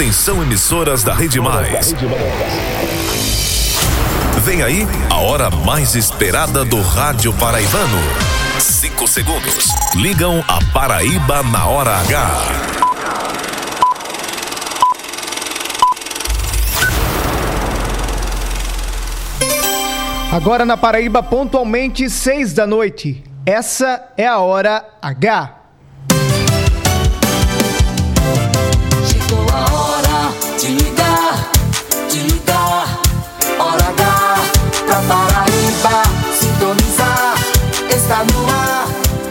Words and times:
Atenção 0.00 0.42
emissoras 0.42 1.04
da 1.04 1.12
Rede 1.12 1.38
Mais. 1.42 1.94
Vem 4.42 4.62
aí 4.62 4.86
a 5.10 5.16
hora 5.16 5.50
mais 5.50 5.94
esperada 5.94 6.64
do 6.64 6.80
rádio 6.80 7.34
paraibano. 7.34 7.98
Cinco 8.58 9.06
segundos. 9.06 9.66
Ligam 9.94 10.42
a 10.48 10.58
Paraíba 10.72 11.42
na 11.42 11.66
hora 11.66 11.98
H. 11.98 12.30
Agora 20.32 20.64
na 20.64 20.78
Paraíba, 20.78 21.22
pontualmente 21.22 22.08
seis 22.08 22.54
da 22.54 22.66
noite. 22.66 23.22
Essa 23.44 24.02
é 24.16 24.26
a 24.26 24.38
hora 24.38 24.82
H. 25.02 25.59
Está 38.10 38.24
no 38.24 38.44
ar 38.50 38.88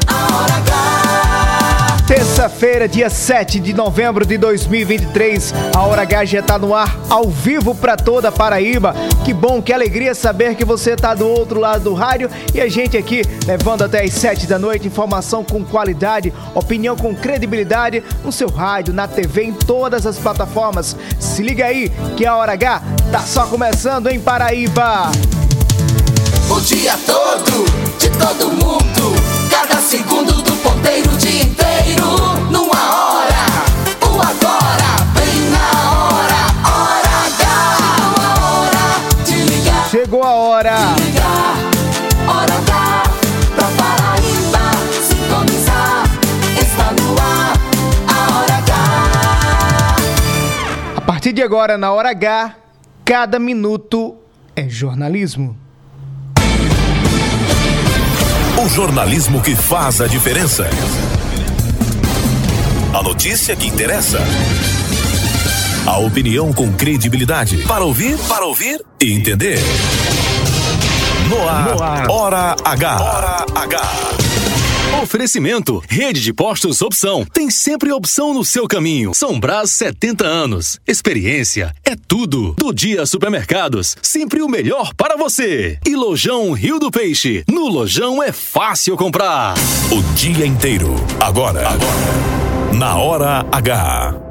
a 0.08 0.38
hora 0.38 0.54
H. 0.56 2.04
Terça-feira, 2.08 2.88
dia 2.88 3.10
7 3.10 3.60
de 3.60 3.74
novembro 3.74 4.26
de 4.26 4.38
2023, 4.38 5.54
a 5.76 5.82
Hora 5.82 6.04
H 6.04 6.24
já 6.24 6.42
tá 6.42 6.58
no 6.58 6.74
ar, 6.74 6.98
ao 7.10 7.28
vivo 7.28 7.76
para 7.76 7.98
toda 7.98 8.32
Paraíba. 8.32 8.96
Que 9.26 9.34
bom, 9.34 9.62
que 9.62 9.74
alegria 9.74 10.16
saber 10.16 10.56
que 10.56 10.64
você 10.64 10.96
tá 10.96 11.14
do 11.14 11.28
outro 11.28 11.60
lado 11.60 11.84
do 11.84 11.94
rádio 11.94 12.30
e 12.56 12.62
a 12.62 12.70
gente 12.70 12.96
aqui 12.96 13.22
levando 13.46 13.82
até 13.82 14.02
as 14.02 14.14
7 14.14 14.48
da 14.48 14.58
noite 14.58 14.88
informação 14.88 15.44
com 15.44 15.62
qualidade, 15.66 16.34
opinião 16.56 16.96
com 16.96 17.14
credibilidade 17.14 18.02
no 18.24 18.32
seu 18.32 18.48
rádio, 18.48 18.94
na 18.94 19.10
TV, 19.10 19.44
em 19.44 19.52
todas 19.54 20.06
as 20.06 20.18
plataformas. 20.18 20.96
Se 21.20 21.44
liga 21.44 21.66
aí 21.66 21.92
que 22.16 22.26
a 22.26 22.34
Hora 22.34 22.54
H 22.54 22.82
tá 23.12 23.20
só 23.20 23.46
começando 23.46 24.08
em 24.08 24.22
Paraíba. 24.22 25.12
O 26.60 26.62
dia 26.62 27.00
todo, 27.06 27.64
de 27.98 28.10
todo 28.10 28.52
mundo. 28.52 29.16
Cada 29.50 29.80
segundo 29.80 30.34
do 30.42 30.52
ponteiro, 30.58 31.10
o 31.10 31.16
dia 31.16 31.44
inteiro. 31.44 32.06
Numa 32.52 32.96
hora, 32.96 33.46
o 34.02 34.20
agora, 34.20 34.90
bem 35.14 35.50
na 35.52 35.72
hora. 35.90 36.42
Hora 36.68 37.16
H. 37.28 37.48
Chegou 38.20 38.22
a 38.22 38.36
hora 38.44 38.86
de 39.24 39.36
ligar. 39.36 39.90
Chegou 39.90 40.22
a 40.22 40.32
hora. 40.34 40.76
ligar. 40.98 41.56
Hora 42.28 42.56
H 42.56 43.04
pra 43.56 43.68
Paraíba 43.78 44.66
sintonizar. 45.02 46.04
Está 46.62 46.92
no 46.92 47.16
ar 47.22 47.56
a 48.06 48.36
Hora 48.36 48.58
H. 48.58 48.76
A 50.98 51.02
partir 51.02 51.32
de 51.32 51.42
agora, 51.42 51.78
na 51.78 51.94
Hora 51.94 52.10
H, 52.10 52.54
cada 53.06 53.40
minuto 53.40 54.18
é 54.58 54.68
jornalismo. 54.68 55.69
O 58.62 58.68
jornalismo 58.68 59.42
que 59.42 59.56
faz 59.56 60.02
a 60.02 60.08
diferença. 60.08 60.70
A 62.94 63.02
notícia 63.02 63.56
que 63.56 63.66
interessa. 63.66 64.20
A 65.88 65.98
opinião 66.00 66.52
com 66.52 66.70
credibilidade. 66.74 67.64
Para 67.66 67.86
ouvir, 67.86 68.18
para 68.28 68.46
ouvir 68.46 68.84
e 69.02 69.14
entender. 69.14 69.60
No 71.30 71.48
ar, 71.48 72.10
Hora 72.10 72.56
H. 72.66 73.00
Hora 73.02 73.46
H. 73.56 74.19
Oferecimento, 74.98 75.82
rede 75.88 76.20
de 76.20 76.34
postos 76.34 76.82
opção. 76.82 77.26
Tem 77.32 77.50
sempre 77.50 77.92
opção 77.92 78.34
no 78.34 78.44
seu 78.44 78.68
caminho. 78.68 79.14
São 79.14 79.40
Brás 79.40 79.72
70 79.72 80.26
anos. 80.26 80.80
Experiência 80.86 81.74
é 81.86 81.96
tudo. 81.96 82.54
Do 82.58 82.74
dia 82.74 83.06
supermercados, 83.06 83.96
sempre 84.02 84.42
o 84.42 84.50
melhor 84.50 84.94
para 84.96 85.16
você. 85.16 85.80
E 85.86 85.96
Lojão 85.96 86.52
Rio 86.52 86.80
do 86.80 86.92
Peixe. 86.92 87.44
No 87.48 87.70
Lojão 87.70 88.22
é 88.22 88.32
fácil 88.34 88.98
comprar. 88.98 89.54
O 89.92 90.02
dia 90.16 90.46
inteiro. 90.46 90.94
Agora. 91.22 91.70
Agora. 91.70 92.74
Na 92.78 92.98
Hora 92.98 93.46
H. 93.52 94.29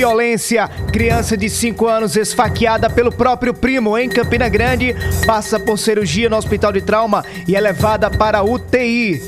Violência. 0.00 0.66
Criança 0.90 1.36
de 1.36 1.50
5 1.50 1.86
anos 1.86 2.16
esfaqueada 2.16 2.88
pelo 2.88 3.12
próprio 3.12 3.52
primo 3.52 3.98
em 3.98 4.08
Campina 4.08 4.48
Grande 4.48 4.96
passa 5.26 5.60
por 5.60 5.78
cirurgia 5.78 6.26
no 6.26 6.38
hospital 6.38 6.72
de 6.72 6.80
trauma 6.80 7.22
e 7.46 7.54
é 7.54 7.60
levada 7.60 8.10
para 8.10 8.42
UTI. 8.42 9.20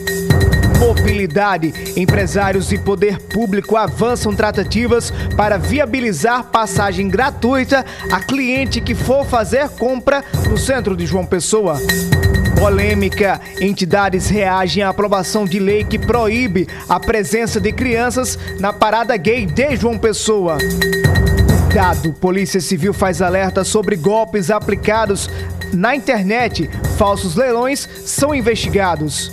Mobilidade. 0.83 1.73
Empresários 1.97 2.73
e 2.73 2.79
poder 2.79 3.21
público 3.21 3.77
avançam 3.77 4.35
tratativas 4.35 5.13
para 5.37 5.57
viabilizar 5.57 6.51
passagem 6.51 7.09
gratuita 7.09 7.87
a 8.11 8.19
cliente 8.19 8.81
que 8.81 8.93
for 8.93 9.25
fazer 9.25 9.69
compra 9.69 10.25
no 10.51 10.59
centro 10.59 10.97
de 10.97 11.07
João 11.07 11.25
Pessoa. 11.25 11.81
Polêmica. 12.59 13.41
Entidades 13.61 14.29
reagem 14.29 14.83
à 14.83 14.89
aprovação 14.89 15.45
de 15.45 15.61
lei 15.61 15.85
que 15.85 16.01
proíbe 16.01 16.67
a 16.89 16.99
presença 16.99 17.61
de 17.61 17.73
crianças 17.73 18.37
na 18.59 18.73
parada 18.73 19.17
gay 19.17 19.47
de 19.47 19.77
João 19.77 19.97
Pessoa. 19.97 20.59
Dado, 21.73 22.13
Polícia 22.13 22.61
Civil 22.61 22.93
faz 22.93 23.23
alerta 23.23 23.63
sobre 23.63 23.95
golpes 23.95 24.51
aplicados 24.51 25.31
na 25.73 25.95
internet. 25.95 26.69
Falsos 26.99 27.37
leilões 27.37 27.89
são 28.05 28.35
investigados. 28.35 29.33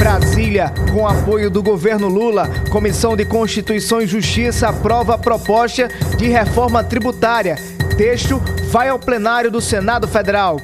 Brasília, 0.00 0.72
com 0.90 1.06
apoio 1.06 1.50
do 1.50 1.62
governo 1.62 2.08
Lula, 2.08 2.48
Comissão 2.70 3.14
de 3.14 3.26
Constituição 3.26 4.00
e 4.00 4.06
Justiça 4.06 4.66
aprova 4.66 5.14
a 5.14 5.18
proposta 5.18 5.88
de 6.16 6.26
reforma 6.26 6.82
tributária. 6.82 7.56
Texto 7.98 8.42
vai 8.70 8.88
ao 8.88 8.98
plenário 8.98 9.50
do 9.50 9.60
Senado 9.60 10.08
Federal. 10.08 10.58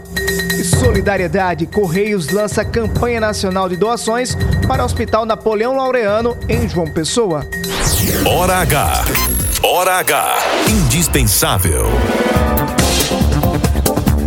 E 0.58 0.64
solidariedade, 0.64 1.66
Correios 1.66 2.30
lança 2.30 2.64
campanha 2.64 3.20
nacional 3.20 3.68
de 3.68 3.76
doações 3.76 4.34
para 4.66 4.82
o 4.82 4.86
Hospital 4.86 5.26
Napoleão 5.26 5.76
Laureano 5.76 6.34
em 6.48 6.66
João 6.66 6.86
Pessoa. 6.86 7.46
Hora 8.24 8.56
H. 8.56 9.04
Hora 9.62 9.98
H. 9.98 10.38
Indispensável. 10.70 11.84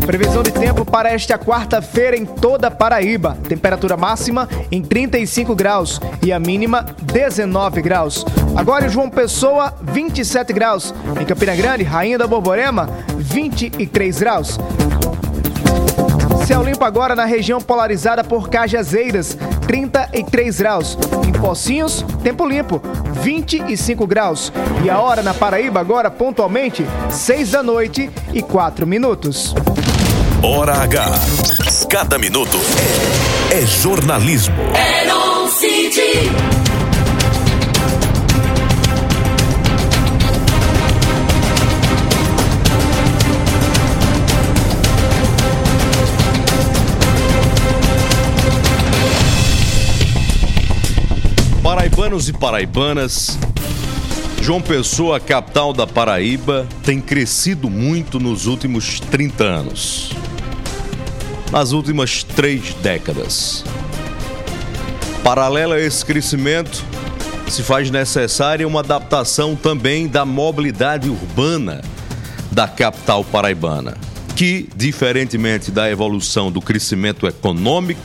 Previsão 0.10 0.42
de 0.42 0.52
tempo 0.52 0.84
para 0.84 1.12
esta 1.12 1.38
quarta-feira 1.38 2.18
em 2.18 2.26
toda 2.26 2.72
Paraíba. 2.72 3.38
Temperatura 3.48 3.96
máxima 3.96 4.50
em 4.72 4.82
35 4.82 5.54
graus 5.54 6.02
e 6.24 6.34
a 6.34 6.40
mínima 6.40 6.84
19 7.14 7.80
graus. 7.80 8.26
Agora 8.56 8.88
em 8.88 8.90
João 8.90 9.08
Pessoa, 9.08 9.72
27 9.84 10.52
graus. 10.52 10.96
Em 11.22 11.26
Campina 11.28 11.56
Grande, 11.56 11.84
Rainha 11.84 12.18
da 12.18 12.26
Borborema, 12.26 12.90
23 13.18 14.20
graus. 14.20 14.58
Céu 16.48 16.64
limpo 16.64 16.84
agora 16.84 17.16
na 17.16 17.26
região 17.26 17.62
polarizada 17.62 18.24
por 18.24 18.50
Cajazeiras, 18.50 19.38
33 19.68 20.58
graus. 20.58 20.98
Em 21.28 21.32
Pocinhos, 21.32 22.04
tempo 22.24 22.48
limpo, 22.48 22.82
25 23.22 24.08
graus. 24.08 24.52
E 24.84 24.90
a 24.90 25.00
hora 25.00 25.22
na 25.22 25.36
Paraíba 25.36 25.80
agora, 25.80 26.10
pontualmente, 26.10 26.84
6 27.12 27.52
da 27.52 27.62
noite 27.62 28.10
e 28.34 28.42
4 28.42 28.88
minutos. 28.88 29.54
Hora 30.42 30.74
H. 30.84 31.20
Cada 31.90 32.18
minuto 32.18 32.58
é, 33.52 33.62
é 33.62 33.66
jornalismo. 33.66 34.56
City. 35.60 36.30
Paraibanos 51.62 52.30
e 52.30 52.34
paraibanas, 52.34 53.38
João 54.42 54.62
Pessoa, 54.62 55.20
capital 55.20 55.74
da 55.74 55.86
Paraíba, 55.86 56.66
tem 56.86 57.02
crescido 57.02 57.70
muito 57.70 58.20
nos 58.20 58.46
últimos 58.48 59.02
30 59.02 59.44
anos. 59.44 60.19
Nas 61.52 61.72
últimas 61.72 62.24
três 62.24 62.74
décadas. 62.76 63.64
Paralela 65.24 65.76
a 65.76 65.80
esse 65.80 66.06
crescimento, 66.06 66.84
se 67.48 67.64
faz 67.64 67.90
necessária 67.90 68.68
uma 68.68 68.82
adaptação 68.82 69.56
também 69.56 70.08
da 70.08 70.24
mobilidade 70.26 71.10
urbana 71.10 71.82
da 72.52 72.68
capital 72.68 73.24
paraibana, 73.24 73.98
que, 74.36 74.70
diferentemente 74.76 75.72
da 75.72 75.90
evolução 75.90 76.52
do 76.52 76.62
crescimento 76.62 77.26
econômico 77.28 78.00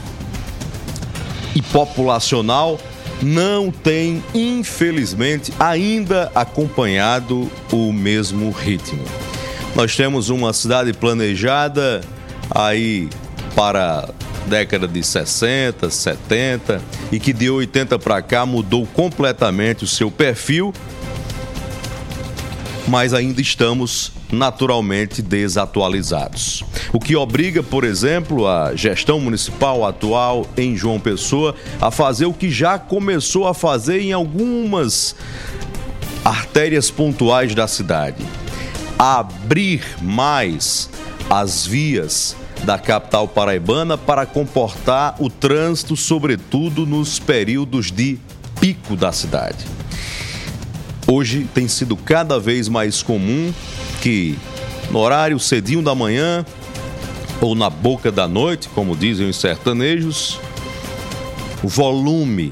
e 1.54 1.60
populacional, 1.60 2.80
não 3.22 3.70
tem, 3.70 4.22
infelizmente, 4.34 5.52
ainda 5.58 6.32
acompanhado 6.34 7.50
o 7.70 7.92
mesmo 7.92 8.50
ritmo. 8.50 9.04
Nós 9.74 9.94
temos 9.96 10.30
uma 10.30 10.52
cidade 10.52 10.92
planejada 10.92 12.00
aí 12.50 13.08
para 13.54 14.08
década 14.46 14.86
de 14.86 15.02
60, 15.02 15.88
70 15.88 16.82
e 17.10 17.18
que 17.18 17.32
de 17.32 17.48
80 17.48 17.98
para 17.98 18.20
cá 18.20 18.44
mudou 18.44 18.86
completamente 18.86 19.84
o 19.84 19.86
seu 19.86 20.10
perfil, 20.10 20.72
mas 22.86 23.14
ainda 23.14 23.40
estamos 23.40 24.12
naturalmente 24.30 25.22
desatualizados. 25.22 26.62
O 26.92 26.98
que 26.98 27.16
obriga, 27.16 27.62
por 27.62 27.84
exemplo, 27.84 28.46
a 28.46 28.74
gestão 28.74 29.20
municipal 29.20 29.86
atual 29.86 30.46
em 30.56 30.76
João 30.76 31.00
Pessoa 31.00 31.54
a 31.80 31.90
fazer 31.90 32.26
o 32.26 32.34
que 32.34 32.50
já 32.50 32.78
começou 32.78 33.46
a 33.46 33.54
fazer 33.54 34.00
em 34.00 34.12
algumas 34.12 35.16
artérias 36.24 36.90
pontuais 36.90 37.54
da 37.54 37.66
cidade: 37.66 38.24
abrir 38.98 39.82
mais 40.02 40.90
as 41.30 41.66
vias 41.66 42.36
da 42.64 42.78
capital 42.78 43.28
paraibana 43.28 43.98
para 43.98 44.24
comportar 44.24 45.16
o 45.20 45.28
trânsito, 45.28 45.96
sobretudo 45.96 46.86
nos 46.86 47.18
períodos 47.18 47.92
de 47.92 48.18
pico 48.58 48.96
da 48.96 49.12
cidade. 49.12 49.66
Hoje 51.06 51.46
tem 51.52 51.68
sido 51.68 51.96
cada 51.96 52.40
vez 52.40 52.68
mais 52.68 53.02
comum 53.02 53.52
que 54.00 54.38
no 54.90 54.98
horário 54.98 55.38
cedinho 55.38 55.82
da 55.82 55.94
manhã 55.94 56.44
ou 57.40 57.54
na 57.54 57.68
boca 57.68 58.10
da 58.10 58.26
noite, 58.26 58.70
como 58.70 58.96
dizem 58.96 59.28
os 59.28 59.36
sertanejos, 59.36 60.40
o 61.62 61.68
volume 61.68 62.50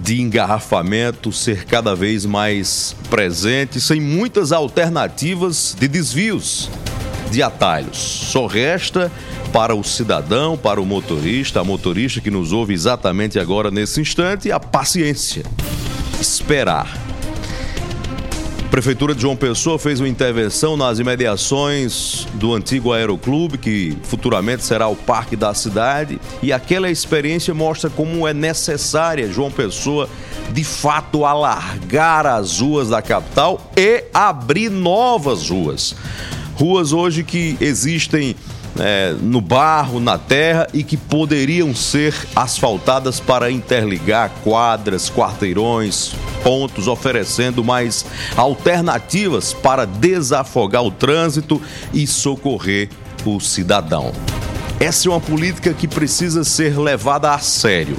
de 0.00 0.20
engarrafamento 0.20 1.32
ser 1.32 1.64
cada 1.64 1.96
vez 1.96 2.24
mais 2.24 2.94
presente, 3.10 3.80
sem 3.80 4.00
muitas 4.00 4.52
alternativas 4.52 5.74
de 5.78 5.88
desvios 5.88 6.70
de 7.34 7.42
atalhos. 7.42 7.98
Só 7.98 8.46
resta 8.46 9.10
para 9.52 9.74
o 9.74 9.82
cidadão, 9.84 10.56
para 10.56 10.80
o 10.80 10.86
motorista, 10.86 11.60
a 11.60 11.64
motorista 11.64 12.20
que 12.20 12.30
nos 12.30 12.52
ouve 12.52 12.72
exatamente 12.72 13.38
agora 13.38 13.70
nesse 13.70 14.00
instante, 14.00 14.50
a 14.50 14.58
paciência. 14.58 15.44
Esperar. 16.20 16.86
Prefeitura 18.70 19.14
de 19.14 19.22
João 19.22 19.36
Pessoa 19.36 19.78
fez 19.78 20.00
uma 20.00 20.08
intervenção 20.08 20.76
nas 20.76 20.98
imediações 20.98 22.26
do 22.34 22.52
antigo 22.52 22.92
Aeroclube, 22.92 23.56
que 23.56 23.96
futuramente 24.02 24.64
será 24.64 24.88
o 24.88 24.96
parque 24.96 25.36
da 25.36 25.54
cidade, 25.54 26.20
e 26.42 26.52
aquela 26.52 26.90
experiência 26.90 27.54
mostra 27.54 27.88
como 27.88 28.26
é 28.26 28.34
necessária 28.34 29.32
João 29.32 29.50
Pessoa 29.50 30.08
de 30.52 30.64
fato 30.64 31.24
alargar 31.24 32.26
as 32.26 32.58
ruas 32.58 32.88
da 32.88 33.00
capital 33.00 33.60
e 33.76 34.04
abrir 34.12 34.70
novas 34.70 35.50
ruas. 35.50 35.94
Ruas 36.56 36.92
hoje 36.92 37.24
que 37.24 37.56
existem 37.60 38.36
é, 38.78 39.14
no 39.20 39.40
barro, 39.40 40.00
na 40.00 40.18
terra 40.18 40.66
e 40.72 40.82
que 40.82 40.96
poderiam 40.96 41.74
ser 41.74 42.14
asfaltadas 42.34 43.20
para 43.20 43.50
interligar 43.50 44.30
quadras, 44.42 45.10
quarteirões, 45.10 46.12
pontos, 46.42 46.88
oferecendo 46.88 47.64
mais 47.64 48.04
alternativas 48.36 49.52
para 49.52 49.84
desafogar 49.84 50.82
o 50.82 50.90
trânsito 50.90 51.60
e 51.92 52.06
socorrer 52.06 52.88
o 53.24 53.40
cidadão. 53.40 54.12
Essa 54.78 55.08
é 55.08 55.10
uma 55.10 55.20
política 55.20 55.72
que 55.72 55.88
precisa 55.88 56.44
ser 56.44 56.78
levada 56.78 57.32
a 57.32 57.38
sério, 57.38 57.96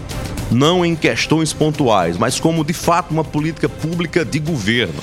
não 0.52 0.86
em 0.86 0.96
questões 0.96 1.52
pontuais, 1.54 2.18
mas 2.18 2.40
como 2.40 2.64
de 2.64 2.74
fato 2.74 3.12
uma 3.12 3.24
política 3.24 3.68
pública 3.68 4.24
de 4.24 4.40
governo. 4.40 5.02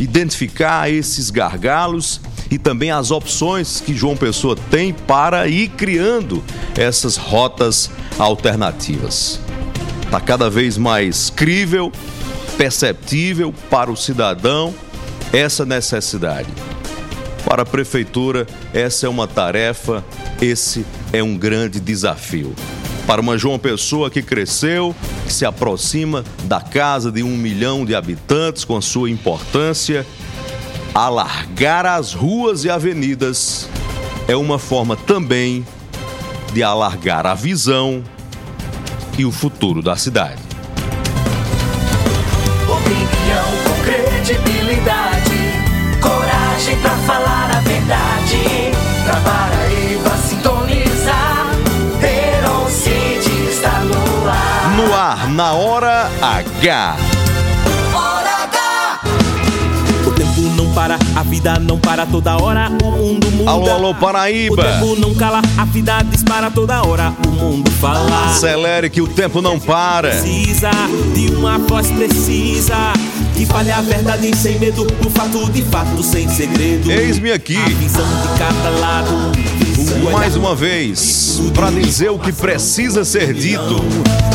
Identificar 0.00 0.90
esses 0.90 1.30
gargalos 1.30 2.20
e 2.50 2.58
também 2.58 2.90
as 2.90 3.10
opções 3.10 3.80
que 3.80 3.94
João 3.94 4.16
Pessoa 4.16 4.56
tem 4.70 4.92
para 4.92 5.48
ir 5.48 5.68
criando 5.70 6.42
essas 6.76 7.16
rotas 7.16 7.90
alternativas. 8.18 9.40
Está 10.04 10.20
cada 10.20 10.48
vez 10.48 10.78
mais 10.78 11.30
crível, 11.30 11.92
perceptível 12.56 13.52
para 13.68 13.90
o 13.90 13.96
cidadão 13.96 14.74
essa 15.32 15.66
necessidade. 15.66 16.48
Para 17.44 17.62
a 17.62 17.66
prefeitura, 17.66 18.46
essa 18.72 19.06
é 19.06 19.08
uma 19.08 19.26
tarefa, 19.26 20.04
esse 20.40 20.84
é 21.12 21.22
um 21.22 21.36
grande 21.36 21.80
desafio. 21.80 22.54
Para 23.08 23.20
uma 23.22 23.38
João 23.38 23.58
Pessoa 23.58 24.10
que 24.10 24.20
cresceu, 24.20 24.94
que 25.26 25.32
se 25.32 25.46
aproxima 25.46 26.22
da 26.44 26.60
casa 26.60 27.10
de 27.10 27.22
um 27.22 27.38
milhão 27.38 27.86
de 27.86 27.94
habitantes 27.94 28.66
com 28.66 28.76
a 28.76 28.82
sua 28.82 29.08
importância, 29.08 30.06
alargar 30.94 31.86
as 31.86 32.12
ruas 32.12 32.64
e 32.64 32.70
avenidas 32.70 33.66
é 34.28 34.36
uma 34.36 34.58
forma 34.58 34.94
também 34.94 35.66
de 36.52 36.62
alargar 36.62 37.26
a 37.26 37.34
visão 37.34 38.04
e 39.16 39.24
o 39.24 39.32
futuro 39.32 39.80
da 39.80 39.96
cidade. 39.96 40.42
Opinião 42.68 43.46
com 43.64 43.72
credibilidade, 43.84 45.54
coragem 46.02 46.78
pra 46.82 46.94
falar 46.98 47.56
a 47.56 47.60
verdade. 47.60 48.08
Na 55.38 55.52
hora 55.52 56.10
H. 56.20 56.96
Hora 57.94 58.42
H. 58.42 59.00
O 60.04 60.10
tempo 60.10 60.40
não 60.56 60.72
para, 60.72 60.98
a 61.14 61.22
vida 61.22 61.60
não 61.60 61.78
para 61.78 62.04
toda 62.04 62.36
hora, 62.36 62.68
o 62.82 62.90
mundo 62.90 63.30
muda. 63.30 63.48
Alô, 63.48 63.70
alô, 63.70 63.90
O 63.90 63.94
Paraíba. 63.94 64.64
tempo 64.64 64.96
não 64.96 65.14
cala, 65.14 65.40
a 65.56 65.64
vida 65.64 66.02
dispara 66.10 66.50
toda 66.50 66.82
hora, 66.82 67.14
o 67.24 67.30
mundo 67.30 67.70
fala. 67.70 68.24
Acelere 68.32 68.90
que 68.90 69.00
o 69.00 69.06
tempo 69.06 69.40
não 69.40 69.60
para. 69.60 70.08
Precisa 70.08 70.70
de 71.14 71.32
uma 71.32 71.56
voz 71.56 71.86
precisa 71.92 72.92
que 73.36 73.46
fale 73.46 73.70
a 73.70 73.80
verdade 73.80 74.36
sem 74.36 74.58
medo, 74.58 74.88
o 75.06 75.10
fato 75.10 75.48
de 75.52 75.62
fato 75.62 76.02
sem 76.02 76.28
segredo. 76.28 76.90
Eis-me 76.90 77.30
aqui. 77.30 77.56
A 77.56 77.68
visão 77.68 78.04
de 78.04 78.38
cada 78.40 78.70
lado. 78.80 79.30
Mais 80.12 80.36
uma 80.36 80.54
vez, 80.54 81.40
para 81.54 81.70
dizer 81.70 82.10
o 82.10 82.18
que 82.18 82.32
precisa 82.32 83.04
ser 83.04 83.32
dito 83.32 83.76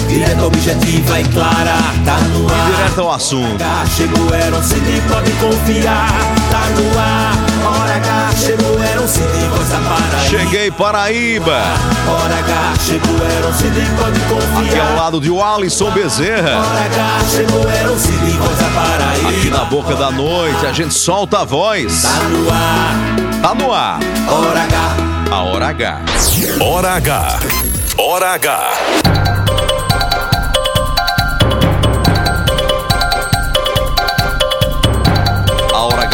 Direta, 0.08 0.46
objetiva 0.46 1.20
e 1.20 1.24
clara, 1.26 1.76
tá 2.06 2.18
no 2.18 2.48
e 2.48 2.52
ar. 2.52 2.72
direto 2.76 3.02
ao 3.02 3.12
assunto. 3.14 3.64
Chegou, 3.96 4.34
era 4.34 4.56
um 4.56 4.62
CD, 4.64 5.02
pode 5.10 5.32
confiar, 5.34 6.10
tá 6.52 6.62
no 6.76 7.00
ar. 7.00 7.34
Hora 7.66 7.96
H 7.96 8.30
chegou, 8.38 8.80
era 8.84 9.02
um 9.02 9.08
CD, 9.08 9.28
da 9.70 9.80
Paraíba. 9.90 10.30
Cheguei, 10.30 10.72
Paraíba. 10.72 11.62
Hora 12.08 12.36
H 12.36 12.74
chegou, 12.86 13.26
era 13.26 13.48
um 13.48 13.54
CD, 13.54 13.82
pode 13.98 14.20
Aqui 14.20 14.30
confiar. 14.30 14.88
ao 14.92 14.96
lado 14.98 15.20
de 15.22 15.36
Alisson 15.40 15.92
Bezerra. 15.92 16.60
Hora 16.60 16.86
H 16.86 17.20
chegou, 17.32 17.70
era 17.70 17.92
um 17.92 17.98
CD, 17.98 18.32
da 18.34 18.82
Paraíba. 18.82 19.30
Aqui 19.30 19.50
na 19.50 19.66
boca 19.66 19.96
da 19.96 20.12
noite, 20.12 20.66
a 20.66 20.74
gente 20.74 20.94
solta 20.94 21.40
a 21.40 21.46
voz. 21.46 22.02
Tá 22.04 22.20
no 22.30 22.50
ar, 22.52 23.42
Tá 23.42 23.56
no 23.56 23.74
ar. 23.74 24.00
Hora 24.30 24.62
H. 24.64 25.13
A 25.34 25.42
hora 25.42 25.72
H. 25.72 26.60
Hora 26.60 26.98
H. 26.98 27.96
Hora 27.98 28.36
H. 28.36 29.43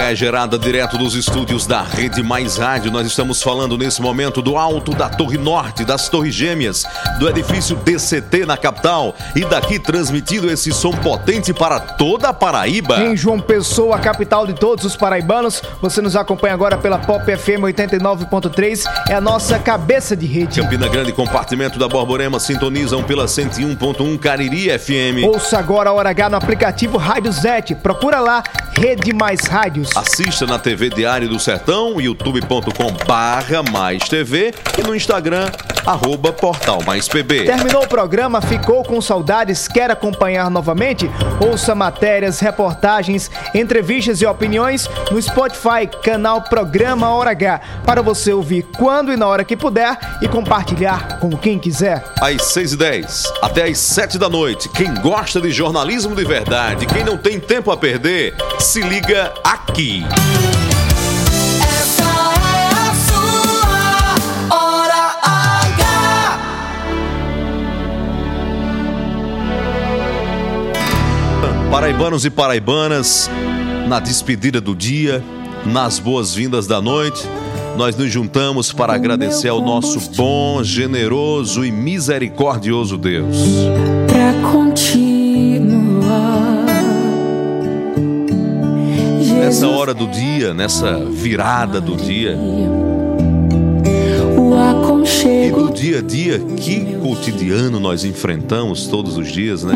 é 0.09 0.15
gerada 0.15 0.57
direto 0.57 0.97
dos 0.97 1.13
estúdios 1.13 1.67
da 1.67 1.83
Rede 1.83 2.23
Mais 2.23 2.57
Rádio. 2.57 2.91
Nós 2.91 3.05
estamos 3.05 3.43
falando 3.43 3.77
nesse 3.77 4.01
momento 4.01 4.41
do 4.41 4.57
alto 4.57 4.95
da 4.95 5.07
Torre 5.07 5.37
Norte, 5.37 5.85
das 5.85 6.09
Torres 6.09 6.33
Gêmeas, 6.33 6.83
do 7.19 7.29
edifício 7.29 7.75
DCT 7.75 8.43
na 8.43 8.57
capital 8.57 9.15
e 9.35 9.45
daqui 9.45 9.77
transmitindo 9.77 10.49
esse 10.49 10.71
som 10.71 10.89
potente 10.93 11.53
para 11.53 11.79
toda 11.79 12.29
a 12.29 12.33
Paraíba. 12.33 13.03
Em 13.03 13.15
João 13.15 13.39
Pessoa, 13.39 13.97
a 13.97 13.99
capital 13.99 14.47
de 14.47 14.53
todos 14.55 14.83
os 14.83 14.95
paraibanos, 14.95 15.61
você 15.79 16.01
nos 16.01 16.15
acompanha 16.15 16.55
agora 16.55 16.75
pela 16.75 16.97
Pop 16.97 17.23
FM 17.23 17.61
89.3, 17.65 18.85
é 19.09 19.13
a 19.13 19.21
nossa 19.21 19.59
cabeça 19.59 20.15
de 20.15 20.25
rede. 20.25 20.59
Campina 20.59 20.87
Grande, 20.87 21.13
compartimento 21.13 21.77
da 21.77 21.87
Borborema, 21.87 22.39
sintonizam 22.39 23.03
pela 23.03 23.25
101.1 23.25 24.17
Cariri 24.17 24.69
FM. 24.79 25.27
Ouça 25.27 25.59
agora 25.59 25.91
a 25.91 25.93
Hora 25.93 26.09
H 26.09 26.29
no 26.29 26.37
aplicativo 26.37 26.97
Rádio 26.97 27.31
Zete. 27.31 27.75
Procura 27.75 28.19
lá, 28.19 28.41
Rede 28.71 29.13
Mais 29.13 29.41
Rádios. 29.41 29.98
Assista 29.99 30.47
na 30.47 30.57
TV 30.57 30.89
Diário 30.89 31.27
do 31.27 31.37
Sertão, 31.37 31.99
youtube.com 31.99 32.93
barra 33.05 33.61
mais 33.69 34.07
TV 34.07 34.53
e 34.77 34.81
no 34.81 34.95
Instagram, 34.95 35.51
arroba 35.85 36.31
Portal 36.31 36.81
Mais 36.85 37.09
PB. 37.09 37.43
Terminou 37.43 37.83
o 37.83 37.87
programa, 37.87 38.39
ficou 38.39 38.81
com 38.81 39.01
saudades, 39.01 39.67
quer 39.67 39.91
acompanhar 39.91 40.49
novamente? 40.49 41.11
Ouça 41.45 41.75
matérias, 41.75 42.39
reportagens, 42.39 43.29
entrevistas 43.53 44.21
e 44.21 44.25
opiniões 44.25 44.89
no 45.11 45.21
Spotify, 45.21 45.85
canal 46.01 46.43
Programa 46.43 47.09
Hora 47.09 47.31
H, 47.31 47.59
para 47.85 48.01
você 48.01 48.31
ouvir 48.31 48.65
quando 48.77 49.11
e 49.11 49.17
na 49.17 49.27
hora 49.27 49.43
que 49.43 49.57
puder 49.57 49.97
e 50.21 50.29
compartilhar 50.29 51.19
com 51.19 51.29
quem 51.31 51.59
quiser. 51.59 52.05
Às 52.21 52.53
6 52.53 52.71
e 52.71 52.77
10 52.77 53.23
até 53.41 53.65
às 53.65 53.77
7 53.77 54.17
da 54.17 54.29
noite. 54.29 54.69
Quem 54.69 54.93
gosta 54.93 55.41
de 55.41 55.51
jornalismo 55.51 56.15
de 56.15 56.23
verdade, 56.23 56.85
quem 56.85 57.03
não 57.03 57.17
tem 57.17 57.37
tempo 57.37 57.69
a 57.69 57.75
perder, 57.75 58.33
se 58.59 58.81
liga 58.81 59.33
aqui. 59.43 59.88
Clube. 59.89 60.05
Paraibanos 71.71 72.25
e 72.25 72.29
paraibanas, 72.29 73.29
na 73.87 73.99
despedida 73.99 74.59
do 74.59 74.75
dia, 74.75 75.23
nas 75.65 75.97
boas-vindas 75.97 76.67
da 76.67 76.81
noite, 76.81 77.23
nós 77.77 77.95
nos 77.95 78.11
juntamos 78.11 78.73
para 78.73 78.93
agradecer 78.93 79.49
ao 79.49 79.61
nosso 79.61 79.99
bom, 80.15 80.63
generoso 80.63 81.63
e 81.63 81.71
misericordioso 81.71 82.97
Deus. 82.97 83.37
Pra 84.07 84.33
contigo 84.51 85.08
Nessa 89.49 89.67
hora 89.67 89.95
do 89.95 90.05
dia, 90.05 90.53
nessa 90.53 91.03
virada 91.05 91.81
do 91.81 91.95
dia, 91.95 92.37
e 95.25 95.51
do 95.51 95.73
dia 95.73 95.97
a 95.97 96.01
dia, 96.03 96.37
que 96.55 96.95
cotidiano 97.01 97.79
nós 97.79 98.05
enfrentamos 98.05 98.85
todos 98.85 99.17
os 99.17 99.27
dias, 99.31 99.63
né? 99.63 99.73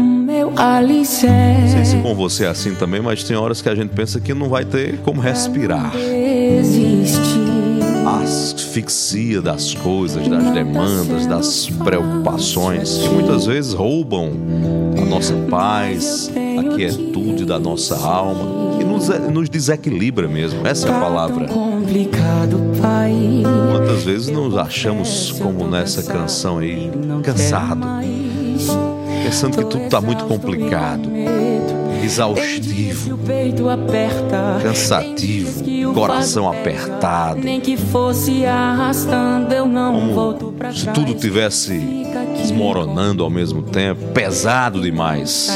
Não 1.61 1.67
sei 1.69 1.85
se 1.85 1.97
com 2.03 2.13
você 2.13 2.45
é 2.45 2.49
assim 2.49 2.75
também, 2.75 3.01
mas 3.01 3.23
tem 3.23 3.35
horas 3.35 3.63
que 3.63 3.69
a 3.69 3.73
gente 3.73 3.89
pensa 3.89 4.19
que 4.19 4.31
não 4.31 4.47
vai 4.47 4.63
ter 4.63 4.99
como 4.99 5.19
respirar. 5.19 5.91
A 8.05 8.19
asfixia 8.19 9.41
das 9.41 9.73
coisas, 9.73 10.27
das 10.27 10.53
demandas, 10.53 11.25
das 11.25 11.67
preocupações, 11.83 12.99
que 12.99 13.09
muitas 13.09 13.47
vezes 13.47 13.73
roubam 13.73 14.33
a 15.01 15.05
nossa 15.05 15.33
paz, 15.49 16.31
a 16.59 16.75
quietude 16.75 17.43
da 17.43 17.57
nossa 17.57 17.97
alma, 17.97 18.82
nos, 19.07 19.31
nos 19.31 19.49
desequilibra 19.49 20.27
mesmo. 20.27 20.65
Essa 20.65 20.87
é 20.87 20.91
a 20.91 20.99
palavra. 20.99 21.45
Complicado, 21.47 22.59
pai. 22.81 23.43
Quantas 23.71 24.03
vezes 24.03 24.29
nos 24.29 24.55
achamos, 24.57 25.31
como 25.31 25.67
nessa 25.67 26.03
canção 26.03 26.59
aí, 26.59 26.91
cansado, 27.23 27.85
pensando 29.23 29.57
que 29.57 29.65
tudo 29.65 29.83
está 29.83 30.01
muito 30.01 30.25
complicado, 30.25 31.09
exaustivo, 32.03 33.19
cansativo, 34.61 35.93
coração 35.93 36.49
apertado. 36.49 37.39
Nem 37.39 37.59
que 37.59 37.77
fosse 37.77 38.45
arrastando, 38.45 39.53
eu 39.53 39.65
não 39.65 40.13
volto 40.13 40.53
pra 40.57 40.69
Como 40.69 40.79
se 40.79 40.91
tudo 40.91 41.13
tivesse 41.13 41.79
desmoronando 42.37 43.23
ao 43.23 43.29
mesmo 43.29 43.63
tempo, 43.63 44.07
pesado 44.13 44.81
demais. 44.81 45.49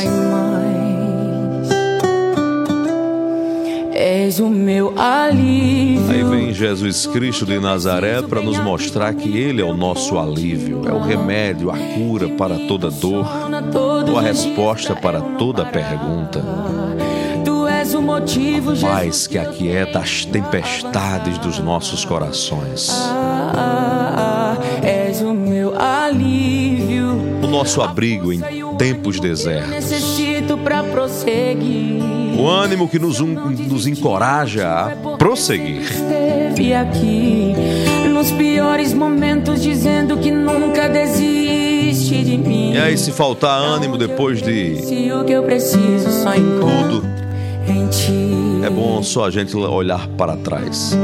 És 4.00 4.40
o 4.40 4.48
meu 4.48 4.94
alívio. 4.96 6.12
Aí 6.12 6.24
vem 6.24 6.54
Jesus 6.54 7.08
Cristo 7.08 7.48
de 7.48 7.60
Nazaré 7.60 8.22
para 8.22 8.42
nos 8.42 8.60
mostrar 8.60 9.12
que 9.16 9.36
Ele 9.36 9.60
é 9.60 9.66
o 9.66 9.76
nosso 9.76 10.20
alívio, 10.20 10.84
é 10.88 10.94
o 10.94 11.00
remédio, 11.00 11.72
a 11.72 11.78
cura 11.96 12.30
para 12.30 12.60
toda 12.68 12.92
dor, 12.92 13.26
ou 14.08 14.20
a 14.20 14.22
resposta 14.22 14.96
para 14.96 15.20
toda 15.20 15.66
pergunta. 15.66 16.46
Tu 17.44 17.66
és 17.66 17.96
o 17.96 18.02
motivo, 18.04 18.76
Jesus. 18.76 18.94
Paz 18.94 19.26
que 19.26 19.40
aquieta 19.40 19.98
as 19.98 20.26
tempestades 20.26 21.40
dos 21.40 21.58
nossos 21.58 22.06
corações. 22.06 22.92
Ah, 22.92 24.58
és 24.84 25.22
o 25.22 25.34
meu 25.34 25.74
alívio. 25.76 27.14
O 27.42 27.48
nosso 27.48 27.82
abrigo 27.82 28.32
em 28.32 28.42
tempos 28.78 29.20
desertos. 29.20 29.72
Necessito 29.72 30.56
pra 30.56 30.84
prosseguir. 30.84 32.17
O 32.38 32.48
ânimo 32.48 32.88
que 32.88 33.00
nos, 33.00 33.20
nos 33.20 33.88
encoraja 33.88 34.70
a 34.70 35.18
prosseguir. 35.18 35.82
Esteve 35.82 36.74
aqui 36.74 37.54
nos 38.14 38.32
piores 38.32 38.94
momentos, 38.94 39.62
dizendo 39.62 40.18
que 40.18 40.32
nunca 40.32 40.88
desiste 40.88 42.24
de 42.24 42.38
mim. 42.38 42.74
E 42.74 42.78
aí, 42.78 42.98
se 42.98 43.12
faltar 43.12 43.60
ânimo 43.60 43.98
depois 43.98 44.42
de 44.42 44.76
tudo, 46.60 47.04
em 47.68 47.88
ti. 47.88 48.66
É 48.66 48.70
bom 48.70 49.02
só 49.04 49.26
a 49.26 49.32
gente 49.32 49.56
olhar 49.56 50.08
para 50.10 50.36
trás. 50.36 50.98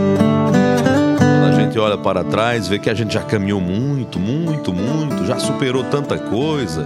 Quando 1.18 1.56
a 1.56 1.60
gente 1.60 1.78
olha 1.78 1.98
para 1.98 2.24
trás, 2.24 2.68
vê 2.68 2.80
que 2.80 2.90
a 2.90 2.94
gente 2.94 3.13
já 3.13 3.22
caminhou 3.22 3.62
muito, 3.62 4.20
muito, 4.20 4.74
muito, 4.74 5.25
já 5.25 5.40
superou 5.40 5.84
tanta 5.84 6.18
coisa. 6.18 6.86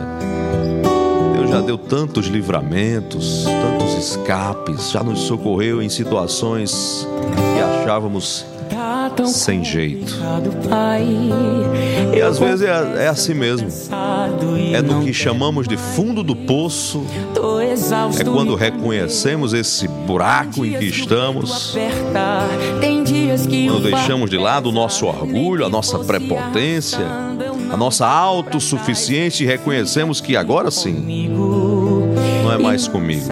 Deus 1.33 1.49
já 1.49 1.61
deu 1.61 1.77
tantos 1.77 2.27
livramentos, 2.27 3.45
tantos 3.45 3.86
escapes, 3.97 4.91
já 4.91 5.03
nos 5.03 5.19
socorreu 5.21 5.81
em 5.81 5.89
situações 5.89 7.07
que 7.35 7.81
achávamos 7.81 8.45
Tá 9.15 9.25
sem 9.25 9.63
jeito. 9.63 10.13
E 12.15 12.21
às 12.21 12.37
vezes 12.37 12.61
é, 12.61 13.05
é 13.05 13.07
assim 13.07 13.33
mesmo. 13.33 13.67
É 14.73 14.81
no 14.81 15.03
que 15.03 15.13
chamamos 15.13 15.67
de 15.67 15.77
fundo 15.77 16.23
do 16.23 16.35
poço, 16.35 17.05
é 18.19 18.23
quando 18.23 18.55
reconhecemos 18.55 19.53
esse 19.53 19.87
buraco 19.87 20.65
em 20.65 20.77
que 20.77 20.85
estamos. 20.85 21.75
Quando 23.67 23.83
deixamos 23.83 24.29
de 24.29 24.37
lado 24.37 24.69
o 24.69 24.71
nosso 24.71 25.05
orgulho, 25.05 25.65
a 25.65 25.69
nossa 25.69 25.99
prepotência, 25.99 27.05
a 27.71 27.77
nossa 27.77 28.05
autossuficiência 28.05 29.43
e 29.43 29.47
reconhecemos 29.47 30.21
que 30.21 30.35
agora 30.35 30.69
sim 30.69 31.29
não 32.43 32.53
é 32.53 32.57
mais 32.57 32.87
comigo. 32.87 33.25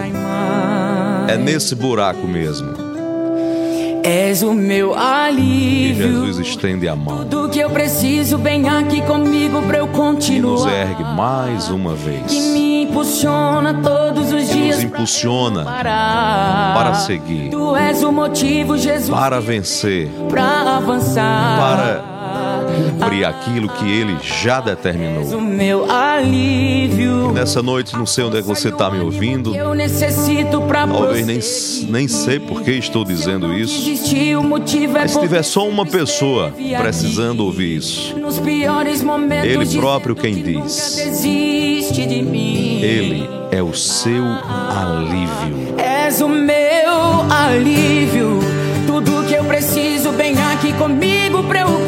É 1.28 1.36
nesse 1.36 1.74
buraco 1.74 2.26
mesmo 2.26 2.74
És 4.04 4.42
o 4.42 4.52
meu 4.54 4.90
que 4.92 4.98
alívio. 4.98 6.08
Jesus 6.26 6.38
estende 6.38 6.86
a 6.88 6.94
mão 6.94 7.24
Tudo 7.28 7.48
que 7.48 7.58
eu 7.58 7.68
preciso, 7.70 8.38
vem 8.38 8.68
aqui 8.68 9.02
comigo 9.02 9.60
pra 9.62 9.78
eu 9.78 9.86
e 9.86 9.88
nos 9.88 9.96
continuar. 9.96 10.72
ergue 10.72 11.02
mais 11.02 11.68
uma 11.70 11.94
Que 11.94 11.98
vez. 12.04 12.32
me 12.52 12.82
impulsiona 12.84 13.74
todos 13.82 14.32
os 14.32 14.44
Que 14.48 14.54
dias 14.54 14.76
nos 14.76 14.84
impulsiona 14.84 15.64
parar. 15.64 16.74
para 16.74 16.94
seguir, 16.94 17.50
Tu 17.50 17.76
és 17.76 18.02
o 18.04 18.12
motivo, 18.12 18.78
Jesus, 18.78 19.10
para 19.10 19.40
vencer, 19.40 20.08
pra 20.28 20.76
avançar. 20.76 21.58
para 21.58 22.15
cumprir 23.06 23.24
aquilo 23.24 23.68
que 23.68 23.90
Ele 23.90 24.16
já 24.22 24.60
determinou. 24.60 25.24
o 25.38 25.40
meu 25.40 25.90
alívio. 25.90 27.32
Nessa 27.32 27.62
noite, 27.62 27.94
não 27.96 28.06
sei 28.06 28.24
onde 28.24 28.38
é 28.38 28.42
que 28.42 28.48
você 28.48 28.68
está 28.68 28.90
me 28.90 29.00
ouvindo, 29.00 29.52
talvez 30.92 31.26
nem, 31.26 31.40
nem 31.90 32.08
sei 32.08 32.40
por 32.40 32.62
que 32.62 32.72
estou 32.72 33.04
dizendo 33.04 33.52
isso. 33.52 33.88
É 33.88 34.88
Mas 34.88 35.10
se 35.12 35.20
tiver 35.20 35.42
só 35.42 35.68
uma 35.68 35.86
pessoa 35.86 36.52
precisando 36.78 37.44
ouvir 37.44 37.76
isso, 37.76 38.14
Ele 39.44 39.76
próprio 39.76 40.16
quem 40.16 40.34
que 40.34 40.42
diz. 40.42 40.98
Ele 42.82 43.28
é 43.50 43.62
o 43.62 43.74
seu 43.74 44.24
alívio. 44.24 45.76
És 45.78 46.20
o 46.20 46.28
meu 46.28 47.30
alívio. 47.30 48.38
Tudo 48.86 49.24
que 49.26 49.34
eu 49.34 49.44
preciso, 49.44 50.10
vem 50.12 50.34
aqui 50.52 50.72
comigo 50.74 51.42
pra 51.44 51.60
eu 51.60 51.85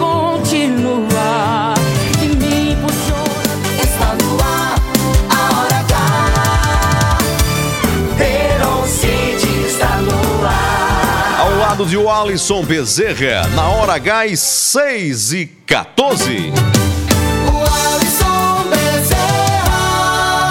o 11.96 12.10
Alisson 12.10 12.62
Bezerra, 12.64 13.48
na 13.54 13.68
hora 13.68 13.94
H, 13.94 14.24
às 14.24 14.40
6 14.40 15.32
e 15.32 15.46
14. 15.66 16.87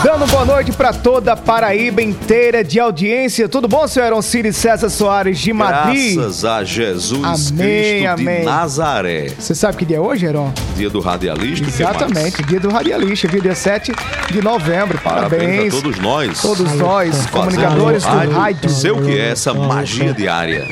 Dando 0.04 0.28
boa 0.28 0.46
noite 0.46 0.72
para 0.72 0.94
toda 0.94 1.34
a 1.34 1.36
Paraíba 1.38 2.02
inteira 2.02 2.64
de 2.64 2.80
audiência. 2.80 3.50
Tudo 3.50 3.68
bom, 3.68 3.88
senhor 3.88 4.06
Aaron 4.06 4.22
Cires 4.22 4.56
César 4.56 4.90
Soares 4.90 5.40
de 5.40 5.52
Madrid? 5.52 6.16
Graças 6.16 6.46
a 6.46 6.64
Jesus 6.64 7.52
Amém, 7.52 8.02
Cristo 8.04 8.08
amém. 8.22 8.40
de 8.40 8.46
Nazaré. 8.46 9.28
Você 9.38 9.56
sabe 9.56 9.78
que 9.78 9.86
dia 9.86 9.98
é 9.98 10.00
hoje, 10.00 10.26
Heron? 10.26 10.54
Dia 10.76 10.90
do 10.90 11.00
radialista. 11.00 11.68
Exatamente, 11.68 12.44
dia 12.44 12.60
do 12.60 12.70
radialista? 12.70 13.28
Dia 13.28 13.56
7 13.56 13.92
de 14.32 14.42
novembro. 14.42 15.00
Parabéns, 15.00 15.42
Parabéns. 15.42 15.74
a 15.74 15.82
todos 15.82 16.00
nós. 16.00 16.42
Todos 16.42 16.74
nós, 16.74 17.26
comunicadores 17.28 18.04
do 18.04 18.32
rádio. 18.32 18.70
Sei 18.70 18.92
o 18.92 19.02
que 19.02 19.18
é 19.18 19.30
essa 19.32 19.54
magia 19.54 20.14
diária. 20.14 20.66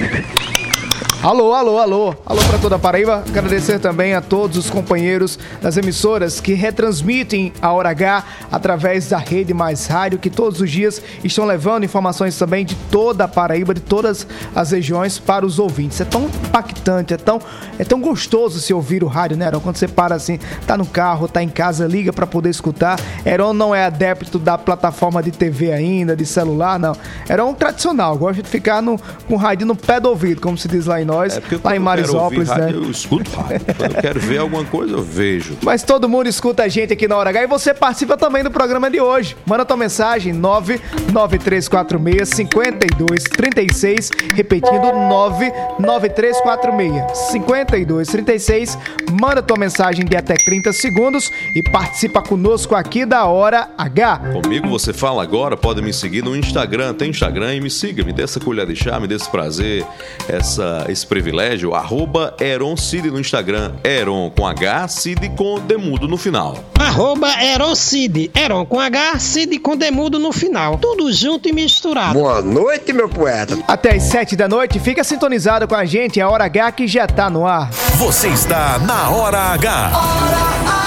Alô, 1.25 1.55
alô, 1.55 1.79
alô. 1.79 2.15
Alô 2.23 2.39
para 2.43 2.59
toda 2.59 2.75
a 2.75 2.79
Paraíba. 2.79 3.23
Agradecer 3.27 3.79
também 3.79 4.13
a 4.13 4.21
todos 4.21 4.57
os 4.57 4.69
companheiros 4.69 5.39
das 5.59 5.75
emissoras 5.75 6.39
que 6.39 6.53
retransmitem 6.53 7.51
a 7.59 7.73
Hora 7.73 7.89
H 7.89 8.23
através 8.51 9.09
da 9.09 9.17
Rede 9.17 9.51
Mais 9.51 9.87
Rádio, 9.87 10.19
que 10.19 10.29
todos 10.29 10.61
os 10.61 10.69
dias 10.69 11.01
estão 11.23 11.43
levando 11.43 11.83
informações 11.83 12.37
também 12.37 12.63
de 12.63 12.75
toda 12.91 13.23
a 13.23 13.27
Paraíba, 13.27 13.73
de 13.73 13.81
todas 13.81 14.27
as 14.53 14.69
regiões 14.69 15.17
para 15.17 15.43
os 15.43 15.57
ouvintes. 15.57 15.99
É 15.99 16.05
tão 16.05 16.25
impactante, 16.25 17.15
é 17.15 17.17
tão, 17.17 17.41
é 17.79 17.83
tão 17.83 17.99
gostoso 17.99 18.59
se 18.59 18.71
ouvir 18.71 19.03
o 19.03 19.07
rádio, 19.07 19.35
né, 19.35 19.47
Heron? 19.47 19.61
Quando 19.61 19.77
você 19.77 19.87
para 19.87 20.13
assim, 20.13 20.37
tá 20.67 20.77
no 20.77 20.85
carro, 20.85 21.27
tá 21.27 21.41
em 21.41 21.49
casa, 21.49 21.87
liga 21.87 22.13
para 22.13 22.27
poder 22.27 22.51
escutar. 22.51 22.99
Heron 23.25 23.51
não 23.51 23.73
é 23.73 23.83
adepto 23.83 24.37
da 24.37 24.59
plataforma 24.59 25.23
de 25.23 25.31
TV 25.31 25.71
ainda, 25.71 26.15
de 26.15 26.23
celular, 26.23 26.77
não. 26.77 26.95
Heron 27.27 27.51
tradicional, 27.55 28.15
gosta 28.15 28.43
de 28.43 28.47
ficar 28.47 28.79
no, 28.79 28.99
com 29.27 29.33
o 29.33 29.37
rádio 29.37 29.65
no 29.65 29.75
pé 29.75 29.99
do 29.99 30.07
ouvido, 30.07 30.39
como 30.39 30.55
se 30.55 30.67
diz 30.67 30.85
lá 30.85 31.01
em 31.01 31.05
nós 31.05 31.14
nós, 31.15 31.37
É 31.37 31.39
porque 31.39 31.59
lá 31.63 31.75
em 31.75 31.79
Marisópolis, 31.79 32.49
né? 32.49 32.55
rádio, 32.55 32.83
Eu 32.83 32.91
escuto 32.91 33.29
rádio. 33.31 33.61
Quando 33.77 33.95
eu 33.95 34.01
quero 34.01 34.19
ver 34.19 34.37
alguma 34.39 34.65
coisa, 34.65 34.93
eu 34.93 35.03
vejo. 35.03 35.57
Mas 35.63 35.83
todo 35.83 36.07
mundo 36.09 36.27
escuta 36.27 36.63
a 36.63 36.67
gente 36.67 36.93
aqui 36.93 37.07
na 37.07 37.15
Hora 37.17 37.29
H 37.29 37.43
e 37.43 37.47
você 37.47 37.73
participa 37.73 38.17
também 38.17 38.43
do 38.43 38.51
programa 38.51 38.89
de 38.89 38.99
hoje. 38.99 39.35
Manda 39.45 39.65
tua 39.65 39.77
mensagem 39.77 40.33
99346 40.33 42.29
5236, 42.29 44.11
repetindo 44.35 44.91
99346 45.09 47.05
5236. 47.31 48.77
Manda 49.19 49.41
tua 49.41 49.57
mensagem 49.57 50.05
de 50.05 50.15
até 50.15 50.35
30 50.35 50.73
segundos 50.73 51.31
e 51.55 51.63
participa 51.71 52.21
conosco 52.21 52.75
aqui 52.75 53.05
da 53.05 53.25
Hora 53.25 53.69
H. 53.77 54.21
Comigo 54.41 54.67
você 54.67 54.91
fala 54.93 55.23
agora, 55.23 55.55
pode 55.55 55.81
me 55.81 55.93
seguir 55.93 56.23
no 56.23 56.35
Instagram, 56.35 56.93
tem 56.93 57.09
Instagram 57.09 57.55
e 57.55 57.61
me 57.61 57.69
siga, 57.69 58.03
me 58.03 58.11
dê 58.13 58.23
essa 58.23 58.39
colher 58.39 58.65
de 58.67 58.75
chá, 58.75 58.99
me 58.99 59.07
dê 59.07 59.15
esse 59.15 59.29
prazer, 59.29 59.85
essa, 60.27 60.85
esse 60.95 61.05
privilégio, 61.05 61.75
arroba 61.75 62.33
Eron 62.39 62.77
Cid 62.77 63.11
no 63.11 63.19
Instagram, 63.19 63.73
Eron 63.83 64.29
com 64.29 64.47
H, 64.47 64.87
Cid 64.87 65.29
com 65.35 65.59
demudo 65.59 66.07
no 66.07 66.17
final. 66.17 66.57
Arroba 66.79 67.27
Erocid. 67.43 68.31
Eron 68.33 68.65
com 68.65 68.79
H, 68.79 69.19
Cid 69.19 69.59
com 69.59 69.75
demudo 69.75 70.17
no 70.17 70.31
final. 70.31 70.77
Tudo 70.77 71.11
junto 71.11 71.49
e 71.49 71.51
misturado. 71.51 72.13
Boa 72.13 72.41
noite, 72.41 72.93
meu 72.93 73.09
poeta. 73.09 73.57
Até 73.67 73.95
às 73.95 74.03
7 74.03 74.37
da 74.37 74.47
noite, 74.47 74.79
fica 74.79 75.03
sintonizado 75.03 75.67
com 75.67 75.75
a 75.75 75.83
gente, 75.83 76.19
é 76.19 76.23
a 76.23 76.29
Hora 76.29 76.45
H 76.45 76.71
que 76.71 76.87
já 76.87 77.05
tá 77.05 77.29
no 77.29 77.45
ar. 77.45 77.69
Você 77.97 78.29
está 78.29 78.79
na 78.79 79.09
Hora 79.09 79.39
H. 79.39 80.84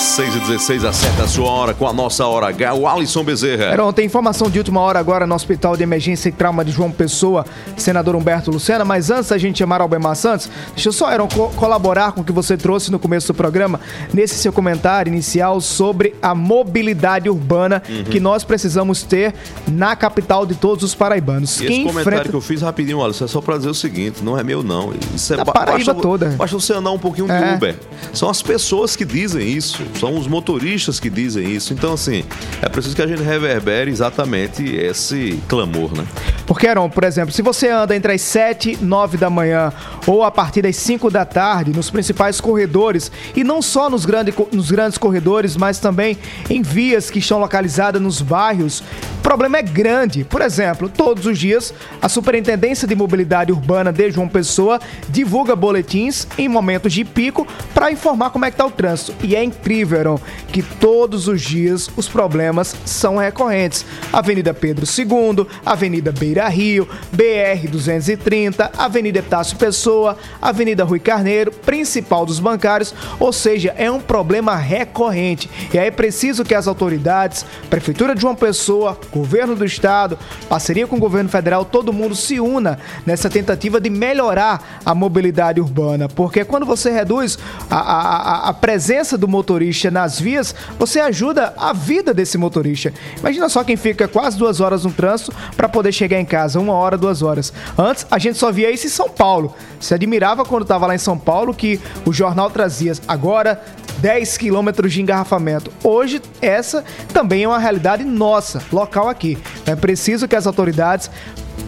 6 0.00 0.34
e 0.34 0.38
16 0.40 0.84
acerta 0.84 1.24
a 1.24 1.28
sua 1.28 1.50
hora 1.50 1.74
com 1.74 1.86
a 1.86 1.92
nossa 1.92 2.26
Hora 2.26 2.48
H, 2.48 2.74
o 2.74 2.88
Alisson 2.88 3.22
Bezerra. 3.22 3.64
Heron, 3.72 3.92
tem 3.92 4.06
informação 4.06 4.48
de 4.50 4.58
última 4.58 4.80
hora 4.80 4.98
agora 4.98 5.26
no 5.26 5.34
Hospital 5.34 5.76
de 5.76 5.82
Emergência 5.82 6.28
e 6.30 6.32
Trauma 6.32 6.64
de 6.64 6.72
João 6.72 6.90
Pessoa, 6.90 7.44
senador 7.76 8.16
Humberto 8.16 8.50
Lucena, 8.50 8.84
mas 8.84 9.10
antes 9.10 9.28
da 9.28 9.36
gente 9.38 9.58
chamar 9.58 9.80
Albemar 9.82 10.16
Santos, 10.16 10.48
deixa 10.74 10.88
eu 10.88 10.92
só, 10.92 11.12
Heron, 11.12 11.28
co 11.28 11.48
colaborar 11.50 12.12
com 12.12 12.22
o 12.22 12.24
que 12.24 12.32
você 12.32 12.56
trouxe 12.56 12.90
no 12.90 12.98
começo 12.98 13.28
do 13.28 13.34
programa, 13.34 13.78
nesse 14.12 14.34
seu 14.36 14.52
comentário 14.52 15.12
inicial 15.12 15.60
sobre 15.60 16.14
a 16.22 16.34
mobilidade 16.34 17.28
urbana 17.28 17.82
Uhum. 17.88 18.04
que 18.04 18.18
nós 18.20 18.42
precisamos 18.42 19.02
ter 19.02 19.34
na 19.68 19.94
capital 19.94 20.46
de 20.46 20.54
todos 20.54 20.82
os 20.82 20.94
paraibanos. 20.94 21.60
E 21.60 21.66
esse 21.66 21.84
comentário 21.84 22.30
que 22.30 22.36
eu 22.36 22.40
fiz 22.40 22.62
rapidinho, 22.62 23.02
Alisson, 23.04 23.24
é 23.26 23.28
só 23.28 23.40
pra 23.40 23.56
dizer 23.58 23.68
o 23.70 23.74
seguinte, 23.74 24.22
não 24.22 24.38
é 24.38 24.42
meu 24.42 24.62
não. 24.62 24.92
Isso 25.14 25.34
é 25.34 25.36
Da 25.36 25.44
ba- 25.44 25.52
Paraíba 25.52 25.92
basta, 25.92 26.02
toda. 26.02 26.26
Basta 26.38 26.58
você 26.58 26.72
andar 26.72 26.90
um 26.90 26.98
pouquinho 26.98 27.26
de 27.26 27.32
É. 27.32 27.54
Uber. 27.54 27.76
São 28.14 28.28
as 28.30 28.40
pessoas 28.42 28.96
que 28.96 29.04
dizem 29.04 29.46
isso, 29.48 29.82
são 29.98 30.16
os 30.16 30.26
motoristas 30.26 31.00
que 31.00 31.10
dizem 31.10 31.50
isso. 31.50 31.72
Então, 31.72 31.94
assim, 31.94 32.24
é 32.62 32.68
preciso 32.68 32.94
que 32.94 33.02
a 33.02 33.06
gente 33.06 33.22
reverbere 33.22 33.90
exatamente 33.90 34.64
esse 34.64 35.42
clamor, 35.48 35.96
né? 35.96 36.06
Porque, 36.46 36.66
Heron, 36.66 36.90
por 36.90 37.04
exemplo, 37.04 37.32
se 37.32 37.42
você 37.42 37.68
anda 37.68 37.94
entre 37.94 38.12
as 38.12 38.20
7 38.22 38.78
e 38.80 38.84
9 38.84 39.16
da 39.16 39.30
manhã 39.30 39.72
ou 40.06 40.24
a 40.24 40.30
partir 40.30 40.62
das 40.62 40.76
5 40.76 41.10
da 41.10 41.24
tarde 41.24 41.72
nos 41.72 41.90
principais 41.90 42.40
corredores, 42.40 43.10
e 43.36 43.44
não 43.44 43.62
só 43.62 43.88
nos, 43.88 44.04
grande, 44.04 44.34
nos 44.52 44.70
grandes 44.70 44.98
corredores, 44.98 45.56
mas 45.56 45.78
também 45.78 46.18
em 46.48 46.62
vias 46.62 47.10
que 47.10 47.18
estão 47.18 47.38
localizadas 47.38 48.00
nos 48.00 48.20
bairros, 48.20 48.80
o 49.18 49.22
problema 49.22 49.58
é 49.58 49.62
grande. 49.62 50.24
Por 50.24 50.42
exemplo, 50.42 50.88
todos 50.88 51.26
os 51.26 51.38
dias, 51.38 51.72
a 52.00 52.08
Superintendência 52.08 52.88
de 52.88 52.94
Mobilidade 52.94 53.52
Urbana 53.52 53.92
de 53.92 54.10
João 54.10 54.28
Pessoa 54.28 54.80
divulga 55.08 55.54
boletins 55.54 56.26
em 56.36 56.48
momentos 56.48 56.92
de 56.92 57.04
pico 57.04 57.46
para 57.72 57.92
informar 57.92 58.30
como 58.30 58.44
é 58.44 58.50
que 58.50 58.54
está 58.54 58.66
o 58.66 58.70
trânsito. 58.70 59.14
E 59.22 59.36
é 59.36 59.44
incrível, 59.44 59.79
Heron, 59.82 60.18
que 60.48 60.62
todos 60.62 61.28
os 61.28 61.40
dias 61.40 61.90
os 61.96 62.08
problemas 62.08 62.74
são 62.84 63.16
recorrentes. 63.16 63.84
Avenida 64.12 64.52
Pedro 64.54 64.84
II, 64.86 65.46
Avenida 65.64 66.12
Beira 66.12 66.48
Rio, 66.48 66.88
BR 67.12 67.68
230, 67.70 68.72
Avenida 68.76 69.18
Etácio 69.18 69.56
Pessoa, 69.56 70.16
Avenida 70.40 70.84
Rui 70.84 70.98
Carneiro, 70.98 71.50
principal 71.52 72.26
dos 72.26 72.38
bancários, 72.40 72.94
ou 73.18 73.32
seja, 73.32 73.74
é 73.76 73.90
um 73.90 74.00
problema 74.00 74.56
recorrente. 74.56 75.48
E 75.72 75.78
aí 75.78 75.86
é 75.88 75.90
preciso 75.90 76.44
que 76.44 76.54
as 76.54 76.66
autoridades, 76.66 77.44
Prefeitura 77.68 78.14
de 78.14 78.20
João 78.20 78.34
Pessoa, 78.34 78.98
Governo 79.12 79.54
do 79.54 79.64
Estado, 79.64 80.18
parceria 80.48 80.86
com 80.86 80.96
o 80.96 81.00
Governo 81.00 81.28
Federal, 81.28 81.64
todo 81.64 81.92
mundo 81.92 82.14
se 82.14 82.40
una 82.40 82.78
nessa 83.06 83.28
tentativa 83.30 83.80
de 83.80 83.90
melhorar 83.90 84.80
a 84.84 84.94
mobilidade 84.94 85.60
urbana, 85.60 86.08
porque 86.08 86.44
quando 86.44 86.66
você 86.66 86.90
reduz 86.90 87.38
a- 87.70 87.76
a- 87.76 88.48
a 88.48 88.52
presença 88.54 89.16
do 89.16 89.28
motorista 89.28 89.69
nas 89.90 90.20
vias, 90.20 90.54
você 90.78 91.00
ajuda 91.00 91.54
a 91.56 91.72
vida 91.72 92.12
desse 92.12 92.36
motorista. 92.36 92.92
Imagina 93.18 93.48
só 93.48 93.62
quem 93.62 93.76
fica 93.76 94.08
quase 94.08 94.38
duas 94.38 94.60
horas 94.60 94.84
no 94.84 94.92
trânsito 94.92 95.32
para 95.56 95.68
poder 95.68 95.92
chegar 95.92 96.20
em 96.20 96.24
casa, 96.24 96.58
uma 96.58 96.72
hora, 96.72 96.96
duas 96.96 97.22
horas. 97.22 97.52
Antes, 97.78 98.06
a 98.10 98.18
gente 98.18 98.38
só 98.38 98.50
via 98.50 98.70
isso 98.70 98.86
em 98.86 98.90
São 98.90 99.08
Paulo. 99.08 99.54
Se 99.78 99.94
admirava 99.94 100.44
quando 100.44 100.62
estava 100.62 100.86
lá 100.86 100.94
em 100.94 100.98
São 100.98 101.18
Paulo 101.18 101.54
que 101.54 101.80
o 102.04 102.12
jornal 102.12 102.50
trazia 102.50 102.92
agora 103.06 103.62
10 103.98 104.38
quilômetros 104.38 104.92
de 104.92 105.02
engarrafamento. 105.02 105.70
Hoje, 105.84 106.20
essa 106.40 106.84
também 107.12 107.44
é 107.44 107.48
uma 107.48 107.58
realidade 107.58 108.04
nossa, 108.04 108.62
local 108.72 109.08
aqui. 109.08 109.38
É 109.66 109.76
preciso 109.76 110.26
que 110.26 110.36
as 110.36 110.46
autoridades 110.46 111.10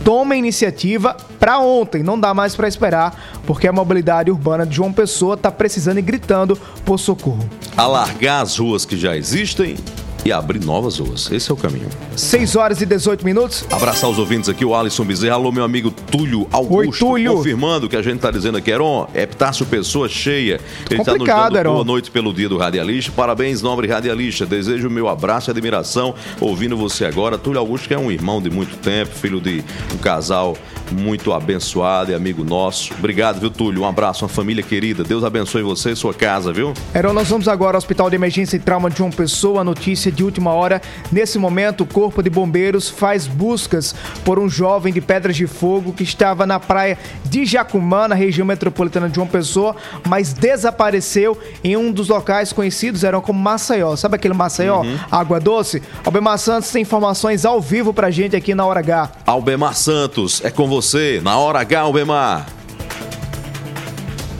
tomem 0.05 0.39
iniciativa 0.39 1.17
para 1.39 1.59
ontem, 1.59 2.03
não 2.03 2.19
dá 2.19 2.33
mais 2.35 2.55
para 2.55 2.69
esperar, 2.69 3.41
porque 3.47 3.67
a 3.67 3.73
mobilidade 3.73 4.31
urbana 4.31 4.67
de 4.67 4.77
João 4.77 4.93
Pessoa 4.93 5.35
está 5.35 5.51
precisando 5.51 5.99
e 5.99 6.03
gritando 6.03 6.59
por 6.85 6.99
socorro. 6.99 7.49
Alargar 7.77 8.43
as 8.43 8.59
ruas 8.59 8.85
que 8.85 8.97
já 8.97 9.17
existem 9.17 9.77
e 10.25 10.33
abrir 10.33 10.65
novas 10.65 10.99
ruas. 10.99 11.31
Esse 11.31 11.51
é 11.51 11.55
o 11.55 11.57
caminho. 11.57 11.89
6 12.17 12.57
horas 12.57 12.81
e 12.81 12.87
18 12.87 13.25
minutos. 13.25 13.65
Abraçar 13.71 14.09
os 14.09 14.19
ouvintes 14.19 14.49
aqui, 14.49 14.65
o 14.65 14.75
Alisson 14.75 15.05
Bezerra. 15.05 15.35
Alô, 15.35 15.51
meu 15.51 15.65
amigo 15.65 15.91
Túlio 15.91 16.47
Augusto. 16.53 17.07
Oi, 17.07 17.23
Túlio. 17.23 17.37
Confirmando 17.37 17.89
que 17.89 17.97
a 17.97 18.03
gente 18.03 18.21
tá 18.21 18.31
dizendo 18.31 18.59
aqui, 18.59 18.71
Heron. 18.71 19.09
Epitácio 19.15 19.67
Pessoa 19.67 20.09
cheia. 20.09 20.61
Ele 20.91 21.03
tá 21.03 21.13
nos 21.13 21.19
Complicado, 21.19 21.53
dando 21.53 21.57
Heron. 21.59 21.73
boa 21.73 21.85
noite 21.85 22.11
pelo 22.11 22.33
dia 22.33 22.49
do 22.49 22.57
radialista. 22.57 23.13
Parabéns, 23.15 23.63
nobre 23.63 23.89
radialista. 23.89 24.47
Desejo 24.47 24.89
o 24.89 24.91
meu 24.91 25.09
abraço 25.09 25.51
e 25.51 25.53
admiração 25.53 26.15
ouvindo 26.41 26.77
você 26.77 27.05
agora. 27.05 27.37
Túlio 27.39 27.59
Augusto, 27.59 27.89
que 27.89 27.95
é 27.95 27.99
um 27.99 28.11
irmão 28.11 28.41
de 28.41 28.51
muito 28.51 28.77
tempo, 28.77 29.13
filho 29.15 29.41
de 29.41 29.65
um 29.93 29.99
casal 29.99 30.57
muito 30.93 31.33
abençoado 31.33 32.11
e 32.11 32.15
amigo 32.15 32.45
nosso. 32.45 32.93
Obrigado, 32.95 33.41
viu, 33.41 33.51
Túlio? 33.51 33.83
Um 33.83 33.89
abraço, 33.89 34.25
uma 34.25 34.29
família 34.29 34.63
querida. 34.63 35.03
Deus 35.03 35.25
abençoe 35.25 35.63
você 35.63 35.93
e 35.93 35.97
sua 35.97 36.13
casa, 36.13 36.53
viu? 36.53 36.75
Heron, 36.95 37.15
nós 37.15 37.29
vamos 37.29 37.49
agora 37.49 37.77
ao 37.77 37.79
Hospital 37.79 38.11
de 38.11 38.17
Emergência 38.17 38.57
e 38.57 38.61
Trauma 38.61 38.91
de 38.91 38.99
João 38.99 39.11
Pessoa. 39.11 39.65
Notícia 39.65 40.12
de 40.13 40.23
última 40.25 40.53
hora. 40.53 40.81
Nesse 41.11 41.39
momento, 41.39 41.83
o 41.83 41.87
Corpo 41.87 42.23
de 42.23 42.31
Bombeiros 42.31 42.89
faz 42.89 43.27
buscas 43.27 43.95
por 44.25 44.39
um 44.39 44.49
jovem 44.49 44.93
de 44.93 45.01
Pedras 45.01 45.37
de 45.37 45.47
Fogo 45.47 45.93
que 45.93 46.03
estava 46.03 46.47
na 46.47 46.61
praia 46.61 46.99
de 47.25 47.45
Jacumã, 47.45 48.09
na 48.09 48.15
região 48.15 48.47
metropolitana 48.47 49.09
de 49.09 49.15
João 49.17 49.27
Pessoa, 49.27 49.75
mas 50.09 50.33
desapareceu 50.33 51.39
em 51.65 51.77
um 51.77 51.91
dos 51.93 52.09
locais 52.09 52.53
conhecidos, 52.53 53.05
eram 53.05 53.21
como 53.21 53.39
Maceió. 53.41 53.97
Sabe 53.97 54.17
aquele 54.17 54.35
Maceió? 54.35 54.83
Água 55.11 55.41
Doce? 55.41 55.83
Albemar 56.05 56.39
Santos 56.39 56.71
tem 56.71 56.83
informações 56.83 57.45
ao 57.45 57.61
vivo 57.61 57.93
pra 57.95 58.11
gente 58.11 58.37
aqui 58.37 58.55
na 58.55 58.65
Hora 58.67 58.81
H. 58.81 59.11
Albemar 59.27 59.75
Santos, 59.75 60.43
é 60.45 60.51
com 60.51 60.67
você. 60.69 61.21
Na 61.23 61.39
hora 61.39 61.61
H, 61.61 61.81
Albemar. 61.81 62.47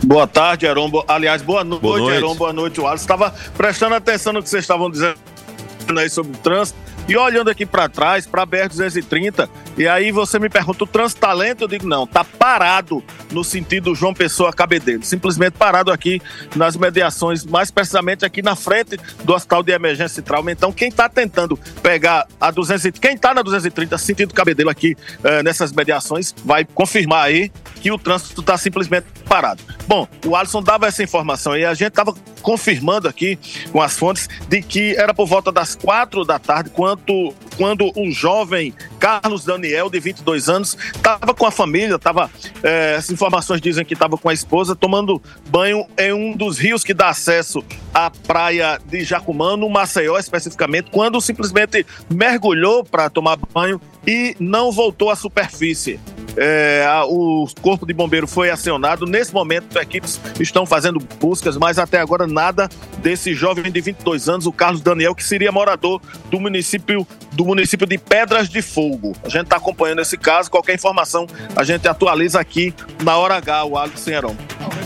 Boa 0.05 0.27
tarde, 0.27 0.65
Heron. 0.65 0.91
Aliás, 1.07 1.41
boa, 1.41 1.63
no- 1.63 1.79
Boa 1.79 1.97
noite, 1.97 2.09
noite. 2.11 2.23
Heron. 2.25 2.35
Boa 2.35 2.53
noite, 2.53 2.81
Wallace. 2.81 3.03
Estava 3.03 3.33
prestando 3.57 3.95
atenção 3.95 4.33
no 4.33 4.43
que 4.43 4.49
vocês 4.49 4.63
estavam 4.63 4.91
dizendo 4.91 5.15
aí 5.97 6.09
sobre 6.09 6.33
o 6.33 6.37
trânsito. 6.37 6.77
E 7.07 7.17
olhando 7.17 7.49
aqui 7.49 7.65
para 7.65 7.89
trás, 7.89 8.25
para 8.25 8.43
a 8.43 8.47
BR-230, 8.47 9.49
e 9.77 9.87
aí 9.87 10.11
você 10.11 10.37
me 10.37 10.49
pergunta, 10.49 10.83
o 10.83 10.87
trânsito 10.87 11.21
tá 11.21 11.33
lento? 11.33 11.63
Eu 11.63 11.67
digo, 11.67 11.87
não, 11.87 12.05
tá 12.05 12.23
parado 12.23 13.03
no 13.31 13.43
sentido 13.43 13.95
João 13.95 14.13
Pessoa 14.13 14.53
Cabedelo. 14.53 15.03
Simplesmente 15.03 15.53
parado 15.53 15.91
aqui 15.91 16.21
nas 16.55 16.75
mediações, 16.75 17.43
mais 17.43 17.71
precisamente 17.71 18.23
aqui 18.23 18.41
na 18.41 18.55
frente 18.55 18.97
do 19.23 19.33
Hospital 19.33 19.63
de 19.63 19.71
Emergência 19.71 20.19
e 20.19 20.23
Trauma. 20.23 20.51
Então, 20.51 20.71
quem 20.71 20.91
tá 20.91 21.09
tentando 21.09 21.57
pegar 21.81 22.27
a 22.39 22.51
230, 22.51 22.99
quem 22.99 23.17
tá 23.17 23.33
na 23.33 23.41
230, 23.41 23.97
sentido 23.97 24.33
Cabedelo 24.33 24.69
aqui 24.69 24.95
eh, 25.23 25.41
nessas 25.41 25.71
mediações, 25.71 26.33
vai 26.45 26.65
confirmar 26.65 27.25
aí 27.25 27.51
que 27.81 27.91
o 27.91 27.97
trânsito 27.97 28.41
tá 28.41 28.57
simplesmente 28.57 29.07
parado. 29.27 29.63
Bom, 29.87 30.07
o 30.25 30.35
Alisson 30.35 30.61
dava 30.61 30.87
essa 30.87 31.01
informação 31.01 31.57
e 31.57 31.65
a 31.65 31.73
gente 31.73 31.91
tava 31.91 32.13
confirmando 32.41 33.07
aqui 33.07 33.39
com 33.71 33.81
as 33.81 33.97
fontes 33.97 34.29
de 34.47 34.61
que 34.61 34.95
era 34.95 35.13
por 35.13 35.25
volta 35.25 35.51
das 35.51 35.75
quatro 35.75 36.23
da 36.23 36.37
tarde 36.37 36.69
quando, 36.69 37.33
quando 37.57 37.91
um 37.95 38.11
jovem 38.11 38.73
Carlos 38.99 39.45
Daniel, 39.45 39.89
de 39.89 39.99
22 39.99 40.49
anos, 40.49 40.77
estava 40.95 41.33
com 41.33 41.45
a 41.45 41.51
família, 41.51 41.97
tava, 41.99 42.29
eh, 42.61 42.95
as 42.97 43.09
informações 43.09 43.61
dizem 43.61 43.85
que 43.85 43.93
estava 43.93 44.17
com 44.17 44.29
a 44.29 44.33
esposa 44.33 44.75
tomando 44.75 45.21
banho 45.49 45.85
em 45.97 46.13
um 46.13 46.35
dos 46.35 46.57
rios 46.57 46.83
que 46.83 46.93
dá 46.93 47.09
acesso 47.09 47.63
à 47.93 48.09
praia 48.09 48.79
de 48.85 49.03
Jacumã, 49.03 49.55
no 49.55 49.69
Maceió 49.69 50.17
especificamente, 50.17 50.89
quando 50.91 51.19
simplesmente 51.21 51.85
mergulhou 52.09 52.83
para 52.83 53.09
tomar 53.09 53.37
banho 53.53 53.79
e 54.05 54.35
não 54.39 54.71
voltou 54.71 55.09
à 55.09 55.15
superfície. 55.15 55.99
É, 56.37 56.85
a- 56.87 57.05
o 57.05 57.47
corpo 57.61 57.85
de 57.85 57.93
bombeiro 57.93 58.27
foi 58.27 58.49
acionado. 58.49 59.05
Nesse 59.05 59.33
momento, 59.33 59.77
equipes 59.77 60.19
estão 60.39 60.65
fazendo 60.65 60.99
buscas, 61.19 61.57
mas 61.57 61.77
até 61.79 61.99
agora 61.99 62.25
nada 62.27 62.69
desse 62.99 63.33
jovem 63.33 63.71
de 63.71 63.81
22 63.81 64.29
anos, 64.29 64.45
o 64.45 64.51
Carlos 64.51 64.81
Daniel, 64.81 65.13
que 65.15 65.23
seria 65.23 65.51
morador 65.51 66.01
do 66.29 66.39
município 66.39 67.05
do 67.33 67.45
município 67.45 67.87
de 67.87 67.97
Pedras 67.97 68.47
de 68.47 68.61
Fogo. 68.61 69.13
A 69.23 69.29
gente 69.29 69.45
está 69.45 69.57
acompanhando 69.57 70.01
esse 70.01 70.15
caso. 70.17 70.51
Qualquer 70.51 70.75
informação 70.75 71.25
a 71.55 71.63
gente 71.63 71.87
atualiza 71.87 72.39
aqui 72.39 72.73
na 73.03 73.17
hora 73.17 73.35
H, 73.37 73.65
o 73.65 73.75
Alisson 73.77 74.11
Heron. 74.11 74.35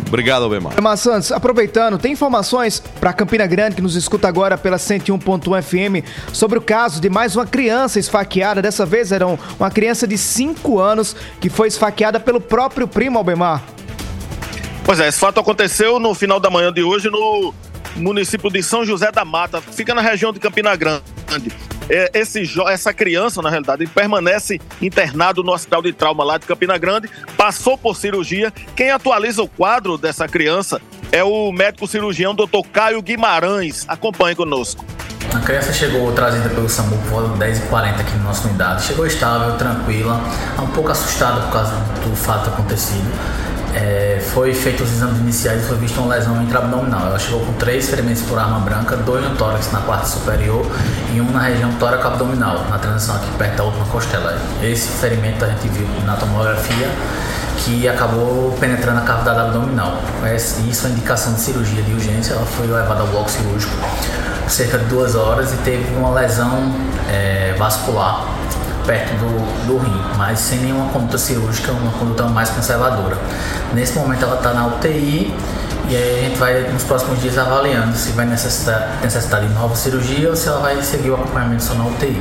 Obrigado, 0.08 0.44
Albemar. 0.44 0.72
Mas 0.82 1.02
Santos, 1.02 1.34
aproveitando, 1.34 1.98
tem 1.98 2.14
informações 2.14 2.80
para 3.02 3.12
Campina 3.12 3.46
Grande 3.46 3.76
que 3.76 3.82
nos 3.82 3.98
escuta 3.98 4.26
agora 4.30 4.58
pela 4.58 4.78
101.1 4.78 5.62
FM 5.62 6.06
sobre 6.32 6.58
o 6.58 6.62
caso 6.62 7.02
de 7.02 7.10
mais 7.10 7.36
uma 7.36 7.46
criança 7.46 8.00
esfaqueada. 8.00 8.62
Dessa 8.62 8.86
vez 8.86 9.12
era 9.12 9.28
um- 9.28 9.38
uma 9.60 9.70
criança 9.70 10.08
de 10.08 10.18
5 10.18 10.80
anos 10.80 11.14
que 11.40 11.50
foi 11.50 11.68
esfaqueada 11.68 12.20
pelo 12.20 12.42
próprio 12.42 12.88
primo 12.88 13.18
Albemar. 13.18 13.64
Pois 14.84 15.00
é, 15.00 15.08
esse 15.08 15.20
fato 15.20 15.40
aconteceu 15.40 16.00
no 16.00 16.14
final 16.16 16.40
da 16.40 16.50
manhã 16.50 16.72
de 16.72 16.82
hoje 16.82 17.10
no 17.10 17.54
município 17.96 18.50
de 18.50 18.64
São 18.64 18.86
José 18.86 19.12
da 19.12 19.26
Mata, 19.26 19.62
fica 19.62 19.94
na 19.94 20.02
região 20.02 20.32
de 20.32 20.40
Campina 20.40 20.76
Grande. 20.76 21.04
É, 21.90 22.12
esse 22.14 22.44
essa 22.68 22.94
criança, 22.94 23.42
na 23.42 23.50
realidade, 23.50 23.88
permanece 23.88 24.60
internado 24.82 25.44
no 25.44 25.54
hospital 25.54 25.82
de 25.82 25.94
trauma 25.94 26.24
lá 26.24 26.38
de 26.38 26.46
Campina 26.46 26.78
Grande, 26.78 27.10
passou 27.36 27.78
por 27.78 27.96
cirurgia. 27.96 28.52
Quem 28.76 28.92
atualiza 28.92 29.42
o 29.42 29.48
quadro 29.48 29.98
dessa 29.98 30.28
criança 30.28 30.82
é 31.12 31.24
o 31.24 31.52
médico 31.52 31.88
cirurgião 31.88 32.36
Dr. 32.36 32.68
Caio 32.72 33.02
Guimarães. 33.02 33.86
Acompanhe 33.88 34.36
conosco. 34.36 34.84
A 35.34 35.40
criança 35.40 35.74
chegou 35.74 36.12
trazida 36.14 36.50
pelo 36.50 36.70
SAMU 36.70 36.98
por 36.98 37.22
volta 37.22 37.46
de 37.46 37.60
10h40 37.60 38.00
aqui 38.00 38.18
na 38.18 38.24
nossa 38.24 38.48
unidade. 38.48 38.86
Chegou 38.86 39.06
estável, 39.06 39.58
tranquila, 39.58 40.22
um 40.62 40.68
pouco 40.68 40.90
assustada 40.90 41.42
por 41.42 41.52
causa 41.52 41.74
do 42.04 42.16
fato 42.16 42.50
acontecido. 42.50 43.08
É, 43.78 44.20
foi 44.34 44.56
feito 44.56 44.84
os 44.84 44.92
exames 44.92 45.20
iniciais 45.20 45.64
e 45.64 45.68
foi 45.68 45.78
vista 45.78 46.02
uma 46.02 46.16
lesão 46.16 46.42
intraabdominal. 46.42 47.06
Ela 47.08 47.20
chegou 47.20 47.42
com 47.42 47.54
três 47.54 47.88
ferimentos 47.88 48.24
por 48.24 48.40
arma 48.40 48.60
branca, 48.60 48.98
dois 48.98 49.24
no 49.24 49.36
tórax 49.36 49.72
na 49.72 49.82
parte 49.82 50.10
superior 50.10 50.66
e 51.14 51.22
um 51.22 51.30
na 51.30 51.42
região 51.42 51.72
tóraco-abdominal, 51.74 52.66
na 52.72 52.80
transição 52.80 53.16
aqui 53.18 53.30
perto 53.38 53.58
da 53.58 53.64
última 53.66 53.86
costela. 53.86 54.36
Esse 54.64 54.88
ferimento 54.88 55.46
a 55.46 55.50
gente 55.50 55.68
viu 55.68 55.88
na 56.08 56.16
tomografia 56.16 56.90
que 57.60 57.88
acabou 57.88 58.52
penetrando 58.60 59.00
a 59.00 59.04
cavidade 59.04 59.42
abdominal. 59.42 60.02
Isso 60.68 60.88
é 60.88 60.90
indicação 60.90 61.34
de 61.34 61.42
cirurgia 61.42 61.84
de 61.84 61.94
urgência. 61.94 62.34
Ela 62.34 62.46
foi 62.46 62.66
levada 62.66 63.02
ao 63.02 63.08
bloco 63.08 63.30
cirúrgico 63.30 63.76
cerca 64.48 64.80
de 64.80 64.86
duas 64.86 65.14
horas 65.14 65.54
e 65.54 65.58
teve 65.58 65.94
uma 65.96 66.10
lesão 66.12 66.74
é, 67.10 67.54
vascular 67.58 68.37
perto 68.88 69.12
do, 69.18 69.68
do 69.68 69.78
rim, 69.78 70.02
mas 70.18 70.40
sem 70.40 70.60
nenhuma 70.60 70.90
conduta 70.92 71.18
cirúrgica, 71.18 71.74
uma 71.74 71.92
conduta 71.92 72.24
mais 72.24 72.50
conservadora. 72.50 73.18
Nesse 73.74 74.00
momento 74.00 74.24
ela 74.24 74.38
está 74.38 74.54
na 74.54 74.66
UTI 74.68 75.34
e 75.90 75.96
aí 75.96 76.20
a 76.20 76.22
gente 76.24 76.38
vai 76.38 76.72
nos 76.72 76.86
próximos 76.86 77.22
dias 77.22 77.38
avaliando 77.38 77.96
se 77.98 78.14
vai 78.14 78.26
necessitar, 78.26 79.00
necessitar 79.02 79.46
de 79.46 79.54
nova 79.54 79.76
cirurgia 79.76 80.30
ou 80.30 80.36
se 80.38 80.48
ela 80.48 80.62
vai 80.62 80.82
seguir 80.82 81.10
o 81.10 81.16
acompanhamento 81.16 81.64
só 81.64 81.76
na 81.76 81.86
UTI. 81.86 82.18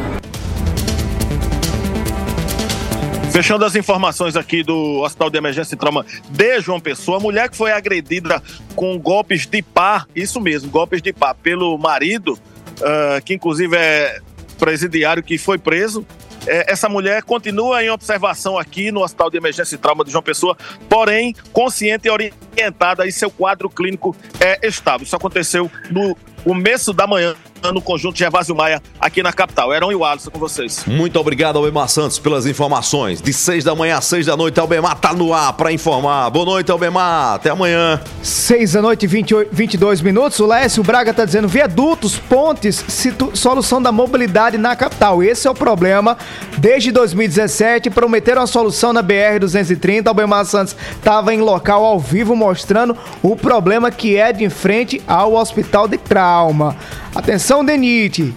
Fechando 3.30 3.64
as 3.64 3.76
informações 3.76 4.34
aqui 4.34 4.62
do 4.62 5.02
Hospital 5.02 5.30
de 5.30 5.38
Emergência 5.38 5.74
e 5.74 5.78
Trauma 5.78 6.04
de 6.30 6.60
João 6.60 6.80
Pessoa, 6.80 7.18
a 7.18 7.20
mulher 7.20 7.48
que 7.48 7.56
foi 7.56 7.70
agredida 7.70 8.42
com 8.74 8.98
golpes 8.98 9.46
de 9.46 9.62
pá, 9.62 10.06
isso 10.16 10.40
mesmo, 10.40 10.70
golpes 10.70 11.00
de 11.00 11.12
pá, 11.12 11.34
pelo 11.34 11.76
marido, 11.78 12.36
ah, 12.82 13.20
que 13.22 13.34
inclusive 13.34 13.76
é 13.76 14.20
presidiário 14.58 15.22
que 15.22 15.38
foi 15.38 15.58
preso. 15.58 16.04
É, 16.46 16.72
essa 16.72 16.88
mulher 16.88 17.22
continua 17.22 17.82
em 17.82 17.90
observação 17.90 18.58
aqui 18.58 18.90
no 18.92 19.02
Hospital 19.02 19.30
de 19.30 19.36
Emergência 19.36 19.74
e 19.74 19.78
Trauma 19.78 20.04
de 20.04 20.10
João 20.10 20.22
Pessoa, 20.22 20.56
porém 20.88 21.34
consciente 21.52 22.08
e 22.08 22.10
orientada 22.10 23.06
e 23.06 23.12
seu 23.12 23.30
quadro 23.30 23.68
clínico 23.68 24.14
é 24.40 24.66
estável. 24.66 25.04
Isso 25.04 25.16
aconteceu 25.16 25.70
no 25.90 26.16
começo 26.44 26.92
da 26.92 27.06
manhã 27.06 27.34
no 27.72 27.80
conjunto 27.82 28.16
Gervásio 28.16 28.54
Maia, 28.54 28.80
aqui 29.00 29.22
na 29.22 29.32
capital. 29.32 29.72
Eram 29.72 29.90
e 29.90 29.94
o 29.94 30.04
Alisson 30.04 30.30
com 30.30 30.38
vocês. 30.38 30.84
Muito 30.86 31.18
obrigado, 31.18 31.56
Albemar 31.58 31.88
Santos, 31.88 32.18
pelas 32.18 32.46
informações. 32.46 33.20
De 33.20 33.32
6 33.32 33.64
da 33.64 33.74
manhã 33.74 33.98
às 33.98 34.04
6 34.06 34.26
da 34.26 34.36
noite, 34.36 34.60
Albemar 34.60 34.94
tá 34.96 35.12
no 35.12 35.34
ar 35.34 35.52
para 35.54 35.72
informar. 35.72 36.30
Boa 36.30 36.44
noite, 36.44 36.70
Albemar. 36.70 37.34
Até 37.34 37.50
amanhã. 37.50 38.00
6 38.22 38.72
da 38.72 38.82
noite, 38.82 39.06
28, 39.06 39.48
22 39.52 40.00
minutos. 40.00 40.38
O 40.38 40.46
Lécio 40.46 40.82
Braga 40.82 41.12
tá 41.12 41.24
dizendo: 41.24 41.48
viadutos, 41.48 42.16
pontes, 42.16 42.84
situ- 42.88 43.30
solução 43.34 43.82
da 43.82 43.90
mobilidade 43.90 44.56
na 44.58 44.76
capital. 44.76 45.22
Esse 45.22 45.48
é 45.48 45.50
o 45.50 45.54
problema. 45.54 46.16
Desde 46.58 46.92
2017, 46.92 47.90
prometeram 47.90 48.42
a 48.42 48.46
solução 48.46 48.92
na 48.92 49.02
BR-230. 49.02 50.06
Albemar 50.06 50.44
Santos 50.44 50.76
estava 50.96 51.34
em 51.34 51.40
local 51.40 51.84
ao 51.84 51.98
vivo 51.98 52.36
mostrando 52.36 52.96
o 53.22 53.34
problema 53.34 53.90
que 53.90 54.16
é 54.16 54.32
de 54.32 54.48
frente 54.48 55.02
ao 55.06 55.34
hospital 55.34 55.88
de 55.88 55.98
trauma. 55.98 56.76
Atenção, 57.16 57.64
Denite. 57.64 58.34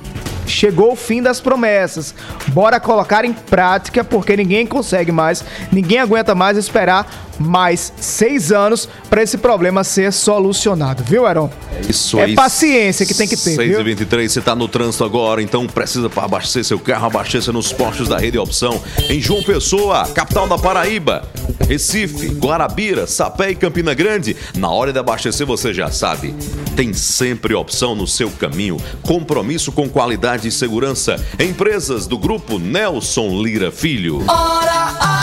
Chegou 0.48 0.94
o 0.94 0.96
fim 0.96 1.22
das 1.22 1.42
promessas. 1.42 2.16
Bora 2.48 2.80
colocar 2.80 3.26
em 3.26 3.34
prática, 3.34 4.06
porque 4.06 4.38
ninguém 4.38 4.66
consegue 4.66 5.12
mais, 5.12 5.44
ninguém 5.70 6.00
aguenta 6.00 6.34
mais 6.34 6.58
esperar 6.58 7.29
mais 7.40 7.94
seis 8.00 8.52
anos 8.52 8.88
para 9.10 9.24
esse 9.24 9.38
problema 9.38 9.84
ser 9.84 10.12
solucionado, 10.14 11.04
viu, 11.04 11.26
Aaron? 11.26 11.50
Isso 11.88 12.20
É 12.20 12.24
aí. 12.26 12.36
paciência 12.36 13.06
que 13.06 13.14
tem 13.14 13.28
que 13.28 13.38
ter, 13.38 13.56
6 13.56 13.70
viu? 13.70 13.80
e 13.80 13.84
23 13.84 14.32
você 14.32 14.42
tá 14.42 14.54
no 14.56 14.68
trânsito 14.68 15.04
agora, 15.04 15.42
então 15.42 15.66
precisa 15.66 16.10
para 16.10 16.26
abastecer 16.26 16.64
seu 16.66 16.80
carro, 16.80 17.06
abasteça 17.08 17.52
nos 17.52 17.72
postos 17.72 18.08
da 18.10 18.18
Rede 18.18 18.38
Opção. 18.38 18.82
Em 19.10 19.20
João 19.22 19.42
Pessoa, 19.42 20.06
capital 20.10 20.48
da 20.48 20.58
Paraíba, 20.58 21.24
Recife, 21.68 22.28
Guarabira, 22.30 23.08
Sapé 23.08 23.52
e 23.52 23.56
Campina 23.56 23.94
Grande. 23.94 24.36
Na 24.58 24.70
hora 24.70 24.92
de 24.92 25.00
abastecer, 25.00 25.46
você 25.48 25.74
já 25.74 25.90
sabe, 25.92 26.36
tem 26.76 26.94
sempre 26.94 27.54
opção 27.54 27.96
no 27.96 28.06
seu 28.08 28.30
caminho. 28.32 28.78
Compromisso 29.02 29.72
com 29.72 29.88
qualidade 29.88 30.48
e 30.48 30.52
segurança. 30.52 31.16
Empresas 31.40 32.06
do 32.08 32.18
grupo 32.18 32.60
Nelson 32.60 33.42
Lira 33.42 33.72
Filho. 33.72 34.24
Hora 34.28 34.96
H! 35.00 35.19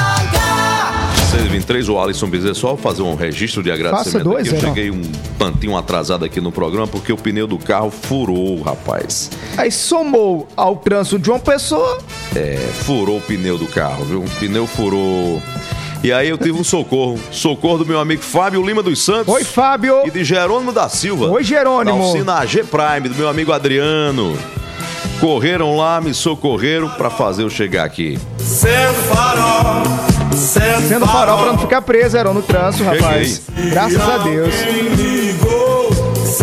623, 1.47 1.89
o 1.89 1.99
Alisson 2.01 2.29
Bezerra, 2.29 2.55
só 2.55 2.77
fazer 2.77 3.03
um 3.03 3.15
registro 3.15 3.63
de 3.63 3.71
agradecimento. 3.71 4.25
dois, 4.25 4.49
aqui. 4.49 4.57
Eu 4.57 4.59
Heron. 4.59 4.75
cheguei 4.75 4.91
um 4.91 5.03
tantinho 5.39 5.77
atrasado 5.77 6.25
aqui 6.25 6.41
no 6.41 6.51
programa 6.51 6.87
porque 6.87 7.13
o 7.13 7.17
pneu 7.17 7.47
do 7.47 7.59
carro 7.59 7.91
furou, 7.91 8.61
rapaz. 8.63 9.31
Aí 9.57 9.71
somou 9.71 10.49
ao 10.57 10.77
trânsito 10.77 11.19
de 11.19 11.31
uma 11.31 11.39
pessoa. 11.39 11.99
É, 12.35 12.57
furou 12.85 13.19
o 13.19 13.21
pneu 13.21 13.57
do 13.57 13.67
carro, 13.67 14.05
viu? 14.05 14.21
O 14.23 14.31
pneu 14.41 14.67
furou. 14.67 15.41
E 16.03 16.13
aí 16.13 16.29
eu 16.29 16.37
tive 16.39 16.53
um 16.53 16.65
socorro. 16.65 17.19
Socorro 17.31 17.79
do 17.79 17.87
meu 17.87 17.99
amigo 17.99 18.23
Fábio 18.23 18.65
Lima 18.65 18.83
dos 18.83 19.03
Santos. 19.03 19.33
Oi, 19.33 19.45
Fábio. 19.45 20.07
E 20.07 20.11
de 20.11 20.25
Jerônimo 20.25 20.73
da 20.73 20.89
Silva. 20.89 21.27
Oi, 21.31 21.43
Jerônimo. 21.43 21.99
Da 21.99 22.05
oficina 22.05 22.35
AG 22.35 22.65
Prime, 22.65 23.09
do 23.09 23.15
meu 23.15 23.29
amigo 23.29 23.53
Adriano. 23.53 24.37
Correram 25.20 25.76
lá, 25.76 26.00
me 26.00 26.12
socorreram 26.12 26.88
pra 26.90 27.09
fazer 27.11 27.42
eu 27.42 27.50
chegar 27.50 27.85
aqui. 27.85 28.18
Sendo 28.38 28.94
farol, 29.14 29.83
sendo, 30.37 30.88
Sendo 30.88 31.07
farol 31.07 31.38
pra 31.38 31.52
não 31.52 31.59
ficar 31.59 31.83
preso, 31.83 32.18
Aaron, 32.18 32.35
no 32.35 32.42
trânsito, 32.42 32.85
rapaz. 32.85 33.42
Graças 33.70 34.00
a 34.00 34.18
Deus. 34.18 34.55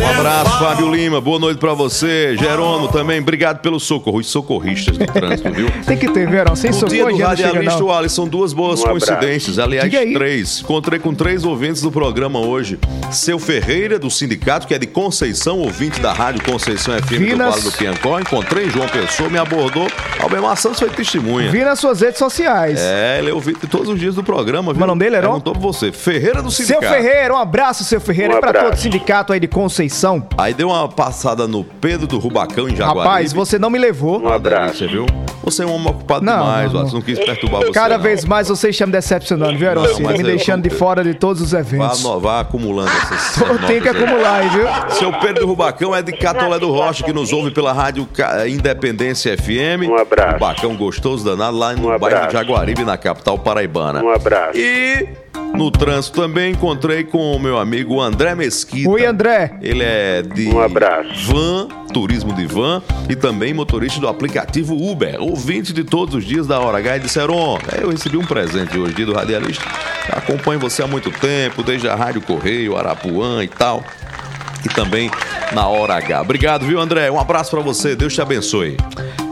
Um 0.01 0.07
abraço, 0.07 0.59
Fábio 0.59 0.93
Lima. 0.93 1.21
Boa 1.21 1.37
noite 1.39 1.57
pra 1.59 1.73
você. 1.73 2.35
Jerônimo 2.37 2.87
também, 2.89 3.19
obrigado 3.19 3.59
pelo 3.61 3.79
socorro. 3.79 4.19
Os 4.19 4.27
socorristas 4.27 4.97
do 4.97 5.05
trânsito, 5.05 5.51
viu? 5.51 5.67
Tem 5.85 5.97
que 5.97 6.09
ter, 6.11 6.27
Aaron? 6.27 6.55
Sem 6.55 6.71
No 6.71 6.77
dia 6.87 6.89
socorro, 7.03 7.11
do 7.11 7.19
não 7.19 7.27
radialista, 7.27 7.79
não. 7.79 7.85
o 7.87 7.91
Alisson, 7.91 8.27
duas 8.27 8.53
boas 8.53 8.79
Um 8.79 8.87
abraço. 8.87 9.05
coincidências. 9.07 9.59
Aliás, 9.59 9.91
três. 9.91 10.61
Encontrei 10.61 10.99
com 10.99 11.13
três 11.13 11.43
ouvintes 11.43 11.81
do 11.81 11.91
programa 11.91 12.39
hoje. 12.39 12.79
Seu 13.11 13.37
Ferreira, 13.37 13.99
do 13.99 14.09
sindicato, 14.09 14.67
que 14.67 14.73
é 14.73 14.79
de 14.79 14.87
Conceição, 14.87 15.59
ouvinte 15.59 15.99
da 15.99 16.11
Rádio 16.13 16.43
Conceição 16.43 16.95
FM 17.01 17.09
do 17.09 17.17
Vinas. 17.19 17.49
Vale 17.55 17.61
do 17.63 17.71
Piancó. 17.77 18.19
Encontrei 18.19 18.69
João 18.69 18.87
Pessoa, 18.87 19.29
me 19.29 19.37
abordou. 19.37 19.87
Albemar 20.19 20.57
Santos 20.57 20.79
foi 20.79 20.89
testemunha. 20.89 21.51
Vi 21.51 21.63
nas 21.63 21.79
suas 21.79 22.01
redes 22.01 22.17
sociais. 22.19 22.79
É, 22.79 23.19
ele 23.19 23.29
é 23.29 23.33
ouvinte 23.33 23.67
todos 23.67 23.89
os 23.89 23.99
dias 23.99 24.15
do 24.15 24.23
programa, 24.23 24.73
viu? 24.73 24.81
É 24.81 24.83
o 24.85 24.87
nome 24.87 24.99
dele, 24.99 25.15
Heron? 25.17 25.27
Perguntou 25.27 25.53
pra 25.53 25.61
você. 25.61 25.91
Ferreira 25.91 26.41
do 26.41 26.49
Seu 26.51 26.65
sindicato. 26.65 26.93
Ferreira, 26.93 27.33
um 27.33 27.37
abraço, 27.37 27.83
seu 27.83 27.99
Ferreira. 28.01 28.33
Um 28.33 28.37
e 28.37 28.39
pra 28.39 28.49
abraço. 28.49 28.65
todo 28.69 28.77
o 28.77 28.81
sindicato 28.81 29.33
aí 29.33 29.39
de 29.39 29.47
Conceição. 29.47 29.82
Aí 30.37 30.53
deu 30.53 30.69
uma 30.69 30.87
passada 30.87 31.47
no 31.47 31.63
Pedro 31.63 32.07
do 32.07 32.19
Rubacão, 32.19 32.67
em 32.69 32.75
Jaguaribe. 32.75 33.05
Rapaz, 33.05 33.33
você 33.33 33.57
não 33.59 33.69
me 33.69 33.79
levou. 33.79 34.21
Um 34.21 34.29
abraço. 34.29 34.77
Você 34.79 34.87
viu? 34.87 35.05
Você 35.43 35.63
é 35.63 35.65
um 35.65 35.73
homem 35.75 35.89
ocupado 35.89 36.23
Não, 36.23 36.37
demais, 36.39 36.71
não, 36.71 36.79
Alisson. 36.81 36.95
Não 36.95 37.01
quis 37.01 37.19
perturbar 37.19 37.61
você. 37.61 37.71
Cada 37.73 37.97
não. 37.97 38.03
vez 38.03 38.23
mais 38.23 38.47
vocês 38.47 38.73
estão 38.73 38.87
me 38.87 38.93
decepcionando, 38.93 39.57
viu? 39.57 39.75
Não, 39.75 39.81
mas 39.83 39.97
me 39.99 40.19
eu- 40.19 40.23
deixando 40.23 40.63
de 40.63 40.69
fora 40.69 41.03
de 41.03 41.13
todos 41.13 41.41
os 41.41 41.51
Vá, 41.51 41.59
eventos. 41.59 42.01
no- 42.01 42.19
vá 42.19 42.39
acumulando 42.39 42.89
essas. 42.89 43.41
Eu 43.41 43.59
tenho 43.67 43.81
que 43.81 43.89
aí. 43.89 43.95
acumular, 43.97 44.41
hein, 44.43 44.49
viu? 44.51 44.65
Seu 44.95 45.11
Pedro 45.19 45.41
do 45.41 45.47
Rubacão 45.47 45.93
é 45.93 46.01
de 46.01 46.13
Catolé 46.13 46.57
do 46.59 46.71
Rocha, 46.71 47.03
que 47.03 47.11
nos 47.11 47.33
ouve 47.33 47.51
pela 47.51 47.73
rádio 47.73 48.07
Independência 48.47 49.35
FM. 49.37 49.89
Um 49.89 49.97
abraço. 49.97 50.33
Rubacão 50.33 50.75
gostoso 50.77 51.25
danado 51.25 51.57
lá 51.57 51.73
no 51.73 51.79
Um 51.93 51.99
bairro 51.99 52.05
abraço. 52.05 52.27
de 52.27 52.33
Jaguaribe, 52.33 52.85
na 52.85 52.97
capital 52.97 53.37
paraibana. 53.37 54.01
Um 54.01 54.09
abraço. 54.11 54.57
E 54.57 55.07
No 55.55 55.69
trânsito 55.69 56.19
também 56.21 56.53
encontrei 56.53 57.03
com 57.03 57.35
o 57.35 57.39
meu 57.39 57.57
amigo 57.59 58.01
André 58.01 58.33
Mesquita. 58.35 58.89
Oi, 58.89 59.05
André. 59.05 59.53
Ele 59.61 59.83
é 59.83 60.21
de 60.21 60.49
Um 60.49 60.59
abraço. 60.59 61.31
van, 61.31 61.67
turismo 61.93 62.33
de 62.33 62.47
van 62.47 62.81
e 63.07 63.15
também 63.15 63.53
motorista 63.53 63.99
do 63.99 64.07
aplicativo 64.07 64.75
Uber, 64.75 65.21
ouvinte 65.21 65.71
de 65.71 65.83
todos 65.83 66.15
os 66.15 66.25
dias 66.25 66.47
da 66.47 66.59
Hora 66.59 66.79
H 66.79 66.97
e 66.97 66.99
disseram, 67.01 67.35
ó, 67.35 67.59
eu 67.79 67.89
recebi 67.89 68.17
um 68.17 68.25
presente 68.25 68.77
hoje, 68.77 68.95
dia 68.95 69.05
do 69.05 69.13
radialista, 69.13 69.63
acompanho 70.09 70.59
você 70.59 70.81
há 70.81 70.87
muito 70.87 71.11
tempo, 71.11 71.61
desde 71.61 71.87
a 71.87 71.95
Rádio 71.95 72.21
Correio, 72.21 72.75
Arapuã 72.75 73.43
e 73.43 73.47
tal, 73.47 73.83
e 74.65 74.69
também 74.69 75.11
na 75.51 75.67
Hora 75.67 75.95
H. 75.95 76.21
Obrigado, 76.21 76.65
viu, 76.65 76.79
André? 76.79 77.11
Um 77.11 77.19
abraço 77.19 77.51
pra 77.51 77.59
você, 77.61 77.95
Deus 77.95 78.13
te 78.13 78.21
abençoe. 78.21 78.75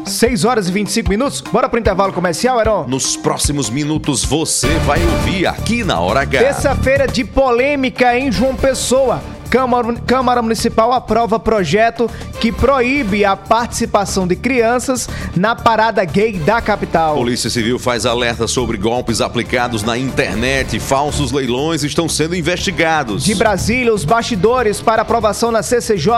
6 0.06 0.46
horas 0.46 0.68
e 0.68 0.72
25 0.72 1.10
minutos. 1.10 1.42
Bora 1.42 1.70
pro 1.70 1.80
intervalo 1.80 2.14
comercial, 2.14 2.60
Heron? 2.60 2.86
Nos 2.88 3.16
próximos 3.16 3.70
minutos 3.70 4.24
você 4.26 4.68
vai 4.80 5.04
ouvir 5.04 5.48
aqui 5.48 5.84
na 5.84 6.00
Hora 6.00 6.22
H. 6.22 6.40
Terça-feira 6.40 7.08
de 7.08 7.24
polêmica 7.24 8.18
em 8.18 8.32
João 8.32 8.56
Pessoa. 8.56 9.22
Câmara, 9.52 9.94
Câmara 10.08 10.42
Municipal 10.42 10.94
aprova 10.94 11.38
projeto 11.38 12.10
que 12.40 12.54
proíbe 12.54 13.26
a 13.26 13.36
participação 13.36 14.26
de 14.26 14.34
crianças 14.34 15.10
na 15.36 15.54
parada 15.54 16.06
gay 16.06 16.40
da 16.40 16.62
capital. 16.62 17.16
Polícia 17.16 17.50
Civil 17.50 17.78
faz 17.78 18.06
alerta 18.06 18.48
sobre 18.48 18.78
golpes 18.78 19.20
aplicados 19.20 19.84
na 19.84 19.98
internet. 19.98 20.80
Falsos 20.80 21.34
leilões 21.34 21.84
estão 21.84 22.08
sendo 22.08 22.34
investigados. 22.34 23.26
De 23.26 23.36
Brasília, 23.36 23.94
os 23.94 24.06
bastidores 24.06 24.80
para 24.80 25.02
aprovação 25.02 25.52
na 25.52 25.62
CCJ 25.62 26.14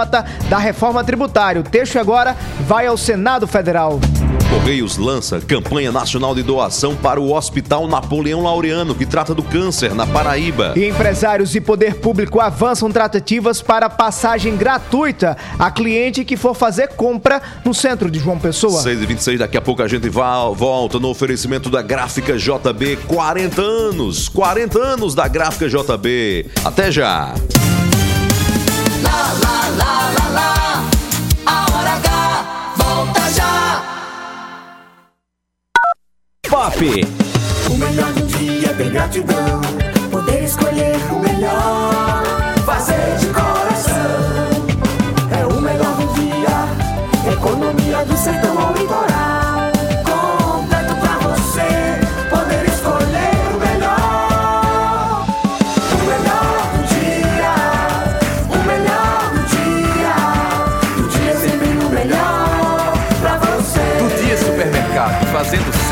da 0.48 0.60
reforma 0.60 1.04
tributária. 1.04 1.60
O 1.60 1.64
texto 1.64 1.98
agora 1.98 2.38
vai 2.68 2.86
ao 2.86 2.96
Senado 2.96 3.48
Federal. 3.48 4.00
Correios 4.54 4.98
lança 4.98 5.42
campanha 5.42 5.92
nacional 5.92 6.36
de 6.36 6.44
doação 6.44 6.96
para 6.96 7.20
o 7.20 7.34
Hospital 7.34 7.88
Napoleão 7.88 8.44
Laureano, 8.44 8.94
que 8.94 9.04
trata 9.04 9.34
do 9.34 9.42
câncer 9.42 9.96
na 9.96 10.06
Paraíba. 10.06 10.74
E 10.76 10.88
empresários 10.88 11.56
e 11.56 11.60
poder 11.60 11.96
público 11.96 12.40
avançam 12.40 12.92
tratativas 12.92 13.64
para 13.64 13.90
passagem 13.90 14.56
gratuita 14.56 15.36
a 15.58 15.72
cliente 15.72 16.24
que 16.24 16.38
for 16.38 16.54
fazer 16.54 16.90
compra 16.90 17.42
no 17.66 17.74
centro 17.74 18.12
de 18.12 18.20
João 18.20 18.38
Pessoa. 18.38 18.80
6 18.80 19.02
e 19.02 19.06
26 19.08 19.40
daqui 19.40 19.58
a 19.58 19.62
pouco 19.62 19.82
a 19.82 19.88
gente 19.88 20.08
vai, 20.08 20.54
volta 20.54 21.00
no 21.00 21.10
oferecimento 21.10 21.68
da 21.68 21.82
Gráfica 21.82 22.38
JB. 22.38 22.98
40 23.08 23.60
anos, 23.60 24.30
40 24.30 24.80
anos 24.80 25.16
da 25.16 25.28
Gráfica 25.28 25.68
JB. 25.68 26.46
Até 26.64 26.92
já. 26.92 27.34
Lá, 29.02 29.34
lá, 29.42 30.14
lá, 30.30 30.63
Pop. 36.54 36.78
O 37.68 37.78
melhor 37.80 38.14
do 38.14 38.28
dia 38.28 38.70
é 38.70 38.74
ter 38.74 38.92
gratidão. 38.92 39.60
Poder 40.12 40.44
escolher 40.44 40.98
o 41.12 41.18
melhor. 41.18 42.24
Fazer 42.64 43.23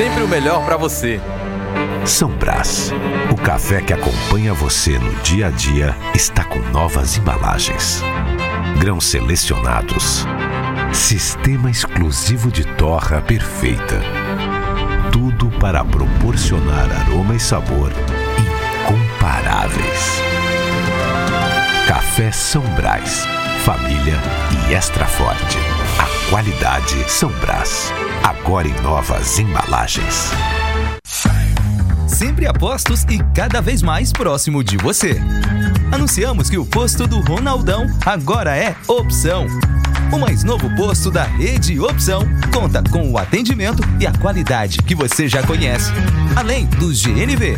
sempre 0.02 0.24
o 0.24 0.28
melhor 0.28 0.66
pra 0.66 0.78
você. 0.78 1.22
São 2.08 2.28
Brás, 2.28 2.92
o 3.32 3.36
café 3.36 3.82
que 3.82 3.94
acompanha 3.94 4.52
você 4.52 4.98
no 4.98 5.14
dia 5.22 5.46
a 5.46 5.50
dia, 5.52 5.96
está 6.16 6.44
com 6.44 6.58
novas 6.72 7.20
embalagens. 7.20 8.02
Grãos 8.80 9.06
selecionados. 9.06 10.26
Sistema 10.92 11.70
exclusivo 11.70 12.52
de 12.52 12.64
torra 12.78 13.22
perfeita. 13.22 14.02
Tudo 15.12 15.52
para 15.60 15.86
proporcionar 15.86 16.90
aroma 17.02 17.36
e 17.36 17.40
sabor 17.40 17.92
incomparáveis. 18.82 20.20
Café 21.88 22.32
São 22.32 22.64
Brás, 22.74 23.28
família 23.64 24.16
e 24.68 24.74
extra 24.74 25.06
forte. 25.06 25.60
A 26.32 26.34
qualidade 26.34 27.12
São 27.12 27.30
Brás, 27.42 27.92
agora 28.24 28.66
em 28.66 28.82
novas 28.82 29.38
embalagens. 29.38 30.32
Sempre 32.08 32.48
apostos 32.48 33.04
e 33.04 33.20
cada 33.36 33.62
vez 33.62 33.82
mais 33.82 34.14
próximo 34.14 34.64
de 34.64 34.78
você. 34.78 35.20
Anunciamos 35.92 36.50
que 36.50 36.58
o 36.58 36.66
posto 36.66 37.06
do 37.06 37.20
Ronaldão 37.20 37.86
agora 38.06 38.56
é 38.56 38.74
Opção. 38.88 39.46
O 40.10 40.18
mais 40.18 40.42
novo 40.46 40.74
posto 40.78 41.12
da 41.12 41.24
rede 41.24 41.78
Opção 41.82 42.22
conta 42.54 42.82
com 42.90 43.12
o 43.12 43.18
atendimento 43.18 43.84
e 44.00 44.08
a 44.08 44.14
qualidade 44.14 44.78
que 44.78 44.96
você 44.96 45.28
já 45.28 45.46
conhece, 45.46 45.92
além 46.38 46.66
dos 46.66 47.02
GNV. 47.02 47.58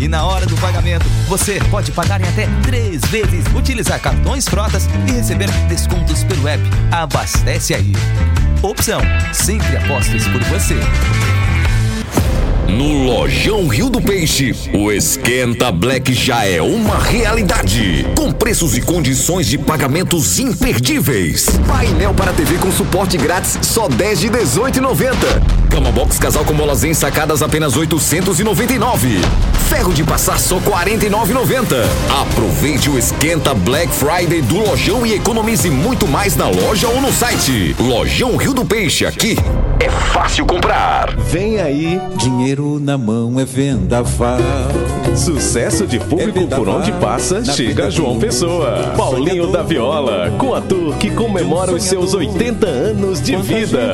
E 0.00 0.08
na 0.08 0.24
hora 0.24 0.46
do 0.46 0.56
pagamento, 0.56 1.06
você 1.28 1.58
pode 1.70 1.92
pagar 1.92 2.20
em 2.20 2.28
até 2.28 2.48
três 2.62 3.02
vezes, 3.06 3.44
utilizar 3.54 4.00
cartões 4.00 4.46
frotas 4.48 4.88
e 5.08 5.12
receber 5.12 5.50
descontos 5.68 6.24
pelo 6.24 6.48
app. 6.48 6.62
Abastece 6.90 7.74
aí. 7.74 7.92
Opção, 8.62 9.00
sempre 9.32 9.76
apostos 9.76 10.26
por 10.28 10.42
você. 10.44 10.78
No 12.74 13.04
Lojão 13.04 13.68
Rio 13.68 13.88
do 13.88 14.02
Peixe, 14.02 14.52
o 14.74 14.90
Esquenta 14.90 15.70
Black 15.70 16.12
já 16.12 16.44
é 16.44 16.60
uma 16.60 16.98
realidade. 16.98 18.04
Com 18.16 18.32
preços 18.32 18.76
e 18.76 18.80
condições 18.80 19.46
de 19.46 19.56
pagamentos 19.56 20.40
imperdíveis. 20.40 21.46
Painel 21.68 22.12
para 22.14 22.32
TV 22.32 22.58
com 22.58 22.72
suporte 22.72 23.16
grátis, 23.16 23.56
só 23.62 23.86
10 23.86 24.18
de 24.18 24.28
18,90. 24.28 25.14
Cama 25.70 25.92
box 25.92 26.18
casal 26.18 26.44
com 26.44 26.52
molas 26.52 26.82
ensacadas 26.82 27.42
apenas 27.42 27.76
899. 27.76 29.20
Ferro 29.68 29.94
de 29.94 30.02
passar 30.02 30.40
só 30.40 30.58
49,90. 30.58 31.76
Aproveite 32.22 32.90
o 32.90 32.98
Esquenta 32.98 33.54
Black 33.54 33.94
Friday 33.94 34.42
do 34.42 34.58
Lojão 34.58 35.06
e 35.06 35.14
economize 35.14 35.70
muito 35.70 36.08
mais 36.08 36.34
na 36.34 36.48
loja 36.48 36.88
ou 36.88 37.00
no 37.00 37.12
site. 37.12 37.76
Lojão 37.78 38.36
Rio 38.36 38.52
do 38.52 38.64
Peixe, 38.64 39.06
aqui 39.06 39.36
é 39.84 39.90
fácil 39.90 40.46
comprar. 40.46 41.14
Vem 41.16 41.60
aí, 41.60 42.00
dinheiro 42.16 42.63
na 42.64 42.96
mão 42.96 43.38
é 43.38 43.44
vendaval. 43.44 44.38
Sucesso 45.14 45.86
de 45.86 45.98
público 46.00 46.46
por 46.48 46.68
onde 46.68 46.90
passa, 46.92 47.44
chega 47.44 47.90
João 47.90 48.18
Pessoa. 48.18 48.92
Paulinho 48.96 49.46
da 49.52 49.62
Viola, 49.62 50.32
com 50.38 50.54
ator 50.54 50.96
que 50.96 51.10
comemora 51.10 51.72
os 51.72 51.84
seus 51.84 52.14
80 52.14 52.66
anos 52.66 53.20
de 53.20 53.36
vida. 53.36 53.92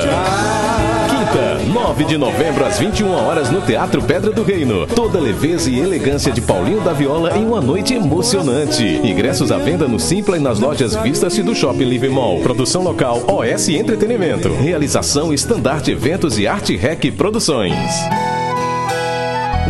Quinta, 1.09 1.59
9 1.71 2.05
de 2.05 2.17
novembro, 2.17 2.65
às 2.65 2.79
21 2.79 3.11
horas, 3.11 3.51
no 3.51 3.61
Teatro 3.61 4.01
Pedra 4.01 4.31
do 4.31 4.41
Reino. 4.41 4.87
Toda 4.87 5.19
leveza 5.19 5.69
e 5.69 5.79
elegância 5.79 6.31
de 6.31 6.41
Paulinho 6.41 6.81
da 6.81 6.93
Viola 6.93 7.37
em 7.37 7.45
uma 7.45 7.61
noite 7.61 7.93
emocionante. 7.93 8.83
Ingressos 9.03 9.51
à 9.51 9.57
venda 9.57 9.87
no 9.87 9.99
Simpla 9.99 10.37
e 10.37 10.41
nas 10.41 10.59
lojas 10.59 10.95
Vistas-se 10.95 11.43
do 11.43 11.53
Shopping 11.53 11.85
Live 11.85 12.09
Mall. 12.09 12.39
Produção 12.39 12.81
local 12.81 13.21
OS 13.27 13.69
Entretenimento. 13.69 14.49
Realização 14.49 15.33
Estandarte 15.33 15.91
Eventos 15.91 16.39
e 16.39 16.47
Arte 16.47 16.75
Rec 16.75 17.11
Produções. 17.11 17.75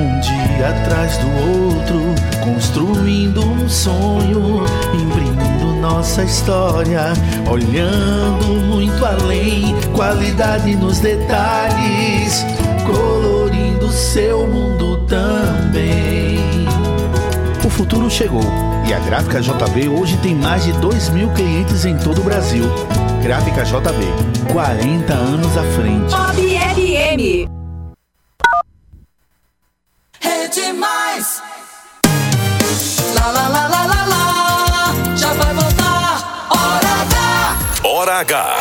Um 0.01 0.19
dia 0.19 0.69
atrás 0.69 1.15
do 1.17 1.27
outro, 1.27 2.01
construindo 2.43 3.45
um 3.45 3.69
sonho, 3.69 4.65
imprimindo 4.95 5.75
nossa 5.79 6.23
história, 6.23 7.13
olhando 7.47 8.47
muito 8.65 9.05
além, 9.05 9.75
qualidade 9.95 10.75
nos 10.75 10.99
detalhes, 10.99 12.43
colorindo 12.83 13.89
seu 13.91 14.47
mundo 14.47 15.05
também. 15.05 16.39
O 17.63 17.69
futuro 17.69 18.09
chegou 18.09 18.41
e 18.87 18.93
a 18.95 18.99
Gráfica 19.01 19.39
JB 19.39 19.87
hoje 19.87 20.17
tem 20.17 20.33
mais 20.33 20.63
de 20.63 20.71
2 20.73 21.09
mil 21.09 21.29
clientes 21.29 21.85
em 21.85 21.95
todo 21.95 22.21
o 22.21 22.23
Brasil. 22.23 22.65
Gráfica 23.21 23.63
JB, 23.63 24.51
40 24.51 25.13
anos 25.13 25.55
à 25.55 25.63
frente. 25.75 26.15
Bob 26.15 26.57
FM. 26.57 27.60
Hora 38.11 38.19
H. 38.19 38.57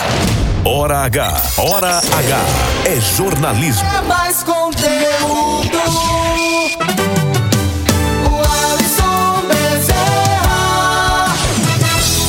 Hora 0.65 0.99
H. 1.07 1.43
Hora 1.59 1.99
H. 1.99 2.39
É 2.85 3.01
jornalismo. 3.01 3.89
É 3.99 4.01
mais 4.03 4.45
conteúdo. 4.45 5.77
O 8.31 8.37
Alisson 8.71 9.43
Bezerra. 9.49 11.35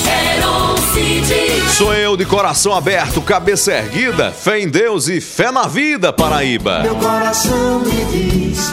Heron 0.08 0.76
Cid. 0.96 1.70
Sou 1.78 1.94
eu 1.94 2.18
de 2.18 2.26
coração 2.26 2.74
aberto, 2.74 3.22
cabeça 3.22 3.72
erguida, 3.72 4.32
fé 4.32 4.60
em 4.60 4.68
Deus 4.68 5.08
e 5.08 5.22
fé 5.22 5.52
na 5.52 5.68
vida, 5.68 6.12
Paraíba. 6.12 6.80
Meu 6.80 6.96
coração 6.96 7.82
me 7.82 8.04
diz, 8.06 8.72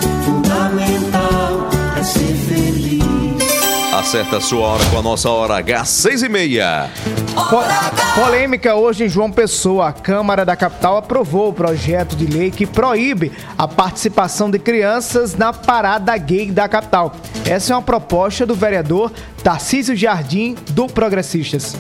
Acerta 3.99 4.41
sua 4.41 4.61
hora 4.61 4.85
com 4.91 4.99
a 4.99 5.03
nossa 5.03 5.29
hora 5.29 5.57
H, 5.57 5.85
seis 5.87 6.23
e 6.23 6.29
meia. 6.29 6.89
Po- 7.35 8.21
polêmica 8.21 8.77
hoje 8.77 9.05
em 9.05 9.09
João 9.09 9.31
Pessoa. 9.33 9.89
A 9.89 9.93
Câmara 9.93 10.45
da 10.45 10.55
Capital 10.55 10.97
aprovou 10.99 11.49
o 11.49 11.53
projeto 11.53 12.15
de 12.15 12.27
lei 12.27 12.51
que 12.53 12.65
proíbe 12.65 13.33
a 13.59 13.67
participação 13.67 14.51
de 14.53 14.59
crianças 14.61 15.35
na 15.35 15.53
parada 15.53 16.17
gay 16.17 16.53
da 16.53 16.69
capital. 16.69 17.13
Essa 17.45 17.73
é 17.73 17.77
uma 17.77 17.83
proposta 17.83 18.47
do 18.47 18.55
vereador 18.55 19.11
Tarcísio 19.43 19.97
Jardim, 19.97 20.55
do 20.71 20.87
Progressistas. 20.87 21.75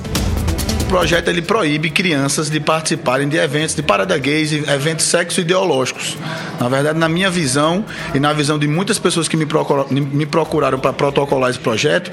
Projeto 0.89 1.29
ele 1.29 1.43
proíbe 1.43 1.91
crianças 1.91 2.49
de 2.49 2.59
participarem 2.59 3.29
de 3.29 3.37
eventos 3.37 3.75
de 3.75 3.83
parada 3.83 4.17
gays 4.17 4.53
eventos 4.53 5.05
sexo-ideológicos. 5.05 6.17
Na 6.59 6.67
verdade, 6.69 6.99
na 6.99 7.09
minha 7.09 7.31
visão 7.31 7.85
e 8.15 8.19
na 8.19 8.33
visão 8.33 8.59
de 8.59 8.67
muitas 8.67 8.99
pessoas 8.99 9.29
que 9.29 9.37
me, 9.37 9.45
procura- 9.45 9.85
me 9.91 10.25
procuraram 10.25 10.79
para 10.79 10.93
protocolar 10.95 11.51
esse 11.51 11.59
projeto, 11.59 12.11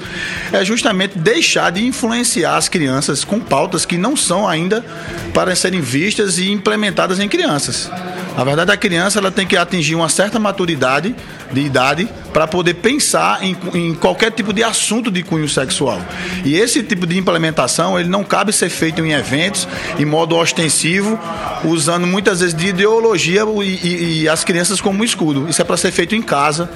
é 0.52 0.62
justamente 0.62 1.18
deixar 1.18 1.72
de 1.72 1.84
influenciar 1.84 2.56
as 2.56 2.68
crianças 2.68 3.24
com 3.24 3.40
pautas 3.40 3.86
que 3.86 3.96
não 3.96 4.14
são 4.14 4.46
ainda 4.46 4.84
para 5.32 5.56
serem 5.56 5.80
vistas 5.80 6.36
e 6.38 6.50
implementadas 6.50 7.18
em 7.18 7.28
crianças. 7.28 7.90
Na 8.36 8.44
verdade, 8.44 8.70
a 8.70 8.76
criança 8.76 9.18
ela 9.18 9.30
tem 9.30 9.46
que 9.46 9.56
atingir 9.56 9.94
uma 9.94 10.10
certa 10.10 10.38
maturidade 10.38 11.16
de 11.52 11.60
idade 11.60 12.08
para 12.32 12.46
poder 12.46 12.74
pensar 12.74 13.42
em, 13.42 13.56
em 13.74 13.94
qualquer 13.94 14.30
tipo 14.30 14.52
de 14.52 14.62
assunto 14.62 15.10
de 15.10 15.22
cunho 15.22 15.48
sexual. 15.48 16.00
E 16.44 16.56
esse 16.56 16.82
tipo 16.82 17.06
de 17.06 17.16
implementação 17.16 17.98
ele 17.98 18.08
não 18.08 18.24
cabe 18.24 18.52
ser 18.52 18.68
feito 18.68 19.04
em 19.04 19.12
eventos, 19.12 19.66
em 19.98 20.04
modo 20.04 20.36
ostensivo, 20.36 21.18
usando 21.64 22.06
muitas 22.06 22.40
vezes 22.40 22.54
de 22.54 22.68
ideologia 22.68 23.42
e, 23.62 23.64
e- 23.86 24.22
e 24.22 24.28
as 24.28 24.44
crianças 24.44 24.80
como 24.80 25.04
escudo. 25.04 25.48
Isso 25.48 25.60
é 25.62 25.64
para 25.64 25.76
ser 25.76 25.92
feito 25.92 26.14
em 26.14 26.22
casa, 26.22 26.68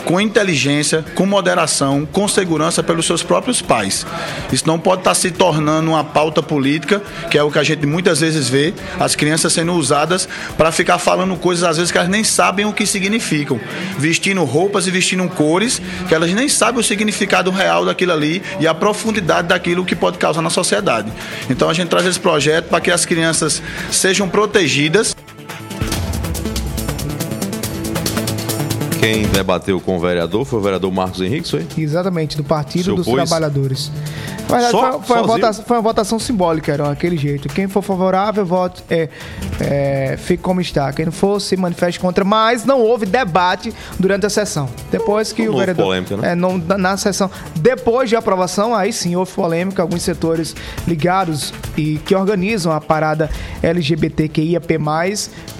com 0.00 0.20
inteligência, 0.20 1.04
com 1.14 1.26
moderação, 1.26 2.06
com 2.10 2.26
segurança 2.26 2.82
pelos 2.82 3.06
seus 3.06 3.22
próprios 3.22 3.62
pais. 3.62 4.06
Isso 4.52 4.66
não 4.66 4.78
pode 4.78 5.02
estar 5.02 5.14
se 5.14 5.30
tornando 5.30 5.90
uma 5.90 6.04
pauta 6.04 6.42
política, 6.42 7.02
que 7.30 7.38
é 7.38 7.42
o 7.42 7.50
que 7.50 7.58
a 7.58 7.62
gente 7.62 7.86
muitas 7.86 8.20
vezes 8.20 8.48
vê, 8.48 8.74
as 8.98 9.14
crianças 9.14 9.52
sendo 9.52 9.72
usadas 9.74 10.28
para 10.56 10.72
ficar 10.72 10.98
falando 10.98 11.36
coisas 11.36 11.64
às 11.64 11.76
vezes 11.76 11.92
que 11.92 11.98
elas 11.98 12.10
nem 12.10 12.24
sabem 12.24 12.66
o 12.66 12.72
que 12.72 12.86
significam, 12.86 13.60
vestindo 13.98 14.42
roupas 14.44 14.86
e 14.86 14.90
vestindo 14.90 15.28
cores 15.28 15.80
que 16.08 16.14
elas 16.14 16.30
nem 16.32 16.48
sabem 16.48 16.80
o 16.80 16.84
significado 16.84 17.50
real 17.50 17.84
daquilo 17.84 18.12
ali 18.12 18.42
e 18.58 18.66
a 18.66 18.74
profundidade 18.74 19.48
daquilo 19.48 19.84
que 19.84 19.94
pode 19.94 20.18
causar 20.18 20.42
na 20.42 20.50
sociedade. 20.50 21.12
Então 21.48 21.68
a 21.68 21.74
gente 21.74 21.88
traz 21.88 22.06
esse 22.06 22.18
projeto 22.18 22.66
para 22.66 22.80
que 22.80 22.90
as 22.90 23.04
crianças 23.04 23.62
sejam 23.90 24.28
protegidas 24.28 25.14
debateu 29.32 29.80
com 29.80 29.96
o 29.96 30.00
vereador 30.00 30.44
foi 30.44 30.58
o 30.58 30.62
vereador 30.62 30.90
Marcos 30.92 31.20
Henrique, 31.20 31.50
foi? 31.50 31.66
Exatamente, 31.76 32.36
do 32.36 32.44
Partido 32.44 32.94
dos? 32.96 33.06
Trabalhadores. 33.06 33.90
Na 34.48 34.56
verdade, 34.56 34.70
Só- 34.72 34.92
foi, 34.92 35.02
foi 35.02 35.16
uma 35.18 35.26
votação, 35.26 35.64
foi 35.64 35.76
uma 35.76 35.82
votação 35.82 36.18
simbólica, 36.18 36.72
era 36.72 36.90
aquele 36.90 37.16
jeito. 37.16 37.48
Quem 37.48 37.68
for 37.68 37.82
favorável, 37.82 38.44
vote, 38.44 38.82
é, 38.90 39.08
é, 39.60 40.16
fique 40.18 40.42
como 40.42 40.60
está. 40.60 40.92
Quem 40.92 41.04
não 41.04 41.12
for, 41.12 41.40
se 41.40 41.56
manifeste 41.56 42.00
contra. 42.00 42.24
Mas 42.24 42.64
não 42.64 42.80
houve 42.80 43.06
debate 43.06 43.72
durante 43.98 44.26
a 44.26 44.30
sessão. 44.30 44.68
Depois 44.90 45.32
que 45.32 45.48
o 45.48 45.56
vereador. 45.56 45.84
polêmica, 45.86 46.16
né? 46.16 46.32
É, 46.32 46.34
não, 46.34 46.58
na, 46.58 46.76
na 46.76 46.96
sessão. 46.96 47.30
Depois 47.56 48.08
de 48.08 48.16
aprovação, 48.16 48.74
aí 48.74 48.92
sim 48.92 49.14
houve 49.14 49.32
polêmica. 49.32 49.82
Alguns 49.82 50.02
setores 50.02 50.54
ligados 50.86 51.54
e 51.76 51.98
que 51.98 52.14
organizam 52.14 52.72
a 52.72 52.80
parada 52.80 53.30
LGBTQIAP+, 53.62 54.78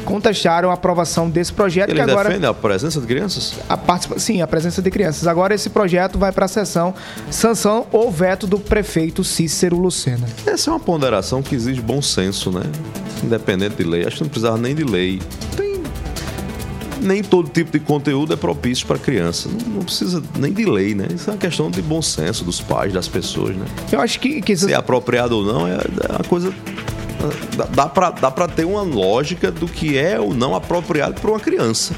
contestaram 0.05 0.71
a 0.71 0.75
aprovação 0.75 1.31
desse 1.31 1.53
projeto. 1.53 1.91
Ele 1.91 2.03
que 2.03 2.11
agora 2.11 2.29
defende 2.29 2.47
a 2.47 2.55
presença 2.55 3.01
de 3.01 3.07
crianças? 3.07 3.55
A 3.69 3.77
participa- 3.77 4.19
sim, 4.19 4.43
a 4.43 4.47
presença 4.47 4.81
de 4.83 4.91
crianças. 4.91 5.27
Agora 5.27 5.55
esse 5.55 5.71
projeto 5.71 6.19
vai 6.19 6.33
para 6.33 6.45
a 6.47 6.49
sessão 6.49 6.95
sanção 7.31 7.87
ou 7.93 8.11
veto 8.11 8.47
do 8.47 8.59
prefeito 8.59 9.23
Cícero 9.23 9.77
Lucena. 9.79 10.27
Essa 10.47 10.71
é 10.71 10.73
uma 10.73 10.81
ponderação 10.81 11.43
que 11.43 11.55
exige 11.55 11.81
bom 11.81 12.03
senso, 12.03 12.51
né? 12.51 12.63
Independente 13.23 13.77
de 13.77 13.85
lei. 13.85 14.07
Acho 14.07 14.17
que 14.17 14.23
não 14.23 14.31
precisava 14.31 14.59
nem 14.59 14.75
de 14.75 14.85
lei. 14.85 15.21
Tem... 15.57 15.71
Nem 17.01 17.23
todo 17.23 17.49
tipo 17.49 17.71
de 17.73 17.81
conteúdo 17.81 18.33
é 18.35 18.37
propício 18.37 18.87
para 18.87 18.99
criança. 18.99 19.49
Não, 19.49 19.77
não 19.77 19.83
precisa 19.83 20.23
nem 20.39 20.53
de 20.53 20.65
lei, 20.67 20.95
né? 20.95 21.07
Isso 21.15 21.31
é 21.31 21.33
uma 21.33 21.39
questão 21.39 21.71
de 21.71 21.81
bom 21.81 22.03
senso 22.03 22.45
dos 22.45 22.61
pais, 22.61 22.93
das 22.93 23.09
pessoas, 23.09 23.57
né? 23.57 23.65
Eu 23.91 24.01
acho 24.01 24.21
que, 24.21 24.43
que 24.43 24.55
Se 24.57 24.71
é 24.73 24.77
apropriado 24.77 25.37
ou 25.37 25.45
não 25.45 25.67
é 25.67 25.75
é 25.77 26.13
uma 26.13 26.25
coisa. 26.29 26.53
Dá, 27.57 27.87
dá 27.87 28.11
dá 28.11 28.31
pra 28.31 28.49
ter 28.49 28.65
uma 28.65 28.83
lógica 28.83 29.51
do 29.51 29.67
que 29.69 29.97
é 29.99 30.19
ou 30.19 30.35
não 30.35 30.55
apropriado 30.55 31.21
para 31.21 31.31
uma 31.31 31.41
criança. 31.41 31.95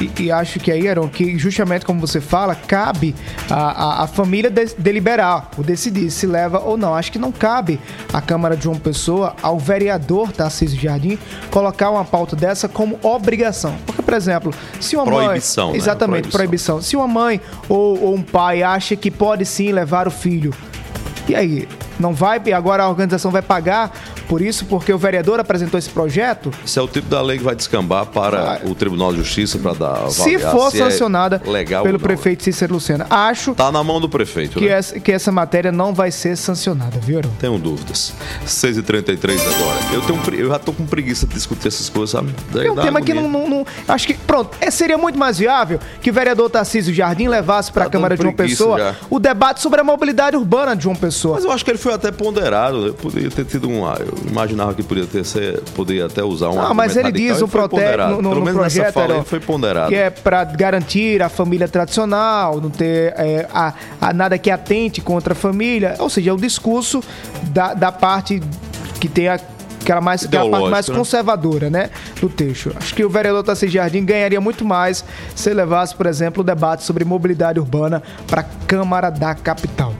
E, 0.00 0.10
e 0.22 0.32
acho 0.32 0.58
que 0.58 0.72
aí, 0.72 0.88
Aaron, 0.88 1.08
que 1.08 1.38
justamente 1.38 1.84
como 1.84 2.00
você 2.00 2.20
fala, 2.20 2.54
cabe 2.54 3.14
a, 3.50 3.54
a, 3.54 4.04
a 4.04 4.06
família 4.06 4.50
de- 4.50 4.74
deliberar, 4.78 5.50
ou 5.58 5.62
decidir 5.64 6.10
se 6.10 6.26
leva 6.26 6.58
ou 6.60 6.76
não. 6.78 6.94
Acho 6.94 7.12
que 7.12 7.18
não 7.18 7.30
cabe 7.30 7.78
à 8.12 8.20
Câmara 8.20 8.56
de 8.56 8.64
João 8.64 8.76
Pessoa, 8.76 9.34
ao 9.42 9.58
vereador 9.58 10.32
Tarcísio 10.32 10.80
Jardim, 10.80 11.18
colocar 11.50 11.90
uma 11.90 12.04
pauta 12.04 12.34
dessa 12.34 12.68
como 12.68 12.98
obrigação. 13.02 13.76
Porque, 13.84 14.00
por 14.02 14.14
exemplo, 14.14 14.54
se 14.80 14.96
uma 14.96 15.04
Proibição, 15.04 15.66
mãe. 15.66 15.72
né? 15.74 15.78
Exatamente, 15.78 16.28
Proibição. 16.30 16.76
proibição. 16.76 16.82
Se 16.82 16.96
uma 16.96 17.06
mãe 17.08 17.40
ou, 17.68 18.02
ou 18.04 18.14
um 18.14 18.22
pai 18.22 18.62
acha 18.62 18.96
que 18.96 19.10
pode 19.10 19.44
sim 19.44 19.70
levar 19.72 20.08
o 20.08 20.10
filho, 20.10 20.54
e 21.28 21.34
aí? 21.34 21.68
Não 21.98 22.14
vai, 22.14 22.40
agora 22.54 22.84
a 22.84 22.88
organização 22.88 23.30
vai 23.30 23.42
pagar 23.42 23.92
por 24.30 24.40
isso, 24.40 24.64
porque 24.66 24.92
o 24.92 24.96
vereador 24.96 25.40
apresentou 25.40 25.76
esse 25.76 25.90
projeto? 25.90 26.52
Esse 26.64 26.78
é 26.78 26.82
o 26.82 26.86
tipo 26.86 27.08
da 27.08 27.20
lei 27.20 27.36
que 27.36 27.42
vai 27.42 27.56
descambar 27.56 28.06
para 28.06 28.60
o 28.64 28.76
Tribunal 28.76 29.10
de 29.12 29.18
Justiça 29.18 29.58
para 29.58 29.72
dar 29.74 30.08
Se 30.10 30.38
for 30.38 30.68
é 30.68 30.78
sancionada 30.78 31.42
legal 31.44 31.82
pelo 31.82 31.98
não. 31.98 32.00
prefeito 32.06 32.44
Cícero 32.44 32.74
Lucena. 32.74 33.08
Acho 33.10 33.54
Tá 33.56 33.72
na 33.72 33.82
mão 33.82 34.00
do 34.00 34.08
prefeito, 34.08 34.60
que 34.60 34.66
né? 34.66 34.72
essa, 34.72 35.00
que 35.00 35.10
essa 35.10 35.32
matéria 35.32 35.72
não 35.72 35.92
vai 35.92 36.12
ser 36.12 36.36
sancionada, 36.36 37.00
viu, 37.00 37.18
Aaron? 37.18 37.30
Tenho 37.40 37.58
dúvidas. 37.58 38.12
6h33 38.46 39.40
agora. 39.40 39.78
Eu, 39.92 40.00
tenho, 40.02 40.40
eu 40.40 40.48
já 40.50 40.58
tô 40.60 40.72
com 40.72 40.86
preguiça 40.86 41.26
de 41.26 41.34
discutir 41.34 41.66
essas 41.66 41.88
coisas, 41.88 42.10
sabe? 42.10 42.32
Daí 42.52 42.68
É 42.68 42.70
um 42.72 42.76
tema 42.76 43.02
que 43.02 43.12
não, 43.12 43.28
não- 43.28 43.48
não- 43.48 43.66
Acho 43.88 44.06
que, 44.06 44.14
pronto, 44.14 44.56
é, 44.60 44.70
seria 44.70 44.96
muito 44.96 45.18
mais 45.18 45.38
viável 45.38 45.80
que 46.00 46.10
o 46.10 46.12
vereador 46.12 46.48
Tarcísio 46.48 46.94
Jardim 46.94 47.26
levasse 47.26 47.72
para 47.72 47.82
a 47.82 47.86
Tá 47.86 47.90
Câmara 47.90 48.16
de 48.16 48.22
preguiça 48.22 48.42
Pessoa 48.64 48.78
já. 48.78 48.94
o 49.10 49.18
debate 49.18 49.60
sobre 49.60 49.80
a 49.80 49.84
mobilidade 49.84 50.36
urbana 50.36 50.76
de 50.76 50.84
João 50.84 50.94
Pessoa. 50.94 51.34
Mas 51.34 51.44
eu 51.44 51.50
acho 51.50 51.64
que 51.64 51.70
ele 51.70 51.78
foi 51.78 51.92
até 51.92 52.12
ponderado. 52.12 52.86
Eu 52.86 52.94
poderia 52.94 53.30
ter 53.30 53.44
tido 53.44 53.68
um. 53.68 53.84
Eu 53.86 54.19
imaginava 54.26 54.74
que 54.74 54.82
poderia 54.82 55.08
ter 55.08 55.24
ser, 55.24 55.60
poderia 55.74 56.06
até 56.06 56.22
usar 56.22 56.48
um. 56.50 56.54
Não, 56.56 56.74
mas 56.74 56.96
ele 56.96 57.12
diz 57.12 57.30
radical 57.32 57.40
no, 57.40 57.46
e 57.46 57.50
foi 57.50 57.60
prote... 57.60 57.70
ponderado. 57.70 58.10
no, 58.16 58.22
no- 58.22 58.28
Pelo 58.30 58.40
no 58.40 58.46
menos 58.46 58.62
nessa 58.62 58.76
projeto 58.76 58.94
fala 58.94 59.06
Aaron, 59.06 59.16
ele 59.20 59.24
foi 59.24 59.40
ponderado. 59.40 59.88
que 59.88 59.94
é 59.94 60.10
para 60.10 60.44
garantir 60.44 61.22
a 61.22 61.28
família 61.28 61.68
tradicional, 61.68 62.60
não 62.60 62.70
ter 62.70 63.14
é, 63.16 63.46
a, 63.52 63.72
a 64.00 64.12
nada 64.12 64.38
que 64.38 64.50
atente 64.50 65.00
contra 65.00 65.32
a 65.32 65.36
família. 65.36 65.96
Ou 65.98 66.08
seja, 66.10 66.30
é 66.30 66.32
o 66.32 66.36
discurso 66.36 67.02
da, 67.44 67.74
da 67.74 67.92
parte 67.92 68.40
que 69.00 69.08
tem 69.08 69.28
a 69.28 69.40
aquela 69.82 70.00
mais, 70.00 70.26
que 70.26 70.36
é 70.36 70.40
a 70.40 70.48
parte 70.48 70.68
mais 70.68 70.88
né? 70.88 70.94
conservadora, 70.94 71.70
né, 71.70 71.90
do 72.20 72.28
texto. 72.28 72.72
Acho 72.76 72.94
que 72.94 73.04
o 73.04 73.08
vereador 73.08 73.42
Tarcísio 73.42 73.70
Jardim 73.74 74.04
ganharia 74.04 74.40
muito 74.40 74.64
mais 74.64 75.04
se 75.34 75.52
levasse, 75.52 75.94
por 75.94 76.06
exemplo, 76.06 76.42
o 76.42 76.44
debate 76.44 76.84
sobre 76.84 77.04
mobilidade 77.04 77.58
urbana 77.58 78.02
para 78.26 78.42
a 78.42 78.44
Câmara 78.66 79.10
da 79.10 79.34
Capital. 79.34 79.94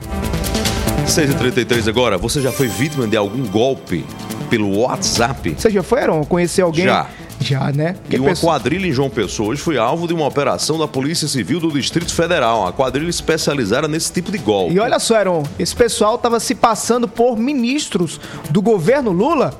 6h33 1.05 1.87
agora. 1.87 2.17
Você 2.17 2.41
já 2.41 2.51
foi 2.51 2.67
vítima 2.67 3.07
de 3.07 3.17
algum 3.17 3.45
golpe 3.47 4.05
pelo 4.49 4.79
WhatsApp? 4.79 5.55
Você 5.57 5.69
já 5.69 5.83
foi, 5.83 6.01
Aaron? 6.01 6.23
Conhecer 6.23 6.61
alguém? 6.61 6.85
Já. 6.85 7.07
Já, 7.39 7.71
né? 7.71 7.95
E 8.07 8.19
uma 8.19 8.35
quadrilha 8.35 8.85
em 8.85 8.91
João 8.91 9.09
Pessoa 9.09 9.49
hoje 9.49 9.61
foi 9.61 9.75
alvo 9.75 10.07
de 10.07 10.13
uma 10.13 10.27
operação 10.27 10.77
da 10.77 10.87
Polícia 10.87 11.27
Civil 11.27 11.59
do 11.59 11.71
Distrito 11.71 12.13
Federal. 12.13 12.61
Uma 12.61 12.71
quadrilha 12.71 13.09
especializada 13.09 13.87
nesse 13.87 14.13
tipo 14.13 14.31
de 14.31 14.37
golpe. 14.37 14.75
E 14.75 14.79
olha 14.79 14.99
só, 14.99 15.15
Aaron, 15.15 15.43
esse 15.57 15.75
pessoal 15.75 16.19
tava 16.19 16.39
se 16.39 16.53
passando 16.53 17.07
por 17.07 17.35
ministros 17.35 18.21
do 18.51 18.61
governo 18.61 19.11
Lula. 19.11 19.59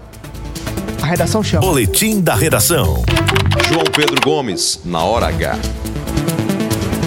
A 1.02 1.08
redação 1.08 1.42
chama. 1.44 1.66
Boletim 1.66 2.22
da 2.22 2.36
redação. 2.36 3.04
João 3.68 3.86
Pedro 3.86 4.22
Gomes, 4.22 4.82
na 4.86 5.04
hora 5.04 5.28
H. 5.30 5.58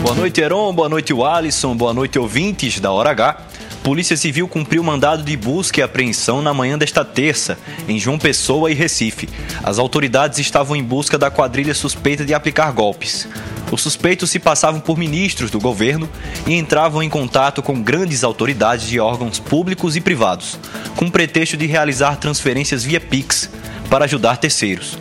Boa 0.05 0.17
noite, 0.17 0.39
Heron. 0.39 0.75
Boa 0.75 0.89
noite, 0.89 1.15
Alisson. 1.15 1.75
Boa 1.75 1.95
noite, 1.95 2.19
ouvintes 2.19 2.79
da 2.79 2.93
Hora 2.93 3.11
H. 3.11 3.39
Polícia 3.85 4.17
Civil 4.17 4.49
cumpriu 4.49 4.83
mandado 4.83 5.23
de 5.23 5.37
busca 5.37 5.79
e 5.79 5.83
apreensão 5.83 6.41
na 6.41 6.55
manhã 6.55 6.79
desta 6.79 7.05
terça, 7.05 7.59
em 7.87 7.99
João 7.99 8.19
Pessoa 8.19 8.71
e 8.71 8.75
Recife. 8.75 9.29
As 9.63 9.79
autoridades 9.79 10.39
estavam 10.39 10.75
em 10.75 10.83
busca 10.83 11.19
da 11.19 11.31
quadrilha 11.31 11.75
suspeita 11.75 12.25
de 12.25 12.33
aplicar 12.33 12.73
golpes. 12.73 13.29
Os 13.71 13.83
suspeitos 13.83 14.31
se 14.31 14.39
passavam 14.39 14.81
por 14.81 14.97
ministros 14.97 15.51
do 15.51 15.61
governo 15.61 16.09
e 16.47 16.55
entravam 16.55 17.03
em 17.03 17.11
contato 17.11 17.63
com 17.63 17.83
grandes 17.83 18.25
autoridades 18.25 18.89
de 18.89 18.99
órgãos 18.99 19.39
públicos 19.39 19.97
e 19.97 20.01
privados, 20.01 20.59
com 20.97 21.11
pretexto 21.11 21.55
de 21.55 21.67
realizar 21.67 22.17
transferências 22.17 22.85
via 22.85 22.99
Pix 22.99 23.51
para 23.91 24.07
ajudar 24.07 24.39
terceiros. 24.39 24.97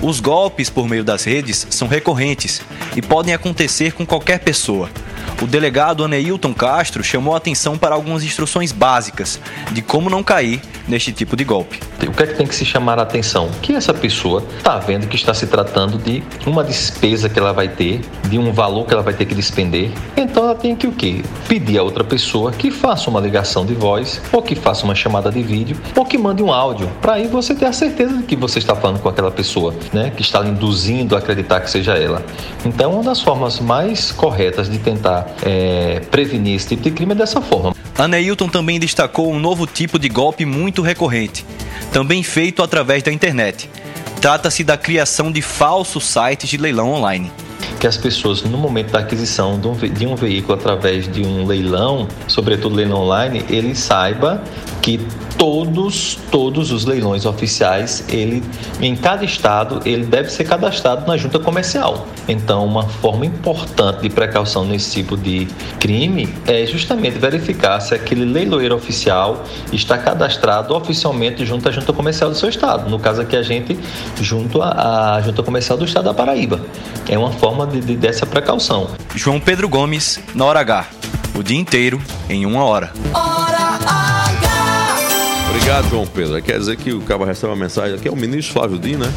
Os 0.00 0.20
golpes 0.20 0.70
por 0.70 0.88
meio 0.88 1.02
das 1.02 1.24
redes 1.24 1.66
são 1.68 1.88
recorrentes 1.88 2.62
e 2.94 3.02
podem 3.02 3.34
acontecer 3.34 3.92
com 3.92 4.06
qualquer 4.06 4.38
pessoa. 4.38 4.88
O 5.42 5.46
delegado 5.46 6.04
Aneilton 6.04 6.52
Castro 6.52 7.02
chamou 7.02 7.34
a 7.34 7.38
atenção 7.38 7.78
para 7.78 7.94
algumas 7.94 8.22
instruções 8.22 8.72
básicas 8.72 9.40
de 9.72 9.80
como 9.80 10.10
não 10.10 10.22
cair 10.22 10.60
neste 10.86 11.12
tipo 11.12 11.36
de 11.36 11.44
golpe. 11.44 11.80
O 12.06 12.12
que 12.12 12.22
é 12.22 12.26
que 12.26 12.34
tem 12.34 12.46
que 12.46 12.54
se 12.54 12.64
chamar 12.64 12.98
a 12.98 13.02
atenção? 13.02 13.50
Que 13.62 13.74
essa 13.74 13.94
pessoa 13.94 14.42
está 14.58 14.78
vendo 14.78 15.06
que 15.06 15.16
está 15.16 15.32
se 15.32 15.46
tratando 15.46 15.98
de 15.98 16.22
uma 16.46 16.64
despesa 16.64 17.28
que 17.28 17.38
ela 17.38 17.52
vai 17.52 17.68
ter, 17.68 18.00
de 18.28 18.38
um 18.38 18.52
valor 18.52 18.86
que 18.86 18.92
ela 18.92 19.02
vai 19.02 19.14
ter 19.14 19.26
que 19.26 19.34
despender. 19.34 19.90
Então 20.16 20.44
ela 20.44 20.54
tem 20.54 20.74
que 20.74 20.86
o 20.86 20.92
quê? 20.92 21.22
Pedir 21.48 21.78
a 21.78 21.82
outra 21.82 22.02
pessoa 22.02 22.52
que 22.52 22.70
faça 22.70 23.08
uma 23.08 23.20
ligação 23.20 23.64
de 23.64 23.74
voz, 23.74 24.20
ou 24.32 24.42
que 24.42 24.54
faça 24.54 24.84
uma 24.84 24.94
chamada 24.94 25.30
de 25.30 25.42
vídeo, 25.42 25.76
ou 25.96 26.04
que 26.04 26.18
mande 26.18 26.42
um 26.42 26.52
áudio, 26.52 26.90
para 27.00 27.14
aí 27.14 27.26
você 27.26 27.54
ter 27.54 27.66
a 27.66 27.72
certeza 27.72 28.16
de 28.16 28.22
que 28.24 28.36
você 28.36 28.58
está 28.58 28.74
falando 28.74 29.00
com 29.00 29.08
aquela 29.08 29.30
pessoa, 29.30 29.74
né? 29.92 30.10
Que 30.10 30.22
está 30.22 30.44
induzindo 30.44 31.14
a 31.14 31.18
acreditar 31.18 31.60
que 31.60 31.70
seja 31.70 31.94
ela. 31.94 32.22
Então 32.64 32.94
uma 32.94 33.02
das 33.02 33.20
formas 33.20 33.60
mais 33.60 34.12
corretas 34.12 34.68
de 34.68 34.78
tentar 34.78 35.19
é, 35.42 36.00
prevenir 36.10 36.56
esse 36.56 36.68
tipo 36.68 36.82
de 36.82 36.90
crime 36.90 37.14
dessa 37.14 37.40
forma. 37.40 37.74
Aneilton 37.96 38.48
também 38.48 38.80
destacou 38.80 39.32
um 39.32 39.38
novo 39.38 39.66
tipo 39.66 39.98
de 39.98 40.08
golpe 40.08 40.44
muito 40.44 40.82
recorrente, 40.82 41.44
também 41.92 42.22
feito 42.22 42.62
através 42.62 43.02
da 43.02 43.12
internet. 43.12 43.68
Trata-se 44.20 44.62
da 44.62 44.76
criação 44.76 45.32
de 45.32 45.40
falsos 45.40 46.04
sites 46.04 46.48
de 46.48 46.56
leilão 46.56 46.90
online 46.90 47.30
que 47.80 47.86
as 47.86 47.96
pessoas, 47.96 48.42
no 48.42 48.58
momento 48.58 48.92
da 48.92 48.98
aquisição 48.98 49.58
de 49.58 49.66
um, 49.66 49.74
de 49.74 50.06
um, 50.06 50.14
veículo 50.14 50.52
através 50.52 51.10
de 51.10 51.22
um 51.22 51.46
leilão, 51.46 52.06
sobretudo 52.28 52.76
leilão 52.76 53.00
online, 53.00 53.42
ele 53.48 53.74
saiba 53.74 54.44
que 54.82 55.00
todos, 55.38 56.18
todos 56.30 56.70
os 56.70 56.84
leilões 56.84 57.24
oficiais, 57.24 58.04
ele, 58.10 58.44
em 58.82 58.94
cada 58.94 59.24
estado, 59.24 59.80
ele 59.86 60.04
deve 60.04 60.30
ser 60.30 60.44
cadastrado 60.44 61.06
na 61.06 61.16
junta 61.16 61.38
comercial. 61.38 62.06
Então, 62.28 62.66
uma 62.66 62.82
forma 62.82 63.24
importante 63.24 64.02
de 64.02 64.10
precaução 64.10 64.66
nesse 64.66 64.92
tipo 64.92 65.16
de 65.16 65.48
crime 65.78 66.28
é 66.46 66.66
justamente 66.66 67.18
verificar 67.18 67.80
se 67.80 67.94
aquele 67.94 68.26
leiloeiro 68.26 68.74
oficial 68.74 69.42
está 69.72 69.96
cadastrado 69.96 70.76
oficialmente 70.76 71.46
junto 71.46 71.66
à 71.70 71.72
junta 71.72 71.90
comercial 71.94 72.28
do 72.28 72.36
seu 72.36 72.50
estado. 72.50 72.90
No 72.90 72.98
caso 72.98 73.22
aqui, 73.22 73.34
a 73.34 73.42
gente 73.42 73.78
junto 74.20 74.60
à, 74.60 75.14
à 75.14 75.22
junta 75.22 75.42
comercial 75.42 75.78
do 75.78 75.86
estado 75.86 76.04
da 76.04 76.12
Paraíba. 76.14 76.60
É 77.08 77.16
uma 77.16 77.30
forma 77.30 77.66
de, 77.70 77.80
de, 77.80 77.96
dessa 77.96 78.26
precaução. 78.26 78.90
João 79.14 79.40
Pedro 79.40 79.68
Gomes, 79.68 80.20
na 80.34 80.44
hora 80.44 80.60
H. 80.60 80.86
O 81.34 81.42
dia 81.42 81.58
inteiro 81.58 82.00
em 82.28 82.44
uma 82.44 82.64
hora. 82.64 82.92
Obrigado, 85.48 85.88
João 85.88 86.06
Pedro. 86.06 86.40
Quer 86.42 86.58
dizer 86.58 86.76
que 86.76 86.92
o 86.92 87.00
cara 87.02 87.24
recebe 87.24 87.52
uma 87.52 87.56
mensagem 87.56 87.94
aqui, 87.96 88.08
é 88.08 88.10
o 88.10 88.16
ministro 88.16 88.52
Flávio 88.54 88.78
Dino, 88.78 89.04
né? 89.04 89.12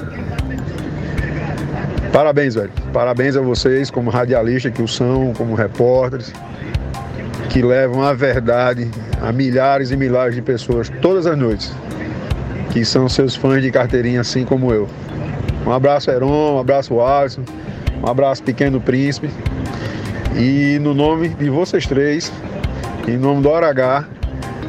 Parabéns, 2.11 2.55
velho. 2.55 2.71
Parabéns 2.91 3.35
a 3.35 3.41
vocês 3.41 3.89
como 3.89 4.09
radialistas 4.09 4.73
que 4.73 4.81
o 4.81 4.87
são, 4.87 5.33
como 5.33 5.55
repórteres, 5.55 6.33
que 7.49 7.61
levam 7.61 8.03
a 8.03 8.13
verdade 8.13 8.89
a 9.21 9.31
milhares 9.31 9.91
e 9.91 9.97
milhares 9.97 10.35
de 10.35 10.41
pessoas 10.41 10.89
todas 11.01 11.25
as 11.25 11.37
noites, 11.37 11.71
que 12.71 12.83
são 12.85 13.07
seus 13.09 13.35
fãs 13.35 13.61
de 13.61 13.71
carteirinha 13.71 14.21
assim 14.21 14.43
como 14.45 14.71
eu. 14.73 14.87
Um 15.69 15.71
abraço, 15.71 16.09
Heron, 16.09 16.55
um 16.55 16.59
abraço, 16.59 16.99
Alisson, 16.99 17.43
um 18.03 18.09
abraço, 18.09 18.41
Pequeno 18.41 18.81
Príncipe. 18.81 19.29
E 20.35 20.79
no 20.81 20.95
nome 20.95 21.29
de 21.29 21.47
vocês 21.47 21.85
três, 21.85 22.33
em 23.07 23.17
nome 23.17 23.43
do 23.43 23.49
Hora 23.49 23.69
H, 23.69 24.03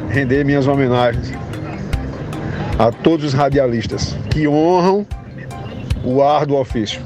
render 0.09 0.45
minhas 0.45 0.67
homenagens 0.67 1.33
a 2.77 2.91
todos 2.91 3.25
os 3.25 3.33
radialistas 3.33 4.15
que 4.29 4.47
honram 4.47 5.03
o 6.03 6.21
ar 6.21 6.45
do 6.45 6.55
ofício. 6.55 7.01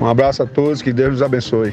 Um 0.00 0.06
abraço 0.06 0.42
a 0.42 0.46
todos, 0.46 0.82
que 0.82 0.92
Deus 0.92 1.12
nos 1.12 1.22
abençoe. 1.22 1.72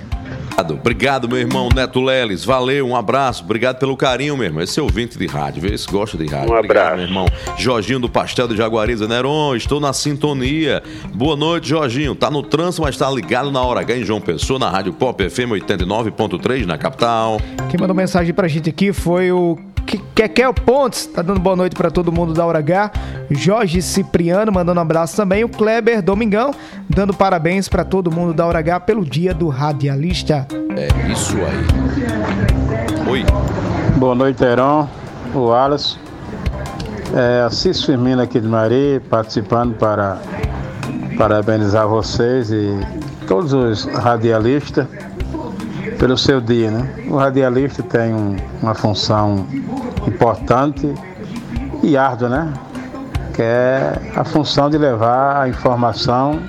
Obrigado, 0.58 1.28
meu 1.28 1.38
irmão 1.38 1.70
Neto 1.74 2.01
Leles. 2.01 2.45
Valeu, 2.45 2.88
um 2.88 2.95
abraço. 2.95 3.43
Obrigado 3.43 3.78
pelo 3.78 3.97
carinho, 3.97 4.36
meu 4.38 4.45
irmão. 4.45 4.64
Esse 4.64 4.80
é 4.80 4.84
ouvinte 4.84 5.18
de 5.18 5.28
rádio, 5.28 5.62
vê 5.62 5.78
se 5.78 5.88
gosta 5.88 6.18
de 6.18 6.26
rádio. 6.26 6.53
Um 6.53 6.58
Obrigado, 6.58 6.80
abraço. 6.80 6.95
meu 6.97 7.06
irmão. 7.06 7.26
Jorginho 7.58 7.99
do 7.99 8.10
Pastel 8.10 8.47
de 8.47 8.56
Jaguariza 8.56 9.08
Neron, 9.08 9.56
estou 9.56 9.80
na 9.80 9.91
sintonia. 9.93 10.82
Boa 11.14 11.36
noite, 11.36 11.70
Jorginho. 11.70 12.16
Tá 12.16 12.32
no 12.32 12.41
trânsito, 12.41 12.82
mas 12.84 12.97
tá 12.97 13.10
ligado 13.12 13.51
na 13.51 13.62
hora 13.62 13.82
H 13.82 13.97
em 13.97 14.03
João 14.03 14.22
Pessoa, 14.22 14.58
na 14.58 14.70
Rádio 14.70 14.93
Pop 14.93 15.30
FM 15.30 15.51
89.3, 15.51 16.66
na 16.66 16.78
capital. 16.78 17.39
Quem 17.70 17.80
mandou 17.80 17.95
mensagem 17.95 18.34
pra 18.34 18.47
gente 18.47 18.70
aqui 18.70 18.93
foi 18.93 19.32
o 19.32 19.58
Kekel 19.86 20.54
Pontes, 20.54 21.06
tá 21.06 21.22
dando 21.22 21.40
boa 21.40 21.56
noite 21.56 21.76
pra 21.76 21.92
todo 21.92 22.12
mundo 22.12 22.34
da 22.34 22.46
Hora 22.46 22.60
H. 22.60 22.92
Jorge 23.30 23.82
Cipriano 23.82 24.52
mandando 24.52 24.80
um 24.80 24.82
abraço 24.82 25.16
também. 25.16 25.44
O 25.44 25.50
Kleber 25.50 26.02
Domingão 26.02 26.54
dando 26.90 27.14
parabéns 27.14 27.70
pra 27.70 27.84
todo 27.84 28.12
mundo 28.12 28.34
da 28.34 28.46
Hora 28.46 28.60
H 28.60 28.80
pelo 28.82 29.06
dia 29.06 29.34
do 29.34 29.48
radialista. 29.48 30.48
É 30.76 31.12
isso 31.12 31.38
aí. 31.38 33.10
Oi. 33.10 33.26
Boa 33.98 34.16
noite, 34.16 34.44
Heron, 34.44 34.90
o 35.34 35.54
Alisson. 35.54 35.98
É, 37.14 37.44
Assis 37.44 37.84
Firmino 37.84 38.22
aqui 38.22 38.40
de 38.40 38.48
Mari, 38.48 39.02
participando 39.10 39.76
para 39.76 40.18
parabenizar 41.18 41.88
vocês 41.88 42.52
e 42.52 42.78
todos 43.28 43.54
os 43.54 43.86
radialistas 43.86 44.86
pelo 46.00 46.18
seu 46.18 46.39
dia, 46.41 46.70
né? 46.72 47.06
O 47.10 47.16
radialista 47.18 47.82
tem 47.84 48.14
um- 48.14 48.36
uma 48.62 48.74
função 48.74 49.46
importante 50.08 50.93
e 51.84 51.98
árdua, 51.98 52.30
né? 52.30 52.54
Que 53.34 53.41
é 53.41 54.12
a 54.16 54.24
função 54.24 54.70
de 54.70 54.78
levar 54.78 55.41
a 55.41 55.50
informação 55.50 56.39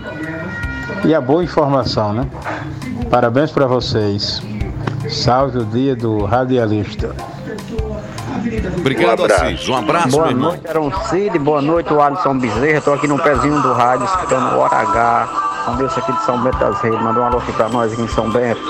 e 1.04 1.14
a 1.14 1.20
boa 1.20 1.42
informação, 1.42 2.12
né? 2.12 2.26
Parabéns 3.10 3.50
para 3.50 3.66
vocês. 3.66 4.42
Salve 5.08 5.58
o 5.58 5.64
dia 5.64 5.94
do 5.94 6.24
radialista. 6.24 7.14
Obrigado, 8.78 9.24
Assis. 9.24 9.68
Um 9.68 9.76
abraço, 9.76 10.10
Boa 10.10 10.22
meu 10.24 10.30
irmão. 10.32 10.48
noite, 10.50 10.68
Aaron 10.68 10.92
Cid. 11.08 11.38
Boa 11.38 11.60
noite, 11.62 11.92
o 11.92 12.00
Alisson 12.00 12.38
Bezerra. 12.38 12.78
Estou 12.78 12.94
aqui 12.94 13.08
no 13.08 13.18
pezinho 13.18 13.60
do 13.60 13.72
rádio, 13.72 14.04
escutando 14.04 14.54
o 14.54 14.58
Hora 14.58 14.76
H. 14.76 15.28
Um 15.68 15.76
desse 15.76 15.98
aqui 15.98 16.12
de 16.12 16.22
São 16.24 16.40
Bento 16.42 16.58
das 16.58 16.80
Redes. 16.80 17.00
Mandou 17.02 17.22
um 17.22 17.26
alô 17.26 17.38
aqui 17.38 17.52
pra 17.52 17.68
nós 17.68 17.92
aqui 17.92 18.02
em 18.02 18.08
São 18.08 18.30
Bento. 18.30 18.60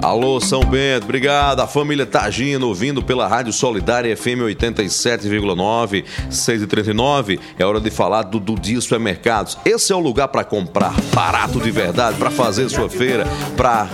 Alô, 0.00 0.40
São 0.40 0.60
Bento, 0.60 1.04
obrigado. 1.04 1.60
A 1.60 1.66
família 1.66 2.06
Tagino, 2.06 2.68
ouvindo 2.68 3.02
pela 3.02 3.26
Rádio 3.26 3.52
Solidária 3.52 4.16
FM 4.16 4.42
87,9, 4.46 6.04
6 6.30 6.62
e 6.62 6.66
39. 6.66 7.40
É 7.58 7.66
hora 7.66 7.80
de 7.80 7.90
falar 7.90 8.22
do 8.22 8.38
Dudia 8.38 8.80
Supermercados. 8.80 9.58
Esse 9.64 9.92
é 9.92 9.96
o 9.96 10.00
lugar 10.00 10.28
para 10.28 10.44
comprar 10.44 10.94
barato 11.12 11.60
de 11.60 11.70
verdade, 11.72 12.16
para 12.16 12.30
fazer 12.30 12.68
sua 12.68 12.88
feira, 12.88 13.26
para 13.56 13.88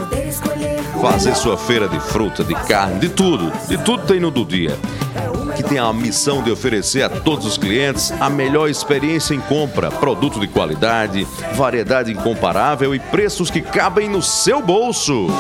fazer 1.01 1.35
sua 1.35 1.57
feira 1.57 1.89
de 1.89 1.99
fruta, 2.01 2.45
de 2.45 2.55
carne, 2.55 3.01
de 3.01 3.09
tudo. 3.09 3.51
De 3.67 3.79
tudo 3.79 4.07
tem 4.07 4.21
no 4.21 4.31
Dudia 4.31 4.77
tem 5.65 5.79
a 5.79 5.93
missão 5.93 6.43
de 6.43 6.51
oferecer 6.51 7.03
a 7.03 7.09
todos 7.09 7.47
os 7.47 7.59
clientes 7.59 8.12
a 8.21 8.29
melhor 8.29 8.69
experiência 8.69 9.35
em 9.35 9.41
compra, 9.41 9.91
produto 9.91 10.39
de 10.39 10.47
qualidade, 10.47 11.27
variedade 11.55 12.12
incomparável 12.12 12.95
e 12.95 12.99
preços 12.99 13.51
que 13.51 13.61
cabem 13.61 14.09
no 14.09 14.23
seu 14.23 14.62
bolso. 14.62 15.27
O 15.27 15.31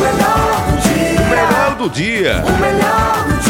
melhor 0.00 1.74
do 1.76 1.90
dia. 1.90 2.44
O 2.44 2.60
melhor 2.60 3.24
do 3.26 3.34
dia. 3.40 3.43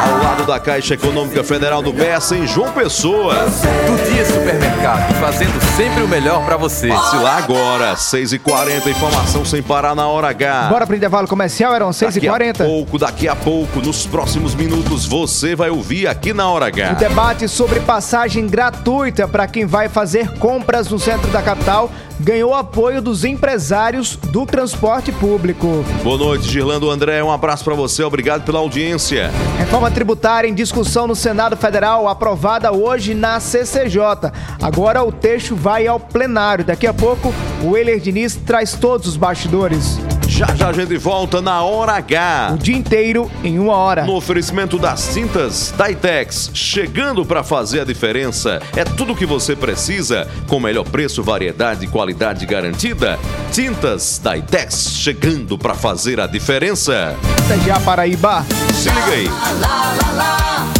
Ao 0.00 0.22
lado 0.22 0.46
da 0.46 0.60
Caixa 0.60 0.94
Econômica 0.94 1.42
Federal 1.42 1.82
do 1.82 1.92
Bessa, 1.92 2.36
em 2.36 2.46
João 2.46 2.72
Pessoa. 2.72 3.34
Do 3.34 4.10
Dia 4.12 4.24
Supermercado, 4.24 5.12
fazendo 5.14 5.60
sempre 5.76 6.02
o 6.02 6.08
melhor 6.08 6.44
para 6.44 6.56
você. 6.56 6.88
Passe 6.88 7.16
lá 7.16 7.36
agora, 7.36 7.94
6h40, 7.94 8.86
informação 8.86 9.44
sem 9.44 9.60
parar 9.60 9.96
na 9.96 10.06
hora 10.06 10.28
H. 10.28 10.68
Bora 10.70 10.86
pro 10.86 10.94
intervalo 10.94 11.26
comercial, 11.26 11.74
eram 11.74 11.92
6 11.92 12.14
Daqui 12.14 12.26
e 12.26 12.28
a 12.28 12.32
40 12.32 12.64
pouco, 12.64 12.98
daqui 12.98 13.28
a 13.28 13.34
pouco, 13.34 13.80
nos 13.80 14.06
próximos 14.06 14.54
minutos, 14.54 15.04
você 15.04 15.56
vai 15.56 15.70
ouvir 15.70 16.06
aqui 16.06 16.32
na 16.32 16.48
Hora 16.48 16.66
H. 16.66 16.92
O 16.92 16.96
debate 16.96 17.48
sobre 17.48 17.80
passagem 17.80 18.46
gratuita 18.46 19.26
para 19.26 19.46
quem 19.48 19.66
vai 19.66 19.88
fazer 19.88 20.30
compras 20.38 20.88
no 20.88 20.98
centro 20.98 21.28
da 21.30 21.42
capital 21.42 21.90
ganhou 22.20 22.54
apoio 22.54 23.00
dos 23.00 23.24
empresários 23.24 24.16
do 24.16 24.44
transporte 24.44 25.12
público. 25.12 25.84
Boa 26.02 26.18
noite, 26.18 26.48
Girlando 26.48 26.90
André. 26.90 27.22
Um 27.22 27.30
abraço 27.30 27.64
para 27.64 27.74
você. 27.74 28.02
Obrigado 28.02 28.44
pela 28.44 28.58
audiência. 28.58 29.30
Reforma 29.56 29.90
tributária 29.90 30.48
em 30.48 30.54
discussão 30.54 31.06
no 31.06 31.14
Senado 31.14 31.56
Federal, 31.56 32.08
aprovada 32.08 32.72
hoje 32.72 33.14
na 33.14 33.40
CCJ. 33.40 34.32
Agora 34.62 35.02
o 35.02 35.12
texto 35.12 35.54
vai 35.54 35.86
ao 35.86 36.00
plenário. 36.00 36.64
Daqui 36.64 36.86
a 36.86 36.94
pouco, 36.94 37.32
o 37.62 37.76
Euler 37.76 38.00
Diniz 38.00 38.34
traz 38.34 38.74
todos 38.74 39.06
os 39.06 39.16
bastidores. 39.16 39.98
Já 40.38 40.54
já 40.54 40.68
a 40.68 40.72
gente 40.72 40.96
volta 40.96 41.42
na 41.42 41.64
Hora 41.64 41.94
H. 41.94 42.52
O 42.54 42.58
dia 42.58 42.76
inteiro 42.76 43.28
em 43.42 43.58
uma 43.58 43.74
hora. 43.74 44.04
No 44.04 44.14
oferecimento 44.14 44.78
das 44.78 45.12
tintas 45.12 45.74
Daitex, 45.76 46.52
chegando 46.54 47.26
para 47.26 47.42
fazer 47.42 47.80
a 47.80 47.84
diferença. 47.84 48.62
É 48.76 48.84
tudo 48.84 49.14
o 49.14 49.16
que 49.16 49.26
você 49.26 49.56
precisa, 49.56 50.28
com 50.46 50.60
melhor 50.60 50.84
preço, 50.84 51.24
variedade 51.24 51.86
e 51.86 51.88
qualidade 51.88 52.46
garantida. 52.46 53.18
Tintas 53.50 54.20
Daitex, 54.22 54.92
chegando 54.92 55.58
para 55.58 55.74
fazer 55.74 56.20
a 56.20 56.28
diferença. 56.28 57.16
Até 57.44 57.58
já, 57.58 57.80
Paraíba. 57.80 58.46
Se 58.74 58.88
liga 58.90 59.06
aí. 59.06 59.26
Lá, 59.26 59.96
lá, 60.00 60.12
lá, 60.12 60.72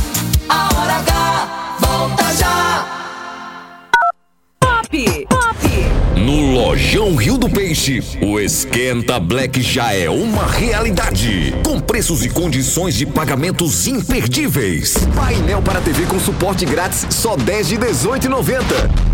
Lojão 6.59 7.15
Rio 7.15 7.39
do 7.39 7.49
Peixe, 7.49 8.03
o 8.21 8.41
Esquenta 8.41 9.21
Black 9.21 9.63
já 9.63 9.95
é 9.95 10.11
uma 10.11 10.45
realidade. 10.45 11.55
Com 11.63 11.79
preços 11.79 12.25
e 12.25 12.29
condições 12.29 12.97
de 12.97 13.07
pagamentos 13.07 13.87
imperdíveis. 13.87 14.97
Painel 15.15 15.63
para 15.63 15.81
TV 15.81 16.05
com 16.07 16.19
suporte 16.19 16.67
grátis, 16.67 17.07
só 17.11 17.37
10 17.37 17.69
de 17.69 17.79
18,90. 17.79 18.65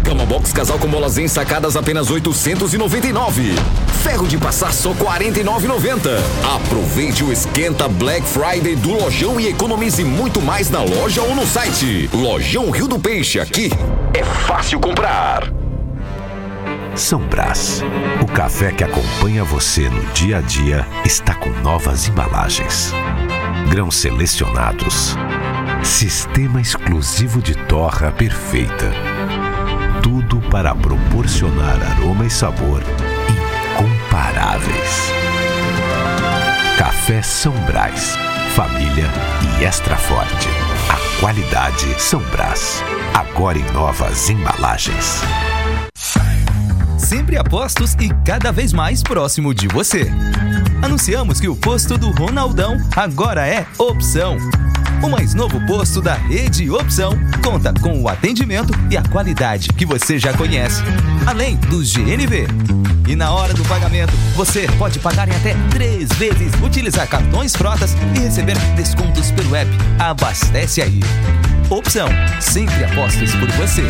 Cama 0.02 0.24
box 0.24 0.54
casal 0.54 0.78
com 0.78 0.88
molas 0.88 1.18
ensacadas 1.18 1.76
apenas 1.76 2.10
899. 2.10 3.54
Ferro 4.02 4.26
de 4.26 4.38
passar 4.38 4.72
só 4.72 4.94
49,90. 4.94 6.18
Aproveite 6.56 7.22
o 7.22 7.30
Esquenta 7.30 7.86
Black 7.88 8.26
Friday 8.26 8.74
do 8.74 8.92
Lojão 8.92 9.38
e 9.38 9.48
economize 9.48 10.02
muito 10.02 10.40
mais 10.40 10.70
na 10.70 10.82
loja 10.82 11.20
ou 11.20 11.34
no 11.34 11.46
site. 11.46 12.08
Lojão 12.10 12.70
Rio 12.70 12.88
do 12.88 12.98
Peixe, 12.98 13.38
aqui 13.38 13.68
é 14.14 14.24
fácil 14.24 14.80
comprar. 14.80 15.63
São 16.96 17.18
Brás, 17.18 17.82
o 18.22 18.26
café 18.26 18.70
que 18.70 18.84
acompanha 18.84 19.42
você 19.42 19.88
no 19.88 20.00
dia 20.12 20.38
a 20.38 20.40
dia, 20.40 20.86
está 21.04 21.34
com 21.34 21.50
novas 21.60 22.08
embalagens. 22.08 22.92
Grãos 23.68 23.96
selecionados. 23.96 25.16
Sistema 25.82 26.60
exclusivo 26.60 27.42
de 27.42 27.56
torra 27.66 28.12
perfeita. 28.12 28.92
Tudo 30.02 30.40
para 30.50 30.72
proporcionar 30.72 31.82
aroma 31.82 32.26
e 32.26 32.30
sabor 32.30 32.80
incomparáveis. 33.74 35.12
Café 36.78 37.22
São 37.22 37.52
Brás, 37.66 38.16
família 38.54 39.10
e 39.42 39.64
extra 39.64 39.96
forte. 39.96 40.48
A 40.88 41.20
qualidade 41.20 42.00
São 42.00 42.20
Brás, 42.20 42.84
agora 43.14 43.58
em 43.58 43.72
novas 43.72 44.30
embalagens. 44.30 45.22
Sempre 47.14 47.36
apostos 47.36 47.94
e 48.00 48.08
cada 48.26 48.50
vez 48.50 48.72
mais 48.72 49.00
próximo 49.00 49.54
de 49.54 49.68
você. 49.68 50.10
Anunciamos 50.82 51.38
que 51.38 51.46
o 51.46 51.54
posto 51.54 51.96
do 51.96 52.10
Ronaldão 52.10 52.76
agora 52.96 53.46
é 53.46 53.64
opção. 53.78 54.36
O 55.00 55.08
mais 55.08 55.32
novo 55.32 55.64
posto 55.64 56.02
da 56.02 56.14
Rede 56.14 56.68
Opção 56.68 57.12
conta 57.40 57.72
com 57.80 58.02
o 58.02 58.08
atendimento 58.08 58.72
e 58.90 58.96
a 58.96 59.02
qualidade 59.04 59.68
que 59.68 59.86
você 59.86 60.18
já 60.18 60.36
conhece, 60.36 60.82
além 61.24 61.54
dos 61.54 61.92
GNV. 61.92 62.48
E 63.06 63.14
na 63.14 63.32
hora 63.32 63.54
do 63.54 63.64
pagamento, 63.66 64.12
você 64.34 64.66
pode 64.76 64.98
pagar 64.98 65.28
em 65.28 65.36
até 65.36 65.54
três 65.70 66.08
vezes, 66.14 66.52
utilizar 66.64 67.06
cartões 67.06 67.54
frotas 67.54 67.94
e 68.16 68.18
receber 68.18 68.58
descontos 68.74 69.30
pelo 69.30 69.54
app 69.54 69.70
Abastece 70.00 70.82
Aí. 70.82 70.98
Opção, 71.70 72.08
sempre 72.40 72.82
apostos 72.84 73.32
por 73.36 73.48
você. 73.52 73.86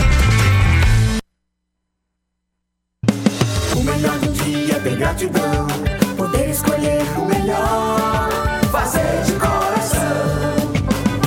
Gratidão. 5.15 5.67
Poder 6.17 6.51
escolher 6.51 7.03
o 7.17 7.25
melhor. 7.25 8.29
Fazer 8.71 9.23
de 9.25 9.33
coração. 9.33 10.01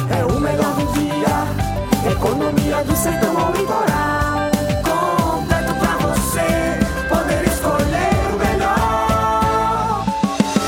É 0.09 0.25
o 0.25 0.39
melhor 0.39 0.73
do 0.75 0.93
dia. 0.93 2.11
Economia 2.11 2.83
do 2.83 2.95
sertão 2.95 3.37
ao 3.37 3.51
litoral. 3.53 4.51
Completo 4.83 5.73
pra 5.75 5.97
você. 6.05 6.79
Poder 7.07 7.47
escolher 7.47 8.11
o 8.33 8.37
melhor. 8.37 10.05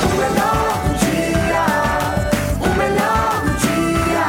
O 0.04 0.10
melhor 0.16 0.80
do 0.86 0.92
dia. 1.06 1.66
O 2.62 2.70
melhor 2.78 3.42
do 3.44 3.52
dia. 3.60 4.28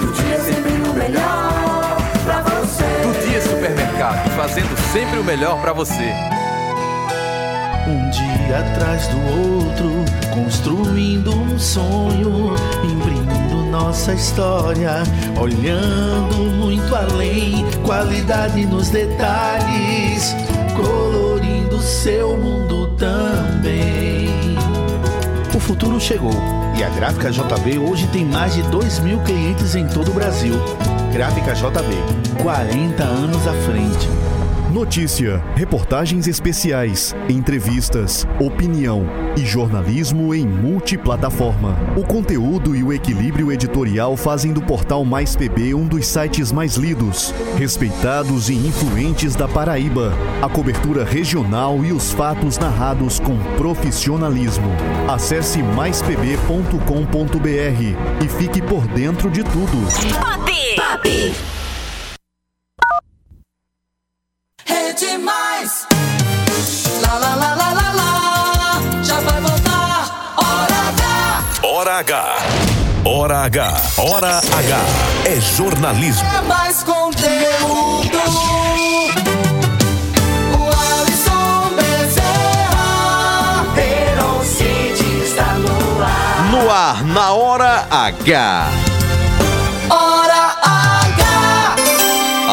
Do 0.00 0.12
dia 0.12 0.38
sempre 0.40 0.72
o 0.72 0.94
melhor 0.94 1.96
pra 2.24 2.42
você. 2.42 2.84
Do 3.02 3.26
Dia 3.26 3.40
Supermercado, 3.40 4.30
fazendo 4.36 4.76
sempre 4.92 5.18
o 5.18 5.24
melhor 5.24 5.60
para 5.62 5.72
você. 5.72 6.31
Atrás 8.54 9.06
do 9.08 9.16
outro, 9.16 9.90
construindo 10.34 11.34
um 11.34 11.58
sonho, 11.58 12.54
imprimindo 12.84 13.64
nossa 13.70 14.12
história, 14.12 15.02
olhando 15.40 16.36
muito 16.58 16.94
além, 16.94 17.64
qualidade 17.82 18.66
nos 18.66 18.90
detalhes, 18.90 20.36
colorindo 20.76 21.80
seu 21.80 22.36
mundo 22.36 22.94
também. 22.98 24.28
O 25.54 25.58
futuro 25.58 25.98
chegou 25.98 26.34
e 26.76 26.84
a 26.84 26.90
Gráfica 26.90 27.30
JB 27.30 27.78
hoje 27.78 28.06
tem 28.08 28.24
mais 28.24 28.54
de 28.54 28.62
2 28.64 28.98
mil 29.00 29.18
clientes 29.20 29.74
em 29.74 29.86
todo 29.88 30.10
o 30.10 30.14
Brasil. 30.14 30.54
Gráfica 31.12 31.54
JB, 31.54 32.42
40 32.42 33.02
anos 33.02 33.48
à 33.48 33.52
frente. 33.64 34.31
Notícia, 34.72 35.36
reportagens 35.54 36.26
especiais, 36.26 37.14
entrevistas, 37.28 38.26
opinião 38.40 39.04
e 39.36 39.44
jornalismo 39.44 40.34
em 40.34 40.46
multiplataforma. 40.46 41.76
O 41.94 42.02
conteúdo 42.02 42.74
e 42.74 42.82
o 42.82 42.90
equilíbrio 42.90 43.52
editorial 43.52 44.16
fazem 44.16 44.50
do 44.50 44.62
portal 44.62 45.04
Mais 45.04 45.36
PB 45.36 45.74
um 45.74 45.86
dos 45.86 46.06
sites 46.06 46.50
mais 46.50 46.76
lidos, 46.76 47.34
respeitados 47.58 48.48
e 48.48 48.54
influentes 48.54 49.36
da 49.36 49.46
Paraíba. 49.46 50.14
A 50.40 50.48
cobertura 50.48 51.04
regional 51.04 51.84
e 51.84 51.92
os 51.92 52.10
fatos 52.10 52.56
narrados 52.56 53.20
com 53.20 53.36
profissionalismo. 53.58 54.70
Acesse 55.06 55.62
maispb.com.br 55.62 58.24
e 58.24 58.28
fique 58.38 58.62
por 58.62 58.86
dentro 58.86 59.30
de 59.30 59.44
tudo. 59.44 59.76
Pop! 60.18 60.50
Pop! 60.76 61.61
Hora 71.82 71.98
H. 71.98 72.36
Hora 73.04 73.38
H. 73.40 73.82
Hora 73.98 74.38
H. 74.38 74.80
É 75.24 75.40
jornalismo. 75.40 76.28
É 76.28 76.40
mais 76.42 76.80
conteúdo. 76.84 78.18
O 80.56 81.00
Alisson 81.00 81.74
Bezerra. 81.74 83.66
Heron 83.76 84.44
City 84.44 85.34
ar, 86.70 87.02
na 87.02 87.32
hora 87.32 87.88
H. 87.90 88.68
Hora 89.90 90.56
H. 90.62 91.76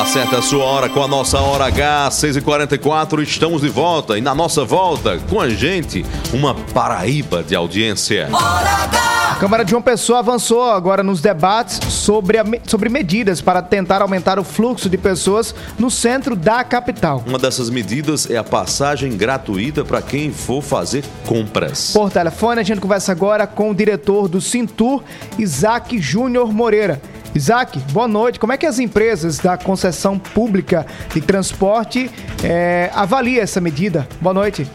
Acerta 0.02 0.40
a 0.40 0.42
sua 0.42 0.64
hora 0.64 0.90
com 0.90 1.04
a 1.04 1.08
nossa 1.08 1.40
hora 1.40 1.66
H, 1.66 2.10
6h44, 2.14 3.22
estamos 3.22 3.62
de 3.62 3.70
volta. 3.70 4.18
E 4.18 4.22
na 4.22 4.34
nossa 4.34 4.66
volta, 4.66 5.20
com 5.30 5.40
a 5.40 5.50
gente, 5.50 6.04
uma 6.34 6.56
Paraíba 6.56 7.44
de 7.44 7.54
audiência. 7.54 8.28
A 8.34 9.19
Câmara 9.40 9.64
de 9.64 9.72
João 9.72 9.82
Pessoa 9.82 10.20
avançou 10.20 10.64
agora 10.64 11.02
nos 11.02 11.22
debates 11.22 11.80
sobre, 11.94 12.38
a 12.38 12.44
sobre 12.68 12.90
medidas 12.90 13.40
para 13.40 13.62
tentar 13.62 14.02
aumentar 14.02 14.38
o 14.38 14.44
fluxo 14.44 14.90
de 14.90 14.98
pessoas 14.98 15.56
no 15.80 15.90
centro 15.90 16.36
da 16.36 16.62
capital. 16.62 17.24
Uma 17.26 17.40
dessas 17.40 17.70
medidas 17.70 18.30
é 18.30 18.36
a 18.36 18.44
passagem 18.44 19.16
gratuita 19.16 19.86
para 19.86 20.02
quem 20.02 20.30
for 20.34 20.62
fazer 20.62 21.06
compras. 21.26 21.94
Por 21.94 22.12
telefone, 22.12 22.60
a 22.60 22.64
gente 22.64 22.82
conversa 22.82 23.14
agora 23.14 23.48
com 23.48 23.72
o 23.72 23.74
diretor 23.74 24.28
do 24.28 24.42
Cintur, 24.42 25.02
Isaac 25.38 25.98
Júnior 26.02 26.52
Moreira. 26.52 27.02
Isaac, 27.34 27.80
boa 27.94 28.10
noite. 28.10 28.42
Como 28.42 28.52
é 28.52 28.58
que 28.58 28.66
as 28.66 28.78
empresas 28.78 29.38
da 29.38 29.58
concessão 29.58 30.20
pública 30.20 30.86
de 31.14 31.22
transporte 31.22 32.12
eh, 32.44 32.92
avaliam 32.94 33.42
essa 33.42 33.62
medida? 33.62 34.06
Boa 34.20 34.34
noite. 34.34 34.68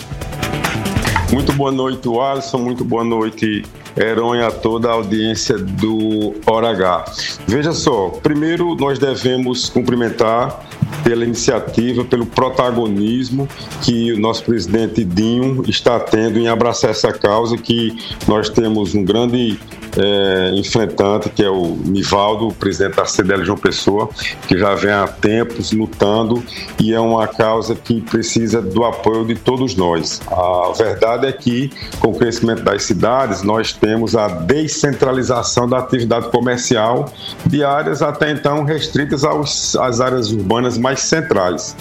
Muito 1.30 1.52
boa 1.52 1.70
noite, 1.70 2.08
Alisson. 2.08 2.58
Muito 2.58 2.82
boa 2.82 3.04
noite, 3.04 3.62
Heron, 3.96 4.36
e 4.36 4.42
a 4.42 4.50
toda 4.50 4.88
a 4.88 4.92
audiência 4.92 5.56
do 5.56 6.34
Hora 6.46 6.70
H. 6.70 7.04
Veja 7.46 7.72
só, 7.72 8.08
primeiro 8.08 8.74
nós 8.74 8.98
devemos 8.98 9.68
cumprimentar 9.68 10.60
pela 11.02 11.24
iniciativa, 11.24 12.04
pelo 12.04 12.26
protagonismo 12.26 13.48
que 13.82 14.12
o 14.12 14.20
nosso 14.20 14.44
presidente 14.44 15.04
Dinho 15.04 15.62
está 15.68 15.98
tendo 16.00 16.38
em 16.38 16.48
abraçar 16.48 16.90
essa 16.90 17.12
causa, 17.12 17.56
que 17.56 17.96
nós 18.26 18.48
temos 18.48 18.94
um 18.94 19.04
grande 19.04 19.58
eh, 19.96 20.50
enfrentante, 20.54 21.28
que 21.28 21.42
é 21.42 21.48
o 21.48 21.76
Nivaldo, 21.84 22.52
presidente 22.54 22.96
da 22.96 23.04
CDL 23.04 23.44
João 23.44 23.58
Pessoa, 23.58 24.08
que 24.48 24.58
já 24.58 24.74
vem 24.74 24.90
há 24.90 25.06
tempos 25.06 25.72
lutando 25.72 26.42
e 26.80 26.92
é 26.92 26.98
uma 26.98 27.28
causa 27.28 27.74
que 27.74 28.00
precisa 28.00 28.60
do 28.60 28.84
apoio 28.84 29.24
de 29.24 29.36
todos 29.36 29.76
nós. 29.76 30.20
A 30.28 30.72
verdade 30.76 31.26
é 31.26 31.32
que, 31.32 31.70
com 32.00 32.08
o 32.08 32.14
crescimento 32.14 32.62
das 32.62 32.82
cidades, 32.82 33.42
nós 33.42 33.72
temos 33.72 34.16
a 34.16 34.28
descentralização 34.28 35.68
da 35.68 35.78
atividade 35.78 36.28
comercial 36.30 37.12
de 37.46 37.62
áreas 37.62 38.02
até 38.02 38.30
então 38.30 38.64
restritas 38.64 39.24
aos, 39.24 39.76
às 39.76 40.00
áreas 40.00 40.32
urbanas 40.32 40.76
mais 40.84 41.00
centrais. 41.00 41.74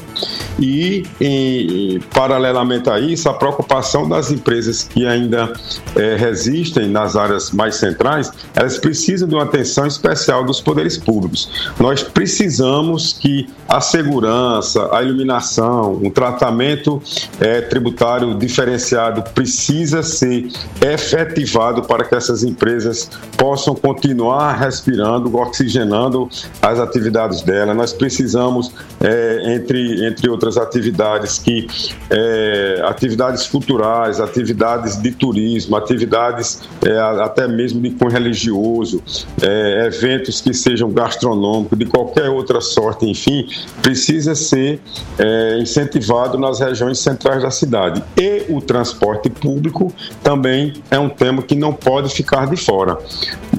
E, 0.60 1.04
em- 1.20 2.00
paralelamente 2.14 2.90
a 2.90 2.98
isso, 3.00 3.28
a 3.28 3.34
preocupação 3.34 4.08
das 4.08 4.32
empresas 4.32 4.84
que 4.84 5.06
ainda 5.06 5.52
eh, 5.96 6.16
resistem 6.18 6.88
nas 6.88 7.16
áreas 7.16 7.52
mais 7.52 7.76
centrais, 7.76 8.32
elas 8.56 8.78
precisam 8.78 9.28
de 9.28 9.36
uma 9.36 9.44
atenção 9.44 9.86
especial 9.86 10.46
dos 10.46 10.62
poderes 10.62 10.98
públicos. 10.98 11.50
Nós 11.80 12.02
precisamos 12.04 13.14
que 13.14 13.50
a 13.68 13.82
segurança, 13.82 14.90
a 14.96 15.02
iluminação, 15.04 16.00
um 16.02 16.10
tratamento 16.10 17.02
eh, 17.42 17.62
tributário 17.62 18.34
diferenciado 18.38 19.22
precisa 19.34 20.02
ser 20.04 20.48
efetivado 20.82 21.82
para 21.84 22.06
que 22.06 22.16
essas 22.16 22.44
empresas 22.44 23.10
possam 23.38 23.76
continuar 23.76 24.54
respirando, 24.54 25.36
oxigenando 25.36 26.30
as 26.62 26.80
atividades 26.80 27.42
dela. 27.42 27.74
Nós 27.74 27.92
precisamos, 27.92 28.72
eh, 29.02 29.56
entre, 29.56 30.06
entre 30.06 30.30
outras 30.30 30.58
atividades, 30.58 31.38
que 31.38 31.68
eh, 32.10 32.82
atividades 32.86 33.48
culturais, 33.48 34.20
atividades 34.20 35.02
de 35.02 35.12
turismo, 35.12 35.76
atividades 35.76 36.62
eh, 36.86 36.98
até 37.22 37.48
mesmo 37.48 37.82
de 37.82 37.92
cunho 37.92 38.12
religioso, 38.12 39.02
eh, 39.42 39.86
eventos 39.88 40.42
que 40.42 40.54
sejam 40.54 40.90
gastronômicos, 40.92 41.78
de 41.78 41.86
qualquer 41.86 42.30
outra 42.30 42.62
sorte, 42.62 43.06
enfim, 43.06 43.48
precisa 43.82 44.36
ser 44.36 44.80
eh, 45.18 45.58
incentivado 45.60 46.38
nas 46.38 46.60
regiões 46.60 47.00
centrais 47.00 47.44
da 47.44 47.52
cidade. 47.52 48.04
E 48.18 48.46
o 48.50 48.62
transporte 48.62 49.30
público 49.30 49.94
também 50.24 50.74
é 50.90 50.98
um 50.98 51.10
tema 51.10 51.42
que 51.42 51.56
não 51.56 51.74
pode 51.74 52.14
ficar 52.14 52.48
de 52.48 52.58
fora. 52.58 52.98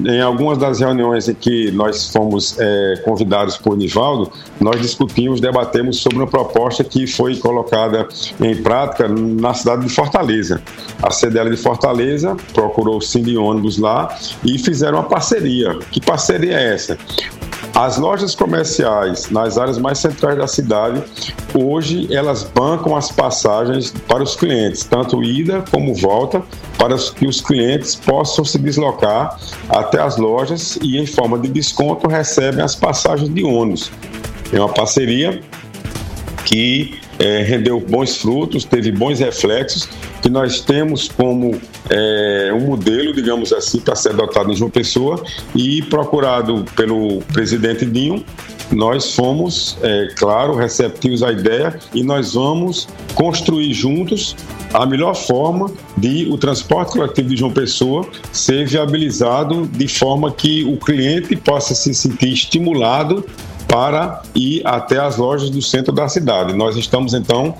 Em 0.03 0.21
algumas 0.21 0.57
das 0.57 0.79
reuniões 0.79 1.29
em 1.29 1.35
que 1.35 1.71
nós 1.71 2.09
fomos 2.09 2.57
eh, 2.59 3.01
convidados 3.03 3.57
por 3.57 3.77
Nivaldo, 3.77 4.31
nós 4.59 4.81
discutimos, 4.81 5.14
debatemos 5.39 5.97
sobre 5.97 6.17
uma 6.17 6.27
proposta 6.27 6.83
que 6.83 7.07
foi 7.07 7.37
colocada 7.37 8.07
em 8.41 8.55
prática 8.61 9.07
na 9.07 9.53
cidade 9.53 9.85
de 9.85 9.89
Fortaleza. 9.89 10.61
A 11.01 11.11
CDL 11.11 11.49
de 11.49 11.57
Fortaleza 11.57 12.35
procurou 12.53 12.97
o 12.97 13.01
Cine 13.01 13.37
ônibus 13.37 13.77
lá 13.77 14.15
e 14.43 14.57
fizeram 14.57 14.99
uma 14.99 15.07
parceria. 15.07 15.77
Que 15.91 16.01
parceria 16.01 16.59
é 16.59 16.73
essa? 16.73 16.97
As 17.75 17.97
lojas 17.97 18.33
comerciais 18.33 19.29
nas 19.29 19.57
áreas 19.57 19.77
mais 19.77 19.99
centrais 19.99 20.37
da 20.37 20.47
cidade, 20.47 21.03
hoje 21.53 22.07
elas 22.09 22.43
bancam 22.43 22.95
as 22.95 23.11
passagens 23.11 23.93
para 24.07 24.23
os 24.23 24.33
clientes, 24.33 24.85
tanto 24.85 25.21
ida 25.21 25.61
como 25.69 25.93
volta, 25.93 26.41
para 26.77 26.95
que 26.97 27.27
os 27.27 27.41
clientes 27.41 27.93
possam 27.93 28.45
se 28.45 28.57
deslocar 28.57 29.37
até 29.67 30.01
as 30.01 30.15
lojas 30.15 30.77
e, 30.81 30.97
em 30.97 31.05
forma 31.05 31.37
de 31.37 31.49
desconto, 31.49 32.07
recebem 32.07 32.63
as 32.63 32.77
passagens 32.77 33.33
de 33.33 33.43
ônibus. 33.43 33.91
É 34.51 34.59
uma 34.59 34.69
parceria 34.69 35.41
que 36.45 36.99
eh, 37.17 37.43
rendeu 37.43 37.79
bons 37.79 38.17
frutos, 38.17 38.63
teve 38.63 38.91
bons 38.91 39.19
reflexos, 39.19 39.87
que 40.21 40.29
nós 40.29 40.61
temos 40.61 41.07
como 41.07 41.59
eh, 41.89 42.51
um 42.53 42.61
modelo, 42.61 43.13
digamos 43.13 43.53
assim, 43.53 43.79
para 43.79 43.95
ser 43.95 44.09
adotado 44.09 44.51
em 44.51 44.55
João 44.55 44.69
Pessoa 44.69 45.23
e 45.55 45.81
procurado 45.83 46.65
pelo 46.75 47.21
presidente 47.33 47.85
Dinho. 47.85 48.23
Nós 48.71 49.13
fomos, 49.13 49.77
eh, 49.83 50.09
claro, 50.15 50.55
receptivos 50.55 51.21
à 51.21 51.31
ideia 51.31 51.79
e 51.93 52.03
nós 52.03 52.33
vamos 52.33 52.87
construir 53.13 53.73
juntos 53.73 54.35
a 54.73 54.85
melhor 54.85 55.13
forma 55.15 55.71
de 55.95 56.27
o 56.29 56.37
transporte 56.37 56.93
coletivo 56.93 57.29
de 57.29 57.37
João 57.37 57.51
Pessoa 57.51 58.07
ser 58.31 58.67
viabilizado 58.67 59.67
de 59.67 59.87
forma 59.87 60.31
que 60.31 60.63
o 60.63 60.77
cliente 60.77 61.35
possa 61.35 61.73
se 61.73 61.93
sentir 61.93 62.33
estimulado 62.33 63.23
para 63.67 64.21
ir 64.33 64.61
até 64.65 64.99
as 64.99 65.17
lojas 65.17 65.49
do 65.49 65.61
centro 65.61 65.93
da 65.93 66.07
cidade. 66.07 66.53
Nós 66.53 66.75
estamos 66.75 67.13
então 67.13 67.55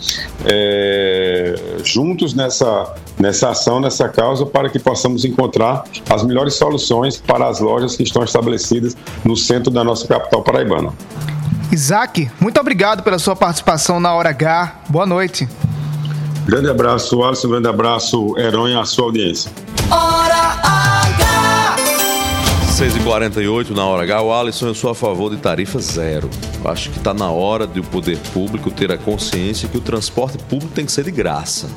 é, 0.46 1.56
juntos 1.84 2.34
nessa, 2.34 2.94
nessa 3.20 3.50
ação, 3.50 3.80
nessa 3.80 4.08
causa, 4.10 4.46
para 4.46 4.70
que 4.70 4.80
possamos 4.80 5.26
encontrar 5.26 5.84
as 6.10 6.24
melhores 6.24 6.56
soluções 6.56 7.18
para 7.18 7.48
as 7.48 7.60
lojas 7.60 7.96
que 7.96 8.04
estão 8.04 8.24
estabelecidas 8.24 8.96
no 9.24 9.36
centro 9.36 9.72
da 9.72 9.84
nossa 9.84 10.08
capital 10.08 10.42
paraibana. 10.44 10.94
Isaac, 11.72 12.30
muito 12.40 12.60
obrigado 12.60 13.04
pela 13.04 13.20
sua 13.20 13.36
participação 13.36 14.00
na 14.00 14.14
Hora 14.14 14.30
H. 14.30 14.82
Boa 14.90 15.06
noite. 15.06 15.48
Grande 16.46 16.70
abraço, 16.70 17.24
Alisson, 17.24 17.50
grande 17.50 17.68
abraço, 17.68 18.38
Heron, 18.38 18.68
e 18.68 18.76
a 18.76 18.86
sua 18.86 19.06
audiência. 19.06 19.52
Hora 19.90 20.36
H. 20.64 20.75
6h48 22.76 23.70
na 23.70 23.86
hora 23.86 24.04
H. 24.04 24.22
O 24.22 24.34
Alisson, 24.34 24.68
eu 24.68 24.76
sou 24.76 24.90
a 24.90 24.96
favor 24.96 25.34
de 25.34 25.38
tarifa 25.38 25.80
zero. 25.80 26.30
Eu 26.62 26.70
Acho 26.70 26.90
que 26.90 26.98
está 26.98 27.14
na 27.14 27.32
hora 27.32 27.66
de 27.66 27.80
o 27.80 27.84
poder 27.84 28.18
público 28.34 28.70
ter 28.70 28.92
a 28.92 28.98
consciência 28.98 29.70
que 29.70 29.78
o 29.78 29.82
transporte 29.82 30.38
público 30.38 30.74
tem 30.74 30.86
que 30.86 30.92
ser 30.92 31.06
de 31.06 31.12
graça. 31.12 31.70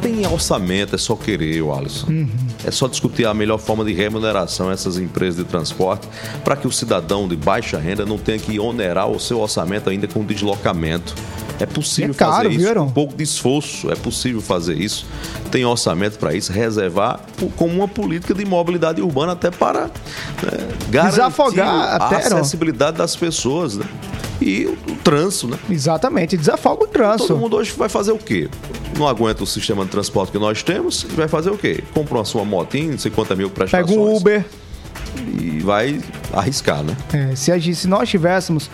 Tem 0.00 0.26
orçamento, 0.26 0.94
é 0.94 0.98
só 0.98 1.14
querer, 1.14 1.60
o 1.60 1.74
Alisson. 1.74 2.26
É 2.64 2.70
só 2.70 2.88
discutir 2.88 3.26
a 3.26 3.34
melhor 3.34 3.58
forma 3.58 3.84
de 3.84 3.92
remuneração 3.92 4.70
essas 4.70 4.96
empresas 4.96 5.36
de 5.36 5.44
transporte 5.44 6.08
para 6.42 6.56
que 6.56 6.66
o 6.66 6.72
cidadão 6.72 7.28
de 7.28 7.36
baixa 7.36 7.76
renda 7.78 8.06
não 8.06 8.16
tenha 8.16 8.38
que 8.38 8.58
onerar 8.58 9.10
o 9.10 9.20
seu 9.20 9.40
orçamento 9.40 9.90
ainda 9.90 10.08
com 10.08 10.24
deslocamento. 10.24 11.14
É 11.60 11.66
possível 11.66 12.10
É 12.10 12.14
caro, 12.14 12.48
fazer 12.48 12.50
isso 12.50 12.68
Heron? 12.68 12.86
com 12.86 12.92
pouco 12.92 13.16
de 13.16 13.22
esforço. 13.22 13.90
É 13.90 13.94
possível 13.94 14.40
fazer 14.40 14.74
isso. 14.74 15.06
Tem 15.50 15.64
orçamento 15.64 16.18
para 16.18 16.34
isso, 16.34 16.52
reservar 16.52 17.20
como 17.56 17.74
uma 17.74 17.88
política 17.88 18.34
de 18.34 18.44
mobilidade 18.44 19.00
urbana 19.00 19.32
até 19.32 19.50
para 19.50 19.82
né, 19.84 19.90
garantir 20.90 21.16
Desafogar 21.16 22.02
a 22.02 22.16
acessibilidade 22.16 22.96
das 22.98 23.14
pessoas, 23.14 23.76
né? 23.76 23.86
E 24.40 24.66
o, 24.66 24.72
o 24.92 24.96
trânsito, 24.96 25.48
né? 25.48 25.58
Exatamente, 25.70 26.36
desafoga 26.36 26.84
o 26.84 26.86
trânsito. 26.86 27.28
Todo 27.28 27.38
mundo 27.38 27.56
hoje 27.56 27.72
vai 27.76 27.88
fazer 27.88 28.12
o 28.12 28.18
quê? 28.18 28.48
Não 28.98 29.06
aguenta 29.06 29.42
o 29.44 29.46
sistema 29.46 29.84
de 29.84 29.90
transporte 29.90 30.32
que 30.32 30.38
nós 30.38 30.62
temos, 30.62 31.04
vai 31.10 31.28
fazer 31.28 31.50
o 31.50 31.58
quê? 31.58 31.82
Compra 31.94 32.18
uma 32.18 32.24
sua 32.24 32.44
motinha, 32.44 32.92
não 32.92 32.98
sei 32.98 33.10
quantas 33.10 33.38
mil 33.38 33.48
prestações. 33.48 33.88
Pega 33.88 34.00
um 34.00 34.16
Uber. 34.16 34.44
E 35.40 35.60
vai 35.60 36.00
arriscar, 36.32 36.82
né? 36.82 36.96
É, 37.12 37.34
se, 37.34 37.52
a 37.52 37.60
se 37.60 37.88
nós 37.88 38.08
tivéssemos 38.08 38.70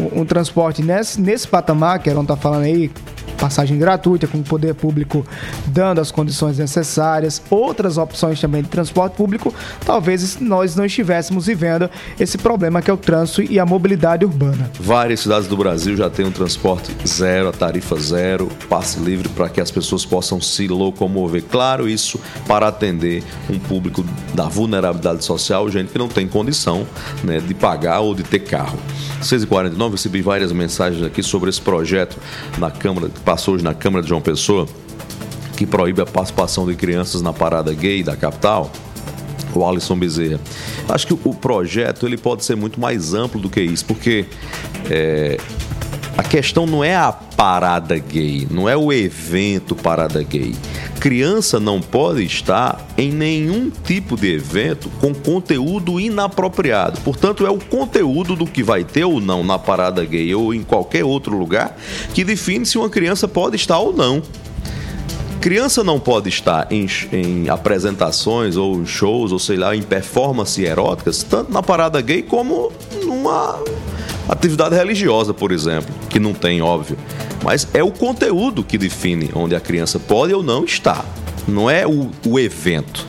um, 0.00 0.22
um 0.22 0.24
transporte 0.24 0.82
nesse, 0.82 1.20
nesse 1.20 1.46
patamar 1.46 1.98
que 1.98 2.10
Aaron 2.10 2.24
tá 2.24 2.36
falando 2.36 2.64
aí, 2.64 2.90
passagem 3.36 3.78
gratuita, 3.78 4.26
com 4.26 4.38
o 4.38 4.42
poder 4.42 4.74
público 4.74 5.24
dando 5.66 6.00
as 6.00 6.10
condições 6.10 6.58
necessárias, 6.58 7.42
outras 7.50 7.98
opções 7.98 8.40
também 8.40 8.62
de 8.62 8.68
transporte 8.68 9.14
público, 9.16 9.54
talvez 9.84 10.38
nós 10.40 10.74
não 10.76 10.84
estivéssemos 10.84 11.46
vivendo 11.46 11.88
esse 12.18 12.38
problema 12.38 12.82
que 12.82 12.90
é 12.90 12.94
o 12.94 12.96
trânsito 12.96 13.42
e 13.42 13.58
a 13.58 13.66
mobilidade 13.66 14.24
urbana. 14.24 14.70
Várias 14.80 15.20
cidades 15.20 15.48
do 15.48 15.56
Brasil 15.56 15.96
já 15.96 16.08
têm 16.10 16.26
um 16.26 16.30
transporte 16.30 16.94
zero, 17.06 17.48
a 17.48 17.52
tarifa 17.52 17.96
zero, 17.96 18.48
passe 18.68 18.98
livre 18.98 19.28
para 19.28 19.48
que 19.48 19.60
as 19.60 19.70
pessoas 19.70 20.04
possam 20.04 20.40
se 20.40 20.66
locomover. 20.68 21.42
Claro, 21.44 21.88
isso 21.88 22.20
para 22.46 22.68
atender 22.68 23.22
um 23.50 23.58
público 23.58 24.04
da 24.34 24.44
vulnerabilidade 24.44 25.24
social, 25.24 25.68
gente 25.70 25.92
que 25.92 25.98
não 25.98 26.08
tem 26.08 26.26
condição 26.26 26.86
né, 27.22 27.38
de 27.38 27.54
pagar 27.54 28.00
ou 28.00 28.14
de 28.14 28.22
ter 28.22 28.40
carro. 28.40 28.78
6h49, 29.22 29.92
recebi 29.92 30.22
várias 30.22 30.52
mensagens 30.52 31.02
aqui 31.02 31.22
sobre 31.22 31.50
esse 31.50 31.60
projeto 31.60 32.16
na 32.58 32.70
Câmara, 32.70 33.10
passou 33.26 33.54
hoje 33.54 33.64
na 33.64 33.74
Câmara 33.74 34.04
de 34.04 34.08
João 34.08 34.22
Pessoa, 34.22 34.68
que 35.56 35.66
proíbe 35.66 36.00
a 36.00 36.06
participação 36.06 36.64
de 36.64 36.76
crianças 36.76 37.20
na 37.20 37.32
parada 37.32 37.74
gay 37.74 38.04
da 38.04 38.16
capital 38.16 38.70
o 39.52 39.66
Alisson 39.66 39.98
Bezerra. 39.98 40.38
Acho 40.88 41.06
que 41.06 41.14
o 41.14 41.34
projeto 41.34 42.06
ele 42.06 42.16
pode 42.16 42.44
ser 42.44 42.54
muito 42.56 42.78
mais 42.78 43.14
amplo 43.14 43.40
do 43.40 43.48
que 43.48 43.60
isso, 43.60 43.84
porque 43.86 44.26
é, 44.90 45.38
a 46.16 46.22
questão 46.22 46.66
não 46.66 46.84
é 46.84 46.94
a 46.94 47.10
parada 47.10 47.98
gay, 47.98 48.46
não 48.50 48.68
é 48.68 48.76
o 48.76 48.92
evento 48.92 49.74
parada 49.74 50.22
gay. 50.22 50.54
Criança 51.00 51.60
não 51.60 51.80
pode 51.80 52.24
estar 52.24 52.84
em 52.96 53.12
nenhum 53.12 53.70
tipo 53.70 54.16
de 54.16 54.32
evento 54.32 54.90
com 55.00 55.14
conteúdo 55.14 56.00
inapropriado. 56.00 57.00
Portanto, 57.02 57.46
é 57.46 57.50
o 57.50 57.58
conteúdo 57.58 58.34
do 58.34 58.46
que 58.46 58.62
vai 58.62 58.82
ter 58.82 59.04
ou 59.04 59.20
não 59.20 59.44
na 59.44 59.58
parada 59.58 60.04
gay 60.04 60.34
ou 60.34 60.54
em 60.54 60.62
qualquer 60.62 61.04
outro 61.04 61.36
lugar 61.36 61.76
que 62.14 62.24
define 62.24 62.66
se 62.66 62.78
uma 62.78 62.88
criança 62.88 63.28
pode 63.28 63.56
estar 63.56 63.78
ou 63.78 63.92
não 63.92 64.22
criança 65.46 65.84
não 65.84 66.00
pode 66.00 66.28
estar 66.28 66.66
em, 66.72 66.88
em, 67.12 67.48
apresentações 67.48 68.56
ou 68.56 68.84
shows, 68.84 69.30
ou 69.30 69.38
sei 69.38 69.56
lá, 69.56 69.76
em 69.76 69.82
performances 69.82 70.58
eróticas, 70.58 71.22
tanto 71.22 71.52
na 71.52 71.62
parada 71.62 72.00
gay 72.00 72.20
como 72.20 72.72
numa 73.04 73.62
atividade 74.28 74.74
religiosa, 74.74 75.32
por 75.32 75.52
exemplo, 75.52 75.94
que 76.08 76.18
não 76.18 76.32
tem, 76.32 76.60
óbvio. 76.62 76.96
Mas 77.42 77.68
é 77.72 77.82
o 77.82 77.90
conteúdo 77.90 78.64
que 78.64 78.78
define 78.78 79.30
onde 79.34 79.54
a 79.54 79.60
criança 79.60 79.98
pode 79.98 80.34
ou 80.34 80.42
não 80.42 80.64
estar, 80.64 81.04
não 81.46 81.70
é 81.70 81.86
o, 81.86 82.10
o 82.26 82.38
evento. 82.38 83.04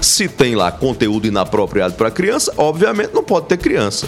Se 0.00 0.28
tem 0.28 0.54
lá 0.54 0.70
conteúdo 0.70 1.26
inapropriado 1.26 1.94
para 1.94 2.10
criança, 2.10 2.52
obviamente 2.56 3.12
não 3.12 3.22
pode 3.22 3.46
ter 3.46 3.58
criança. 3.58 4.06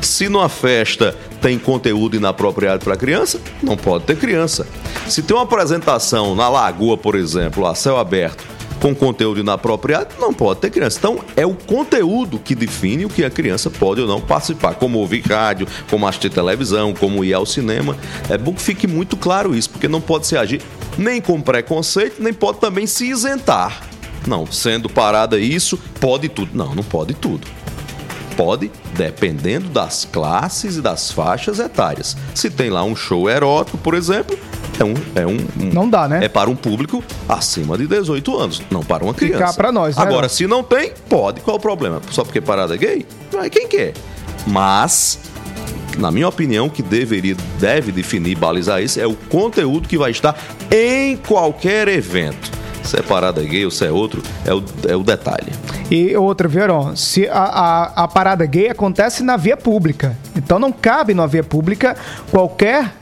Se 0.00 0.28
numa 0.28 0.48
festa 0.48 1.16
tem 1.40 1.58
conteúdo 1.58 2.16
inapropriado 2.16 2.84
para 2.84 2.96
criança, 2.96 3.40
não 3.62 3.76
pode 3.76 4.04
ter 4.04 4.16
criança. 4.16 4.66
Se 5.08 5.22
tem 5.22 5.36
uma 5.36 5.42
apresentação 5.42 6.34
na 6.34 6.48
lagoa, 6.48 6.96
por 6.96 7.14
exemplo, 7.14 7.66
a 7.66 7.74
céu 7.74 7.98
aberto, 7.98 8.44
com 8.84 8.94
conteúdo 8.94 9.40
inapropriado, 9.40 10.14
não 10.20 10.34
pode 10.34 10.60
ter 10.60 10.68
criança. 10.68 10.98
Então, 10.98 11.18
é 11.36 11.46
o 11.46 11.54
conteúdo 11.54 12.38
que 12.38 12.54
define 12.54 13.06
o 13.06 13.08
que 13.08 13.24
a 13.24 13.30
criança 13.30 13.70
pode 13.70 14.02
ou 14.02 14.06
não 14.06 14.20
participar, 14.20 14.74
como 14.74 14.98
ouvir 14.98 15.22
rádio, 15.22 15.66
como 15.88 16.06
assistir 16.06 16.28
televisão, 16.28 16.92
como 16.92 17.24
ir 17.24 17.32
ao 17.32 17.46
cinema. 17.46 17.96
É 18.28 18.36
bom 18.36 18.52
que 18.52 18.60
fique 18.60 18.86
muito 18.86 19.16
claro 19.16 19.54
isso, 19.54 19.70
porque 19.70 19.88
não 19.88 20.02
pode 20.02 20.26
se 20.26 20.36
agir 20.36 20.60
nem 20.98 21.18
com 21.18 21.40
preconceito, 21.40 22.22
nem 22.22 22.34
pode 22.34 22.58
também 22.58 22.86
se 22.86 23.08
isentar. 23.08 23.88
Não, 24.26 24.44
sendo 24.44 24.90
parada 24.90 25.38
isso, 25.38 25.78
pode 25.98 26.28
tudo. 26.28 26.50
Não, 26.52 26.74
não 26.74 26.84
pode 26.84 27.14
tudo. 27.14 27.46
Pode, 28.36 28.70
dependendo 28.94 29.70
das 29.70 30.04
classes 30.04 30.76
e 30.76 30.82
das 30.82 31.10
faixas 31.10 31.58
etárias. 31.58 32.14
Se 32.34 32.50
tem 32.50 32.68
lá 32.68 32.84
um 32.84 32.94
show 32.94 33.30
erótico, 33.30 33.78
por 33.78 33.94
exemplo, 33.94 34.38
é 34.78 34.84
um, 34.84 34.94
é 35.14 35.26
um, 35.26 35.36
um, 35.60 35.72
Não 35.72 35.88
dá, 35.88 36.08
né? 36.08 36.24
É 36.24 36.28
para 36.28 36.50
um 36.50 36.56
público 36.56 37.02
acima 37.28 37.78
de 37.78 37.86
18 37.86 38.36
anos, 38.36 38.62
não 38.70 38.82
para 38.82 39.04
uma 39.04 39.14
criança. 39.14 39.38
Ficar 39.38 39.54
para 39.54 39.72
nós, 39.72 39.96
né? 39.96 40.02
Agora, 40.02 40.28
se 40.28 40.46
não 40.46 40.62
tem, 40.62 40.92
pode. 41.08 41.40
Qual 41.40 41.56
o 41.56 41.60
problema? 41.60 42.00
Só 42.10 42.24
porque 42.24 42.40
parada 42.40 42.74
é 42.74 42.78
gay? 42.78 43.06
Quem 43.50 43.68
quer. 43.68 43.94
Mas 44.46 45.18
na 45.98 46.10
minha 46.10 46.28
opinião, 46.28 46.68
que 46.68 46.82
deveria, 46.82 47.36
deve 47.58 47.92
definir, 47.92 48.36
balizar 48.36 48.82
isso, 48.82 49.00
é 49.00 49.06
o 49.06 49.14
conteúdo 49.14 49.88
que 49.88 49.96
vai 49.96 50.10
estar 50.10 50.36
em 50.70 51.16
qualquer 51.16 51.88
evento. 51.88 52.52
Se 52.82 52.98
é 52.98 53.02
parada 53.02 53.42
gay 53.42 53.64
ou 53.64 53.70
se 53.70 53.86
é 53.86 53.90
outro, 53.90 54.22
é 54.44 54.52
o, 54.52 54.62
é 54.86 54.94
o 54.94 55.02
detalhe. 55.02 55.52
E 55.90 56.14
outra, 56.16 56.46
Verão, 56.46 56.94
se 56.94 57.26
a, 57.28 57.44
a, 57.44 58.04
a 58.04 58.08
parada 58.08 58.44
gay 58.44 58.68
acontece 58.68 59.22
na 59.22 59.36
via 59.36 59.56
pública. 59.56 60.16
Então 60.36 60.58
não 60.58 60.70
cabe 60.70 61.14
na 61.14 61.26
via 61.26 61.42
pública 61.42 61.96
qualquer 62.30 62.92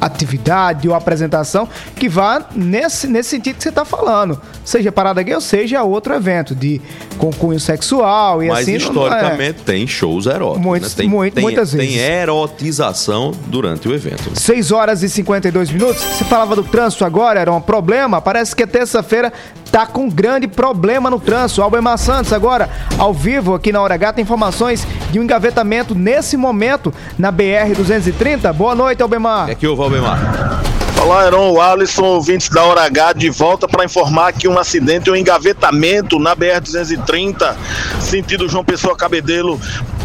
atividade 0.00 0.88
ou 0.88 0.94
apresentação 0.94 1.68
que 1.98 2.08
vá 2.08 2.46
nesse, 2.54 3.06
nesse 3.06 3.30
sentido 3.30 3.56
que 3.56 3.62
você 3.62 3.68
está 3.68 3.84
falando. 3.84 4.40
Seja 4.64 4.92
parada 4.92 5.22
gay 5.22 5.34
ou 5.34 5.40
seja 5.40 5.82
outro 5.82 6.14
evento 6.14 6.54
de 6.54 6.80
com 7.18 7.32
cunho 7.32 7.58
sexual 7.58 8.42
e 8.42 8.48
Mas 8.48 8.60
assim. 8.60 8.76
historicamente 8.76 9.60
é. 9.60 9.64
tem 9.64 9.86
shows 9.86 10.26
eróticos. 10.26 10.62
Muitos, 10.62 10.90
né? 10.90 11.02
tem, 11.02 11.08
muito, 11.08 11.34
tem, 11.34 11.42
muitas 11.42 11.72
vezes. 11.72 11.94
Tem 11.94 11.98
erotização 11.98 13.32
durante 13.46 13.88
o 13.88 13.94
evento. 13.94 14.38
6 14.38 14.72
horas 14.72 15.02
e 15.02 15.08
52 15.08 15.70
minutos. 15.70 16.02
Você 16.02 16.24
falava 16.24 16.54
do 16.54 16.62
trânsito 16.62 17.04
agora, 17.04 17.40
era 17.40 17.52
um 17.52 17.60
problema. 17.60 18.20
Parece 18.20 18.54
que 18.54 18.62
é 18.62 18.66
terça-feira 18.66 19.32
tá 19.70 19.86
com 19.86 20.08
grande 20.08 20.48
problema 20.48 21.10
no 21.10 21.20
trânsito. 21.20 21.62
Albemar 21.62 21.98
Santos 21.98 22.32
agora, 22.32 22.68
ao 22.98 23.12
vivo 23.12 23.54
aqui 23.54 23.72
na 23.72 23.80
Hora 23.80 23.94
H, 23.94 24.14
tem 24.14 24.22
informações 24.22 24.86
de 25.10 25.18
um 25.18 25.22
engavetamento 25.22 25.94
nesse 25.94 26.36
momento 26.36 26.92
na 27.18 27.32
BR-230. 27.32 28.52
Boa 28.52 28.74
noite, 28.74 29.02
Albemar. 29.02 29.50
É 29.50 29.54
que 29.54 29.66
houve, 29.66 29.82
Albemar. 29.82 30.62
Olá, 31.00 31.26
Heron, 31.26 31.60
Alisson, 31.60 32.04
ouvintes 32.04 32.48
da 32.48 32.64
Hora 32.64 32.82
H, 32.82 33.12
de 33.14 33.30
volta 33.30 33.68
para 33.68 33.84
informar 33.84 34.32
que 34.32 34.48
um 34.48 34.58
acidente, 34.58 35.08
um 35.10 35.14
engavetamento 35.14 36.18
na 36.18 36.34
BR-230, 36.34 37.56
sentido 38.00 38.48
João 38.48 38.64
Pessoa 38.64 38.96
Cabedelo, 38.96 39.60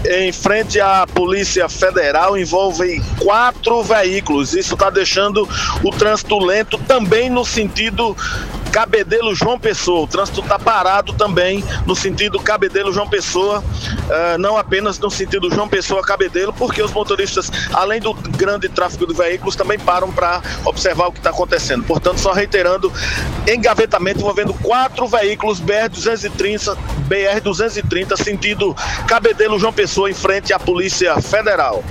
em 0.05 0.31
frente 0.31 0.79
à 0.79 1.07
Polícia 1.07 1.67
Federal, 1.67 2.37
envolve 2.37 3.01
quatro 3.19 3.81
veículos. 3.83 4.53
Isso 4.53 4.75
está 4.75 4.89
deixando 4.91 5.49
o 5.83 5.89
trânsito 5.89 6.37
lento 6.37 6.77
também 6.77 7.29
no 7.29 7.43
sentido 7.43 8.15
Cabedelo 8.73 9.35
João 9.35 9.59
Pessoa. 9.59 10.01
O 10.01 10.07
trânsito 10.07 10.41
está 10.41 10.57
parado 10.57 11.13
também 11.13 11.63
no 11.85 11.95
sentido 11.95 12.39
Cabedelo 12.39 12.91
João 12.91 13.07
Pessoa, 13.07 13.59
uh, 13.59 14.37
não 14.39 14.57
apenas 14.57 14.97
no 14.97 15.11
sentido 15.11 15.47
João 15.53 15.69
Pessoa 15.69 16.01
Cabedelo, 16.01 16.51
porque 16.51 16.81
os 16.81 16.91
motoristas, 16.91 17.51
além 17.71 18.01
do 18.01 18.15
grande 18.15 18.67
tráfego 18.67 19.05
de 19.05 19.13
veículos, 19.13 19.55
também 19.55 19.77
param 19.77 20.11
para 20.11 20.41
observar 20.65 21.07
o 21.07 21.11
que 21.11 21.19
está 21.19 21.29
acontecendo. 21.29 21.83
Portanto, 21.83 22.19
só 22.19 22.33
reiterando, 22.33 22.91
engavetamento 23.47 24.19
envolvendo 24.19 24.55
quatro 24.55 25.07
veículos 25.07 25.61
BR-230, 25.61 26.75
BR-230, 27.07 28.17
sentido 28.17 28.75
Cabedelo 29.07 29.59
João 29.59 29.71
Pessoa, 29.71 30.09
em 30.09 30.15
frente 30.15 30.51
à 30.51 30.57
Polícia 30.57 31.21
Federal. 31.21 31.83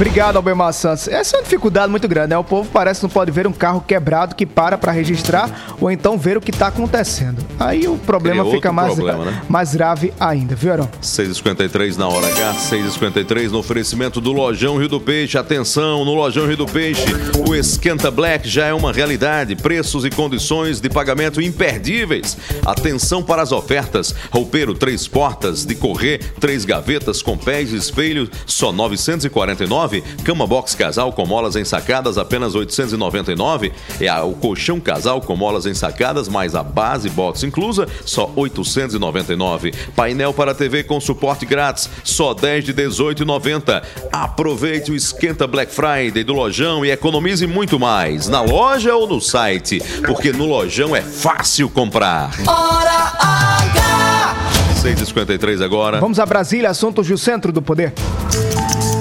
Obrigado, 0.00 0.36
Albemar 0.36 0.72
Santos. 0.72 1.08
Essa 1.08 1.36
é 1.36 1.38
uma 1.40 1.42
dificuldade 1.42 1.90
muito 1.90 2.08
grande, 2.08 2.30
né? 2.30 2.38
O 2.38 2.42
povo 2.42 2.70
parece 2.72 3.00
que 3.00 3.04
não 3.04 3.10
pode 3.10 3.30
ver 3.30 3.46
um 3.46 3.52
carro 3.52 3.84
quebrado 3.86 4.34
que 4.34 4.46
para 4.46 4.78
para 4.78 4.90
registrar 4.92 5.74
ou 5.78 5.90
então 5.90 6.16
ver 6.16 6.38
o 6.38 6.40
que 6.40 6.50
está 6.50 6.68
acontecendo. 6.68 7.44
Aí 7.58 7.86
o 7.86 7.98
problema 7.98 8.42
fica 8.50 8.72
mais, 8.72 8.94
problema, 8.94 9.26
né? 9.26 9.42
mais 9.46 9.74
grave 9.74 10.10
ainda, 10.18 10.54
viu, 10.54 10.72
Arão? 10.72 10.88
6h53 11.02 11.98
na 11.98 12.08
hora 12.08 12.26
H, 12.28 12.54
6h53 12.70 13.50
no 13.50 13.58
oferecimento 13.58 14.22
do 14.22 14.32
Lojão 14.32 14.78
Rio 14.78 14.88
do 14.88 14.98
Peixe. 14.98 15.36
Atenção, 15.36 16.02
no 16.02 16.14
Lojão 16.14 16.46
Rio 16.46 16.56
do 16.56 16.66
Peixe, 16.66 17.04
o 17.46 17.54
Esquenta 17.54 18.10
Black 18.10 18.48
já 18.48 18.64
é 18.64 18.72
uma 18.72 18.94
realidade. 18.94 19.54
Preços 19.54 20.06
e 20.06 20.08
condições 20.08 20.80
de 20.80 20.88
pagamento 20.88 21.42
imperdíveis. 21.42 22.38
Atenção 22.64 23.22
para 23.22 23.42
as 23.42 23.52
ofertas. 23.52 24.14
Roupeiro, 24.30 24.72
três 24.72 25.06
portas 25.06 25.66
de 25.66 25.74
correr, 25.74 26.20
três 26.40 26.64
gavetas 26.64 27.20
com 27.20 27.36
pés 27.36 27.74
e 27.74 27.76
espelhos, 27.76 28.30
só 28.46 28.72
949. 28.72 29.89
Cama 30.24 30.46
box 30.46 30.74
casal 30.74 31.12
com 31.12 31.26
molas 31.26 31.56
ensacadas, 31.56 32.16
apenas 32.18 32.54
899. 32.54 33.72
É 34.00 34.08
a- 34.08 34.22
o 34.24 34.32
colchão 34.34 34.78
casal 34.78 35.20
com 35.20 35.34
molas 35.36 35.66
ensacadas, 35.66 36.28
mais 36.28 36.54
a 36.54 36.62
base 36.62 37.08
box 37.10 37.42
inclusa, 37.44 37.86
só 38.04 38.30
899. 38.36 39.72
Painel 39.96 40.32
para 40.32 40.54
TV 40.54 40.84
com 40.84 41.00
suporte 41.00 41.44
grátis, 41.46 41.88
só 42.04 42.34
10 42.34 42.64
de 42.64 42.72
18,90. 42.72 43.82
Aproveite 44.12 44.90
o 44.90 44.94
Esquenta 44.94 45.46
Black 45.46 45.72
Friday 45.72 46.22
do 46.24 46.32
Lojão 46.32 46.84
e 46.84 46.90
economize 46.90 47.46
muito 47.46 47.78
mais, 47.78 48.28
na 48.28 48.40
loja 48.42 48.94
ou 48.94 49.08
no 49.08 49.20
site, 49.20 49.82
porque 50.06 50.32
no 50.32 50.46
Lojão 50.46 50.94
é 50.94 51.02
fácil 51.02 51.68
comprar. 51.70 52.30
Hora 52.46 53.12
H! 53.18 54.36
6h53 54.82 55.62
agora. 55.62 56.00
Vamos 56.00 56.18
a 56.18 56.26
Brasília, 56.26 56.70
assuntos 56.70 57.06
do 57.06 57.18
Centro 57.18 57.52
do 57.52 57.60
Poder. 57.60 57.92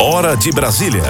Hora 0.01 0.37
de 0.37 0.49
Brasília. 0.49 1.03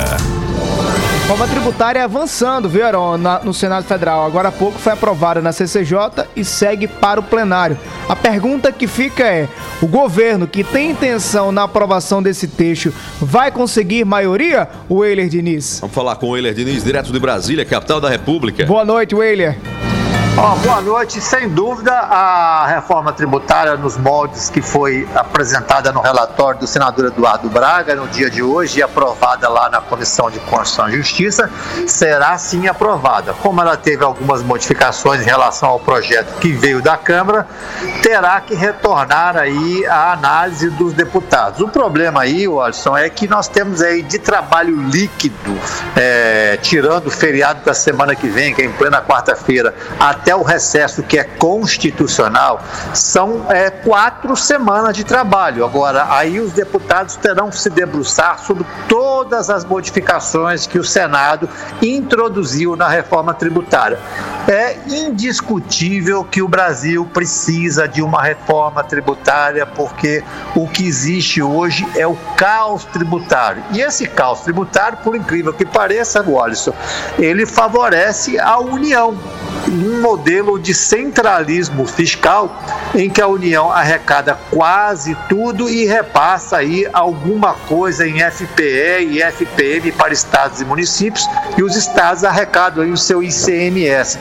Reforma 1.21 1.47
tributária 1.47 2.03
avançando, 2.03 2.67
viu, 2.67 2.83
Heron, 2.83 3.19
na, 3.19 3.37
no 3.37 3.53
Senado 3.53 3.83
Federal. 3.83 4.25
Agora 4.25 4.49
há 4.49 4.51
pouco 4.51 4.79
foi 4.79 4.93
aprovada 4.93 5.39
na 5.43 5.51
CCJ 5.51 6.25
e 6.35 6.43
segue 6.43 6.87
para 6.87 7.19
o 7.19 7.23
plenário. 7.23 7.77
A 8.09 8.15
pergunta 8.15 8.71
que 8.71 8.87
fica 8.87 9.23
é: 9.23 9.47
o 9.79 9.85
governo 9.85 10.47
que 10.47 10.63
tem 10.63 10.89
intenção 10.89 11.51
na 11.51 11.65
aprovação 11.65 12.23
desse 12.23 12.47
texto 12.47 12.91
vai 13.21 13.51
conseguir 13.51 14.05
maioria, 14.05 14.67
o 14.89 14.95
Weiler 14.95 15.29
Diniz? 15.29 15.77
Vamos 15.81 15.93
falar 15.93 16.15
com 16.15 16.25
o 16.25 16.29
Weiler 16.31 16.55
Diniz, 16.55 16.83
direto 16.83 17.13
de 17.13 17.19
Brasília, 17.19 17.63
capital 17.63 18.01
da 18.01 18.09
República. 18.09 18.65
Boa 18.65 18.83
noite, 18.83 19.13
Weiler. 19.13 19.55
Oh, 20.41 20.55
boa 20.55 20.79
noite. 20.79 21.19
Sem 21.19 21.49
dúvida, 21.49 21.91
a 21.91 22.65
reforma 22.65 23.11
tributária 23.11 23.75
nos 23.75 23.97
moldes 23.97 24.49
que 24.49 24.61
foi 24.61 25.05
apresentada 25.13 25.91
no 25.91 25.99
relatório 25.99 26.61
do 26.61 26.65
senador 26.65 27.07
Eduardo 27.07 27.49
Braga 27.49 27.93
no 27.93 28.07
dia 28.07 28.29
de 28.29 28.41
hoje 28.41 28.79
e 28.79 28.81
aprovada 28.81 29.49
lá 29.49 29.69
na 29.69 29.81
Comissão 29.81 30.31
de 30.31 30.39
Constituição 30.39 30.87
e 30.87 30.95
Justiça 30.95 31.51
será 31.85 32.37
sim 32.37 32.69
aprovada. 32.69 33.33
Como 33.33 33.59
ela 33.59 33.75
teve 33.75 34.01
algumas 34.01 34.41
modificações 34.41 35.19
em 35.21 35.25
relação 35.25 35.67
ao 35.67 35.79
projeto 35.79 36.39
que 36.39 36.53
veio 36.53 36.81
da 36.81 36.95
Câmara, 36.95 37.45
terá 38.01 38.39
que 38.39 38.55
retornar 38.55 39.35
aí 39.35 39.85
a 39.87 40.13
análise 40.13 40.69
dos 40.69 40.93
deputados. 40.93 41.59
O 41.59 41.67
problema 41.67 42.21
aí, 42.21 42.47
Watson, 42.47 42.97
é 42.97 43.09
que 43.09 43.27
nós 43.27 43.49
temos 43.49 43.81
aí 43.81 44.01
de 44.01 44.17
trabalho 44.17 44.81
líquido, 44.83 45.59
é, 45.97 46.57
tirando 46.61 47.07
o 47.07 47.11
feriado 47.11 47.65
da 47.65 47.73
semana 47.73 48.15
que 48.15 48.29
vem, 48.29 48.55
que 48.55 48.61
é 48.61 48.65
em 48.65 48.71
plena 48.71 49.01
quarta-feira, 49.01 49.75
até 49.99 50.28
o 50.35 50.43
recesso 50.43 51.03
que 51.03 51.17
é 51.17 51.23
constitucional, 51.23 52.61
são 52.93 53.45
é, 53.49 53.69
quatro 53.69 54.35
semanas 54.35 54.95
de 54.95 55.03
trabalho. 55.03 55.65
Agora, 55.65 56.07
aí 56.09 56.39
os 56.39 56.53
deputados 56.53 57.15
terão 57.15 57.49
que 57.49 57.57
se 57.57 57.69
debruçar 57.69 58.39
sobre 58.39 58.65
todas 58.87 59.49
as 59.49 59.65
modificações 59.65 60.67
que 60.67 60.79
o 60.79 60.83
Senado 60.83 61.49
introduziu 61.81 62.75
na 62.75 62.87
reforma 62.87 63.33
tributária. 63.33 63.99
É 64.47 64.77
indiscutível 64.87 66.23
que 66.23 66.41
o 66.41 66.47
Brasil 66.47 67.05
precisa 67.13 67.87
de 67.87 68.01
uma 68.01 68.21
reforma 68.21 68.83
tributária, 68.83 69.65
porque 69.65 70.23
o 70.55 70.67
que 70.67 70.87
existe 70.87 71.41
hoje 71.41 71.87
é 71.95 72.07
o 72.07 72.15
caos 72.35 72.85
tributário. 72.85 73.63
E 73.71 73.81
esse 73.81 74.07
caos 74.07 74.41
tributário, 74.41 74.97
por 75.03 75.15
incrível 75.15 75.53
que 75.53 75.65
pareça, 75.65 76.21
Wallison, 76.21 76.73
ele 77.17 77.45
favorece 77.45 78.39
a 78.39 78.59
União 78.59 79.17
um 79.67 80.01
modelo 80.19 80.59
de 80.59 80.73
centralismo 80.73 81.85
fiscal 81.85 82.61
em 82.93 83.09
que 83.09 83.21
a 83.21 83.27
União 83.27 83.71
arrecada 83.71 84.37
quase 84.51 85.15
tudo 85.29 85.69
e 85.69 85.85
repassa 85.85 86.57
aí 86.57 86.85
alguma 86.91 87.53
coisa 87.53 88.05
em 88.05 88.19
FPE 88.19 89.07
e 89.11 89.21
FPM 89.21 89.93
para 89.93 90.11
estados 90.11 90.59
e 90.59 90.65
municípios 90.65 91.25
e 91.57 91.63
os 91.63 91.77
estados 91.77 92.25
arrecadam 92.25 92.83
aí 92.83 92.91
o 92.91 92.97
seu 92.97 93.23
ICMS. 93.23 94.19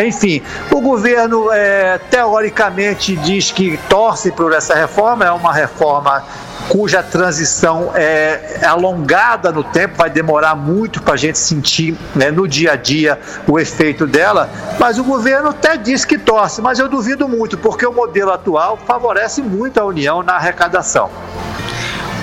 Enfim, 0.00 0.40
o 0.70 0.80
governo 0.80 1.50
é, 1.50 1.98
teoricamente 1.98 3.16
diz 3.16 3.50
que 3.50 3.76
torce 3.88 4.30
por 4.30 4.52
essa 4.52 4.76
reforma, 4.76 5.24
é 5.24 5.32
uma 5.32 5.52
reforma 5.52 6.24
cuja 6.68 7.02
transição 7.02 7.90
é 7.94 8.60
alongada 8.62 9.50
no 9.50 9.64
tempo, 9.64 9.96
vai 9.96 10.08
demorar 10.08 10.54
muito 10.54 11.02
para 11.02 11.14
a 11.14 11.16
gente 11.16 11.38
sentir 11.38 11.96
né, 12.14 12.30
no 12.30 12.46
dia 12.46 12.72
a 12.72 12.76
dia 12.76 13.18
o 13.46 13.58
efeito 13.58 14.06
dela, 14.06 14.48
mas 14.78 14.96
o 14.98 15.04
governo 15.04 15.29
até 15.32 15.76
diz 15.76 16.04
que 16.04 16.18
torce, 16.18 16.60
mas 16.60 16.78
eu 16.78 16.88
duvido 16.88 17.28
muito, 17.28 17.56
porque 17.58 17.86
o 17.86 17.92
modelo 17.92 18.32
atual 18.32 18.76
favorece 18.76 19.42
muito 19.42 19.78
a 19.78 19.84
União 19.84 20.22
na 20.22 20.34
arrecadação. 20.34 21.10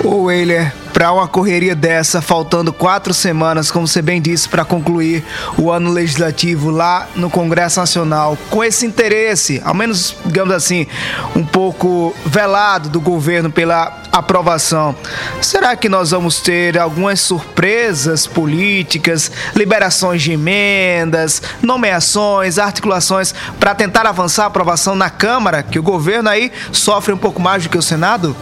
O 0.04 0.24
Weiler, 0.24 0.72
para 0.92 1.12
uma 1.12 1.26
correria 1.26 1.74
dessa, 1.74 2.22
faltando 2.22 2.72
quatro 2.72 3.12
semanas, 3.12 3.70
como 3.70 3.86
você 3.86 4.00
bem 4.00 4.22
disse, 4.22 4.48
para 4.48 4.64
concluir 4.64 5.24
o 5.56 5.70
ano 5.70 5.90
legislativo 5.90 6.70
lá 6.70 7.08
no 7.16 7.28
Congresso 7.28 7.80
Nacional, 7.80 8.38
com 8.48 8.62
esse 8.62 8.86
interesse, 8.86 9.60
ao 9.64 9.74
menos, 9.74 10.16
digamos 10.24 10.54
assim, 10.54 10.86
um 11.34 11.44
pouco 11.44 12.14
velado 12.24 12.88
do 12.88 13.00
governo 13.00 13.50
pela 13.50 14.02
aprovação, 14.12 14.94
será 15.42 15.74
que 15.74 15.88
nós 15.88 16.12
vamos 16.12 16.40
ter 16.40 16.78
algumas 16.78 17.20
surpresas 17.20 18.26
políticas, 18.26 19.30
liberações 19.54 20.22
de 20.22 20.32
emendas, 20.32 21.42
nomeações, 21.60 22.58
articulações 22.58 23.34
para 23.58 23.74
tentar 23.74 24.06
avançar 24.06 24.44
a 24.44 24.46
aprovação 24.46 24.94
na 24.94 25.10
Câmara, 25.10 25.62
que 25.62 25.78
o 25.78 25.82
governo 25.82 26.28
aí 26.28 26.52
sofre 26.72 27.12
um 27.12 27.18
pouco 27.18 27.42
mais 27.42 27.64
do 27.64 27.68
que 27.68 27.78
o 27.78 27.82
Senado? 27.82 28.34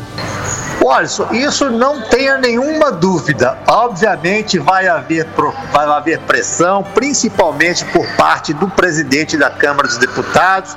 Olha, 0.89 1.09
isso 1.33 1.69
não 1.69 2.01
tenha 2.03 2.39
nenhuma 2.39 2.93
dúvida. 2.93 3.59
Obviamente 3.67 4.57
vai 4.57 4.87
haver, 4.87 5.27
vai 5.73 5.85
haver 5.85 6.21
pressão, 6.21 6.85
principalmente 6.95 7.85
por 7.87 8.07
parte 8.17 8.55
do 8.55 8.69
presidente 8.69 9.37
da 9.37 9.51
Câmara 9.51 9.89
dos 9.89 9.99
Deputados, 9.99 10.77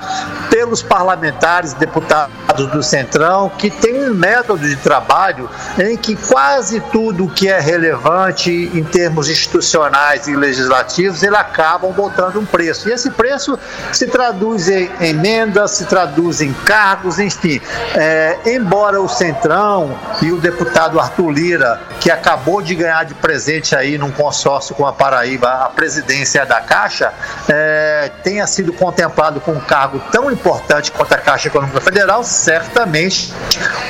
pelos 0.50 0.82
parlamentares 0.82 1.74
deputados 1.74 2.34
do 2.72 2.82
Centrão, 2.82 3.50
que 3.50 3.70
tem 3.70 4.10
um 4.10 4.16
método 4.16 4.68
de 4.68 4.76
trabalho 4.78 5.48
em 5.78 5.96
que 5.96 6.16
quase 6.16 6.80
tudo 6.92 7.30
que 7.30 7.48
é 7.48 7.60
relevante 7.60 8.50
em 8.52 8.84
termos 8.84 9.30
institucionais 9.30 10.28
e 10.28 10.36
legislativos, 10.36 11.22
eles 11.22 11.38
acabam 11.38 11.92
botando 11.92 12.38
um 12.38 12.46
preço. 12.46 12.90
E 12.90 12.94
esse 12.94 13.12
preço 13.12 13.60
se 13.94 14.08
traduz 14.08 14.68
em 14.70 14.90
emendas, 15.00 15.72
se 15.72 15.86
traduz 15.86 16.42
em 16.42 16.52
cargos, 16.52 17.20
enfim. 17.20 17.62
É, 17.94 18.40
embora 18.48 19.00
o 19.00 19.08
Centrão 19.08 19.99
e 20.22 20.32
o 20.32 20.40
deputado 20.40 21.00
Arthur 21.00 21.30
Lira, 21.30 21.82
que 22.00 22.12
acabou 22.12 22.62
de 22.62 22.76
ganhar 22.76 23.06
de 23.06 23.14
presente 23.14 23.76
aí 23.76 23.98
num 23.98 24.12
consórcio 24.12 24.76
com 24.76 24.86
a 24.86 24.94
Paraíba 24.94 25.50
a 25.50 25.70
presidência 25.70 26.46
da 26.46 26.62
Caixa, 26.62 27.14
é, 27.48 28.12
tenha 28.24 28.46
sido 28.48 28.74
contemplado 28.74 29.40
com 29.40 29.52
um 29.52 29.60
cargo 29.60 30.02
tão 30.12 30.32
importante 30.32 30.92
quanto 30.92 31.14
a 31.14 31.18
Caixa 31.18 31.48
Econômica 31.48 31.82
Federal, 31.82 32.24
certamente 32.24 33.34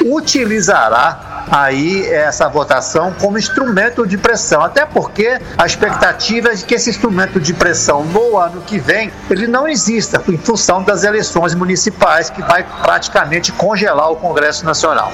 utilizará 0.06 1.46
aí 1.52 2.08
essa 2.08 2.48
votação 2.48 3.14
como 3.20 3.38
instrumento 3.38 4.06
de 4.06 4.18
pressão, 4.18 4.62
até 4.62 4.86
porque 4.86 5.40
a 5.58 5.66
expectativa 5.66 6.50
é 6.50 6.56
de 6.56 6.64
que 6.64 6.76
esse 6.76 6.90
instrumento 6.90 7.40
de 7.40 7.54
pressão 7.54 8.04
no 8.06 8.38
ano 8.38 8.62
que 8.62 8.80
vem 8.80 9.12
ele 9.30 9.48
não 9.48 9.68
exista 9.68 10.22
em 10.28 10.38
função 10.38 10.84
das 10.84 11.04
eleições 11.04 11.56
municipais 11.56 12.30
que 12.30 12.42
vai 12.42 12.64
praticamente 12.84 13.52
congelar 13.52 14.12
o 14.12 14.16
Congresso 14.16 14.66
Nacional. 14.66 15.12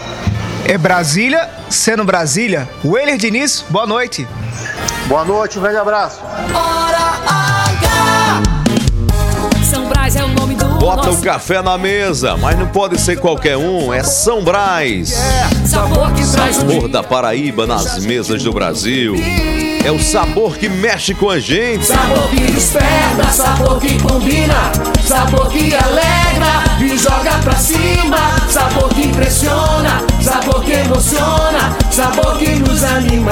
É 0.68 0.80
Brasília, 0.80 1.47
sendo 1.70 2.03
Brasília. 2.03 2.68
Weiler 2.84 3.18
Diniz, 3.18 3.63
boa 3.70 3.86
noite. 3.86 4.28
Boa 5.05 5.24
noite, 5.24 5.59
um 5.59 5.61
grande 5.61 5.78
abraço. 5.78 6.22
São 9.70 9.88
Brás 9.88 10.16
é 10.16 10.24
o 10.24 10.28
nome 10.30 10.55
do 10.55 10.66
Bota 10.80 11.11
o 11.11 11.22
café 11.22 11.61
na 11.61 11.78
mesa, 11.78 12.36
mas 12.36 12.57
não 12.57 12.68
pode 12.68 12.99
ser 12.99 13.20
qualquer 13.20 13.57
um, 13.57 13.93
é 13.93 14.01
São 14.01 14.43
Brás. 14.43 15.13
Sabor 15.68 16.11
que 16.13 16.28
traz 16.32 16.55
Sabor 16.55 16.88
da 16.88 17.03
Paraíba 17.03 17.68
nas 17.68 18.03
mesas 18.03 18.43
do 18.43 18.51
Brasil. 18.51 19.16
É 19.84 19.91
o 19.91 20.01
sabor 20.01 20.57
que 20.57 20.68
mexe 20.68 21.13
com 21.13 21.30
a 21.30 21.39
gente. 21.39 21.86
Sabor 21.86 22.28
que 22.32 22.39
desperta, 22.39 23.24
sabor 23.32 23.80
que 23.80 24.01
combina, 24.01 24.72
sabor 25.07 25.47
que 25.49 25.76
alegra 25.76 26.63
e 26.82 26.97
joga 26.97 27.38
pra 27.43 27.55
cima. 27.55 28.18
Sabor 28.49 28.89
que 28.89 29.03
impressiona, 29.03 30.01
sabor 30.26 30.63
que 30.63 30.71
emociona, 30.71 31.78
sabor 31.91 32.38
que 32.39 32.55
nos 32.55 32.84
anima. 32.84 33.32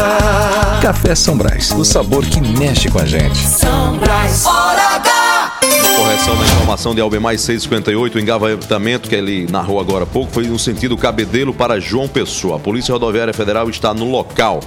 Café 0.79 1.15
São 1.15 1.35
Brás, 1.35 1.71
o 1.71 1.83
sabor 1.83 2.23
que 2.23 2.39
mexe 2.39 2.87
com 2.87 2.99
a 2.99 3.05
gente. 3.05 3.35
São 3.35 3.97
Brás, 3.97 4.45
hora 4.45 4.95
H. 4.97 5.59
Correção 5.97 6.37
da 6.37 6.43
informação 6.43 6.93
de 6.93 7.01
Albemais 7.01 7.41
658, 7.41 8.15
o 8.15 8.19
engavetamento 8.21 9.09
que 9.09 9.15
ele 9.15 9.47
narrou 9.49 9.79
agora 9.79 10.03
há 10.03 10.07
pouco 10.07 10.31
foi 10.31 10.45
no 10.45 10.59
sentido 10.59 10.95
Cabedelo 10.95 11.51
para 11.51 11.79
João 11.79 12.07
Pessoa. 12.07 12.57
A 12.57 12.59
Polícia 12.59 12.93
Rodoviária 12.93 13.33
Federal 13.33 13.67
está 13.71 13.91
no 13.91 14.11
local. 14.11 14.59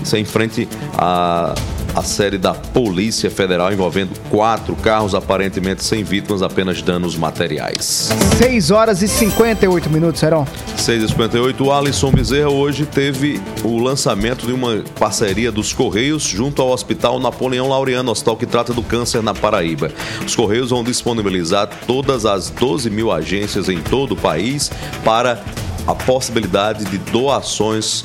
Isso 0.00 0.14
é 0.14 0.20
em 0.20 0.24
frente 0.24 0.68
à, 0.96 1.54
à 1.94 2.02
série 2.02 2.38
da 2.38 2.52
Polícia 2.52 3.30
Federal 3.30 3.72
envolvendo 3.72 4.18
quatro 4.28 4.74
carros, 4.76 5.14
aparentemente 5.14 5.84
sem 5.84 6.02
vítimas, 6.02 6.42
apenas 6.42 6.82
danos 6.82 7.16
materiais. 7.16 8.10
6 8.38 8.70
horas 8.70 9.02
e 9.02 9.08
58 9.08 9.88
minutos, 9.88 10.22
Heron. 10.22 10.46
6 10.76 11.04
e 11.04 11.08
58 11.08 11.64
o 11.64 11.72
Alisson 11.72 12.10
Bezerra 12.10 12.50
hoje 12.50 12.84
teve 12.84 13.40
o 13.62 13.78
lançamento 13.78 14.46
de 14.46 14.52
uma 14.52 14.82
parceria 14.98 15.52
dos 15.52 15.72
Correios 15.72 16.22
junto 16.24 16.60
ao 16.60 16.70
Hospital 16.70 17.20
Napoleão 17.20 17.68
Laureano, 17.68 18.10
hospital 18.10 18.36
que 18.36 18.46
trata 18.46 18.72
do 18.72 18.82
câncer 18.82 19.22
na 19.22 19.32
Paraíba. 19.32 19.90
Os 20.26 20.34
Correios 20.34 20.70
vão 20.70 20.82
disponibilizar 20.82 21.68
todas 21.86 22.26
as 22.26 22.50
12 22.50 22.90
mil 22.90 23.12
agências 23.12 23.68
em 23.68 23.80
todo 23.80 24.12
o 24.12 24.16
país 24.16 24.70
para 25.04 25.42
a 25.86 25.94
possibilidade 25.94 26.84
de 26.86 26.98
doações 26.98 28.04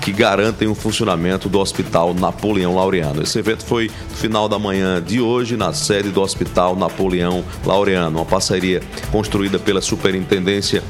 que 0.00 0.12
garantem 0.12 0.66
o 0.66 0.74
funcionamento 0.74 1.48
do 1.48 1.58
Hospital 1.58 2.14
Napoleão 2.14 2.74
Laureano. 2.74 3.22
Esse 3.22 3.38
evento 3.38 3.64
foi 3.64 3.90
no 4.10 4.16
final 4.16 4.48
da 4.48 4.58
manhã 4.58 5.02
de 5.02 5.20
hoje 5.20 5.56
na 5.56 5.72
sede 5.72 6.10
do 6.10 6.20
Hospital 6.20 6.74
Napoleão 6.74 7.44
Laureano, 7.64 8.18
uma 8.18 8.24
parceria 8.24 8.80
construída 9.12 9.58
pela 9.58 9.80
Superintendência 9.80 10.82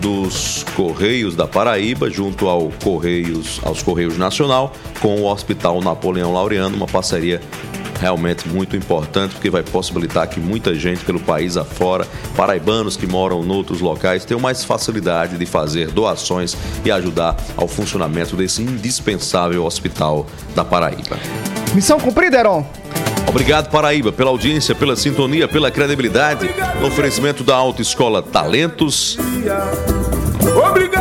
dos 0.00 0.64
Correios 0.74 1.36
da 1.36 1.46
Paraíba 1.46 2.10
junto 2.10 2.48
ao 2.48 2.70
Correios, 2.82 3.60
aos 3.62 3.82
Correios 3.82 4.16
Nacional 4.16 4.72
com 5.00 5.20
o 5.20 5.26
Hospital 5.30 5.80
Napoleão 5.82 6.32
Laureano, 6.32 6.76
uma 6.76 6.86
parceria 6.86 7.40
realmente 8.00 8.48
muito 8.48 8.76
importante, 8.76 9.32
porque 9.34 9.50
vai 9.50 9.62
possibilitar 9.62 10.28
que 10.28 10.40
muita 10.40 10.74
gente 10.74 11.04
pelo 11.04 11.20
país 11.20 11.56
afora, 11.56 12.06
paraibanos 12.36 12.96
que 12.96 13.06
moram 13.06 13.42
em 13.42 13.50
outros 13.50 13.80
locais, 13.80 14.24
tenham 14.24 14.40
mais 14.40 14.64
facilidade 14.64 15.36
de 15.36 15.46
fazer 15.46 15.88
doações 15.88 16.56
e 16.84 16.90
ajudar 16.90 17.36
ao 17.56 17.68
funcionamento 17.68 18.36
desse 18.36 18.62
indispensável 18.62 19.64
hospital 19.64 20.26
da 20.54 20.64
Paraíba. 20.64 21.18
Missão 21.74 21.98
cumprida, 21.98 22.38
Heron. 22.38 22.64
Obrigado, 23.28 23.68
Paraíba, 23.68 24.12
pela 24.12 24.30
audiência, 24.30 24.74
pela 24.74 24.94
sintonia, 24.94 25.48
pela 25.48 25.70
credibilidade. 25.70 26.48
No 26.80 26.86
oferecimento 26.86 27.42
da 27.42 27.56
Autoescola 27.56 28.22
Talentos. 28.22 29.18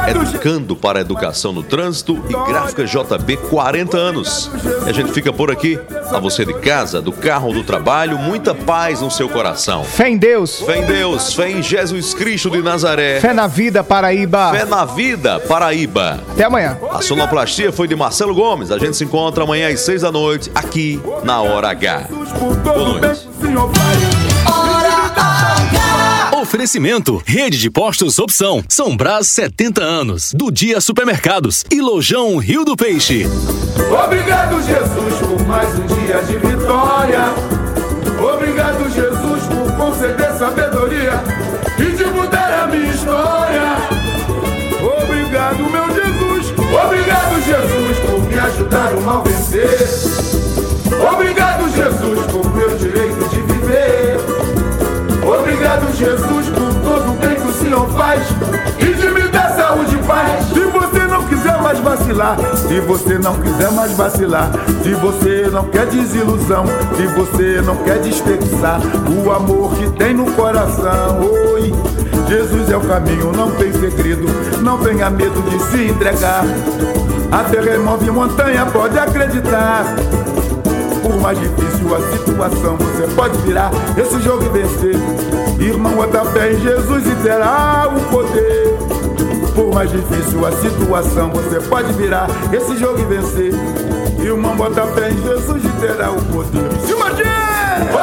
Educando 0.07 0.75
para 0.75 0.99
a 0.99 1.01
educação 1.01 1.53
no 1.53 1.63
trânsito 1.63 2.21
e 2.29 2.33
Gráfica 2.51 2.85
JB 2.85 3.37
40 3.49 3.97
anos. 3.97 4.51
E 4.85 4.89
a 4.89 4.93
gente 4.93 5.11
fica 5.11 5.31
por 5.31 5.49
aqui. 5.49 5.79
A 6.11 6.19
você 6.19 6.45
de 6.45 6.53
casa, 6.55 7.01
do 7.01 7.11
carro 7.11 7.47
ou 7.47 7.53
do 7.53 7.63
trabalho, 7.63 8.17
muita 8.17 8.53
paz 8.53 9.01
no 9.01 9.09
seu 9.09 9.29
coração. 9.29 9.83
Fé 9.83 10.09
em 10.09 10.17
Deus. 10.17 10.61
Fé 10.61 10.79
em 10.79 10.85
Deus, 10.85 11.33
fé 11.33 11.49
em 11.49 11.63
Jesus 11.63 12.13
Cristo 12.13 12.49
de 12.49 12.61
Nazaré. 12.61 13.19
Fé 13.19 13.33
na 13.33 13.47
vida, 13.47 13.83
Paraíba. 13.83 14.51
Fé 14.51 14.65
na 14.65 14.85
vida, 14.85 15.39
Paraíba. 15.39 16.19
Até 16.31 16.43
amanhã. 16.43 16.77
A 16.91 17.01
sonoplastia 17.01 17.71
foi 17.71 17.87
de 17.87 17.95
Marcelo 17.95 18.35
Gomes. 18.35 18.71
A 18.71 18.77
gente 18.77 18.95
se 18.97 19.03
encontra 19.03 19.43
amanhã 19.43 19.69
às 19.69 19.79
seis 19.81 20.01
da 20.01 20.11
noite, 20.11 20.51
aqui 20.53 21.01
na 21.23 21.41
Hora 21.41 21.69
H. 21.69 22.07
Boa 22.63 22.99
noite. 22.99 23.29
Oferecimento: 26.43 27.23
Rede 27.25 27.57
de 27.57 27.69
Postos 27.69 28.19
Opção. 28.19 28.61
São 28.67 28.97
Brás 28.97 29.27
70 29.27 29.81
anos. 29.81 30.33
Do 30.33 30.51
Dia 30.51 30.81
Supermercados. 30.81 31.63
E 31.71 31.79
Lojão 31.79 32.35
Rio 32.35 32.65
do 32.65 32.75
Peixe. 32.75 33.25
Obrigado, 34.05 34.61
Jesus, 34.61 35.19
por 35.21 35.47
mais 35.47 35.69
um 35.79 35.85
dia 35.87 36.21
de 36.23 36.33
vitória. 36.45 37.33
Obrigado, 38.21 38.83
Jesus, 38.93 39.43
por 39.45 39.71
conceder 39.77 40.33
sabedoria 40.37 41.13
e 41.79 41.95
de 41.95 42.05
mudar 42.07 42.63
a 42.63 42.67
minha 42.67 42.93
história. 42.93 43.77
Obrigado, 45.01 45.63
meu 45.71 45.87
Jesus. 45.95 46.53
Obrigado, 46.59 47.41
Jesus, 47.41 47.99
por 47.99 48.21
me 48.21 48.37
ajudar 48.37 48.93
o 48.95 49.01
mal 49.01 49.23
vencer. 49.23 49.79
Obrigado, 51.09 51.69
Jesus, 51.73 52.31
por 52.31 52.42
Jesus, 56.03 56.49
por 56.49 56.73
todo 56.81 57.11
o 57.11 57.15
bem 57.15 57.35
que 57.35 57.47
o 57.47 57.53
Senhor 57.53 57.89
faz 57.91 58.21
e 58.79 58.93
de 58.93 59.09
me 59.09 59.27
dar 59.29 59.49
saúde 59.51 59.95
e 59.95 60.03
paz. 60.03 60.45
Se 60.47 60.59
você 60.59 61.07
não 61.07 61.23
quiser 61.25 61.61
mais 61.61 61.79
vacilar, 61.79 62.37
se 62.67 62.79
você 62.81 63.17
não 63.17 63.35
quiser 63.35 63.71
mais 63.71 63.91
vacilar, 63.93 64.51
se 64.83 64.93
você 64.95 65.49
não 65.51 65.63
quer 65.65 65.85
desilusão, 65.85 66.65
se 66.97 67.07
você 67.07 67.61
não 67.61 67.77
quer 67.77 67.99
desperdiçar 67.99 68.81
o 69.09 69.31
amor 69.31 69.73
que 69.75 69.89
tem 69.91 70.13
no 70.13 70.29
coração, 70.33 71.21
oi. 71.21 71.73
Jesus 72.27 72.69
é 72.69 72.77
o 72.77 72.81
caminho, 72.81 73.31
não 73.31 73.51
tem 73.51 73.71
segredo, 73.71 74.25
não 74.61 74.77
tenha 74.79 75.09
medo 75.09 75.41
de 75.49 75.59
se 75.63 75.85
entregar. 75.85 76.43
Até 77.31 77.61
remove 77.61 78.11
montanha, 78.11 78.65
pode 78.65 78.97
acreditar 78.99 79.85
por 81.03 81.19
mais 81.19 81.37
difícil 81.37 81.93
a 81.93 82.17
situação, 82.17 82.77
você 82.77 83.05
pode 83.13 83.37
virar 83.39 83.69
esse 83.97 84.21
jogo 84.21 84.45
e 84.45 84.49
vencer. 84.49 84.95
Irmão, 85.59 85.91
bota 85.93 86.23
fé 86.31 86.53
em 86.53 86.59
Jesus 86.59 87.05
e 87.05 87.15
terá 87.21 87.89
o 87.89 87.99
poder. 88.09 88.77
Por 89.53 89.73
mais 89.73 89.91
difícil 89.91 90.45
a 90.45 90.51
situação, 90.53 91.29
você 91.29 91.59
pode 91.67 91.91
virar 91.93 92.27
esse 92.51 92.77
jogo 92.77 92.99
e 92.99 93.05
vencer. 93.05 93.53
Irmão, 94.19 94.55
bota 94.55 94.87
fé 94.87 95.11
em 95.11 95.21
Jesus 95.21 95.63
e 95.63 95.69
terá 95.81 96.11
o 96.11 96.21
poder. 96.25 96.71
Silva 96.85 97.11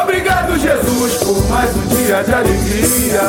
Obrigado, 0.03 0.59
Jesus, 0.59 1.14
por 1.24 1.48
mais 1.48 1.74
um 1.74 1.86
dia 1.86 2.22
de 2.22 2.34
alegria. 2.34 3.22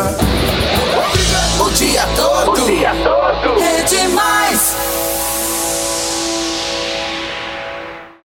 O 1.60 1.70
dia 1.72 2.06
todo. 2.16 2.52
O 2.52 2.66
dia 2.66 2.92
todo. 3.04 3.62
É 3.62 3.84
demais. 3.84 5.01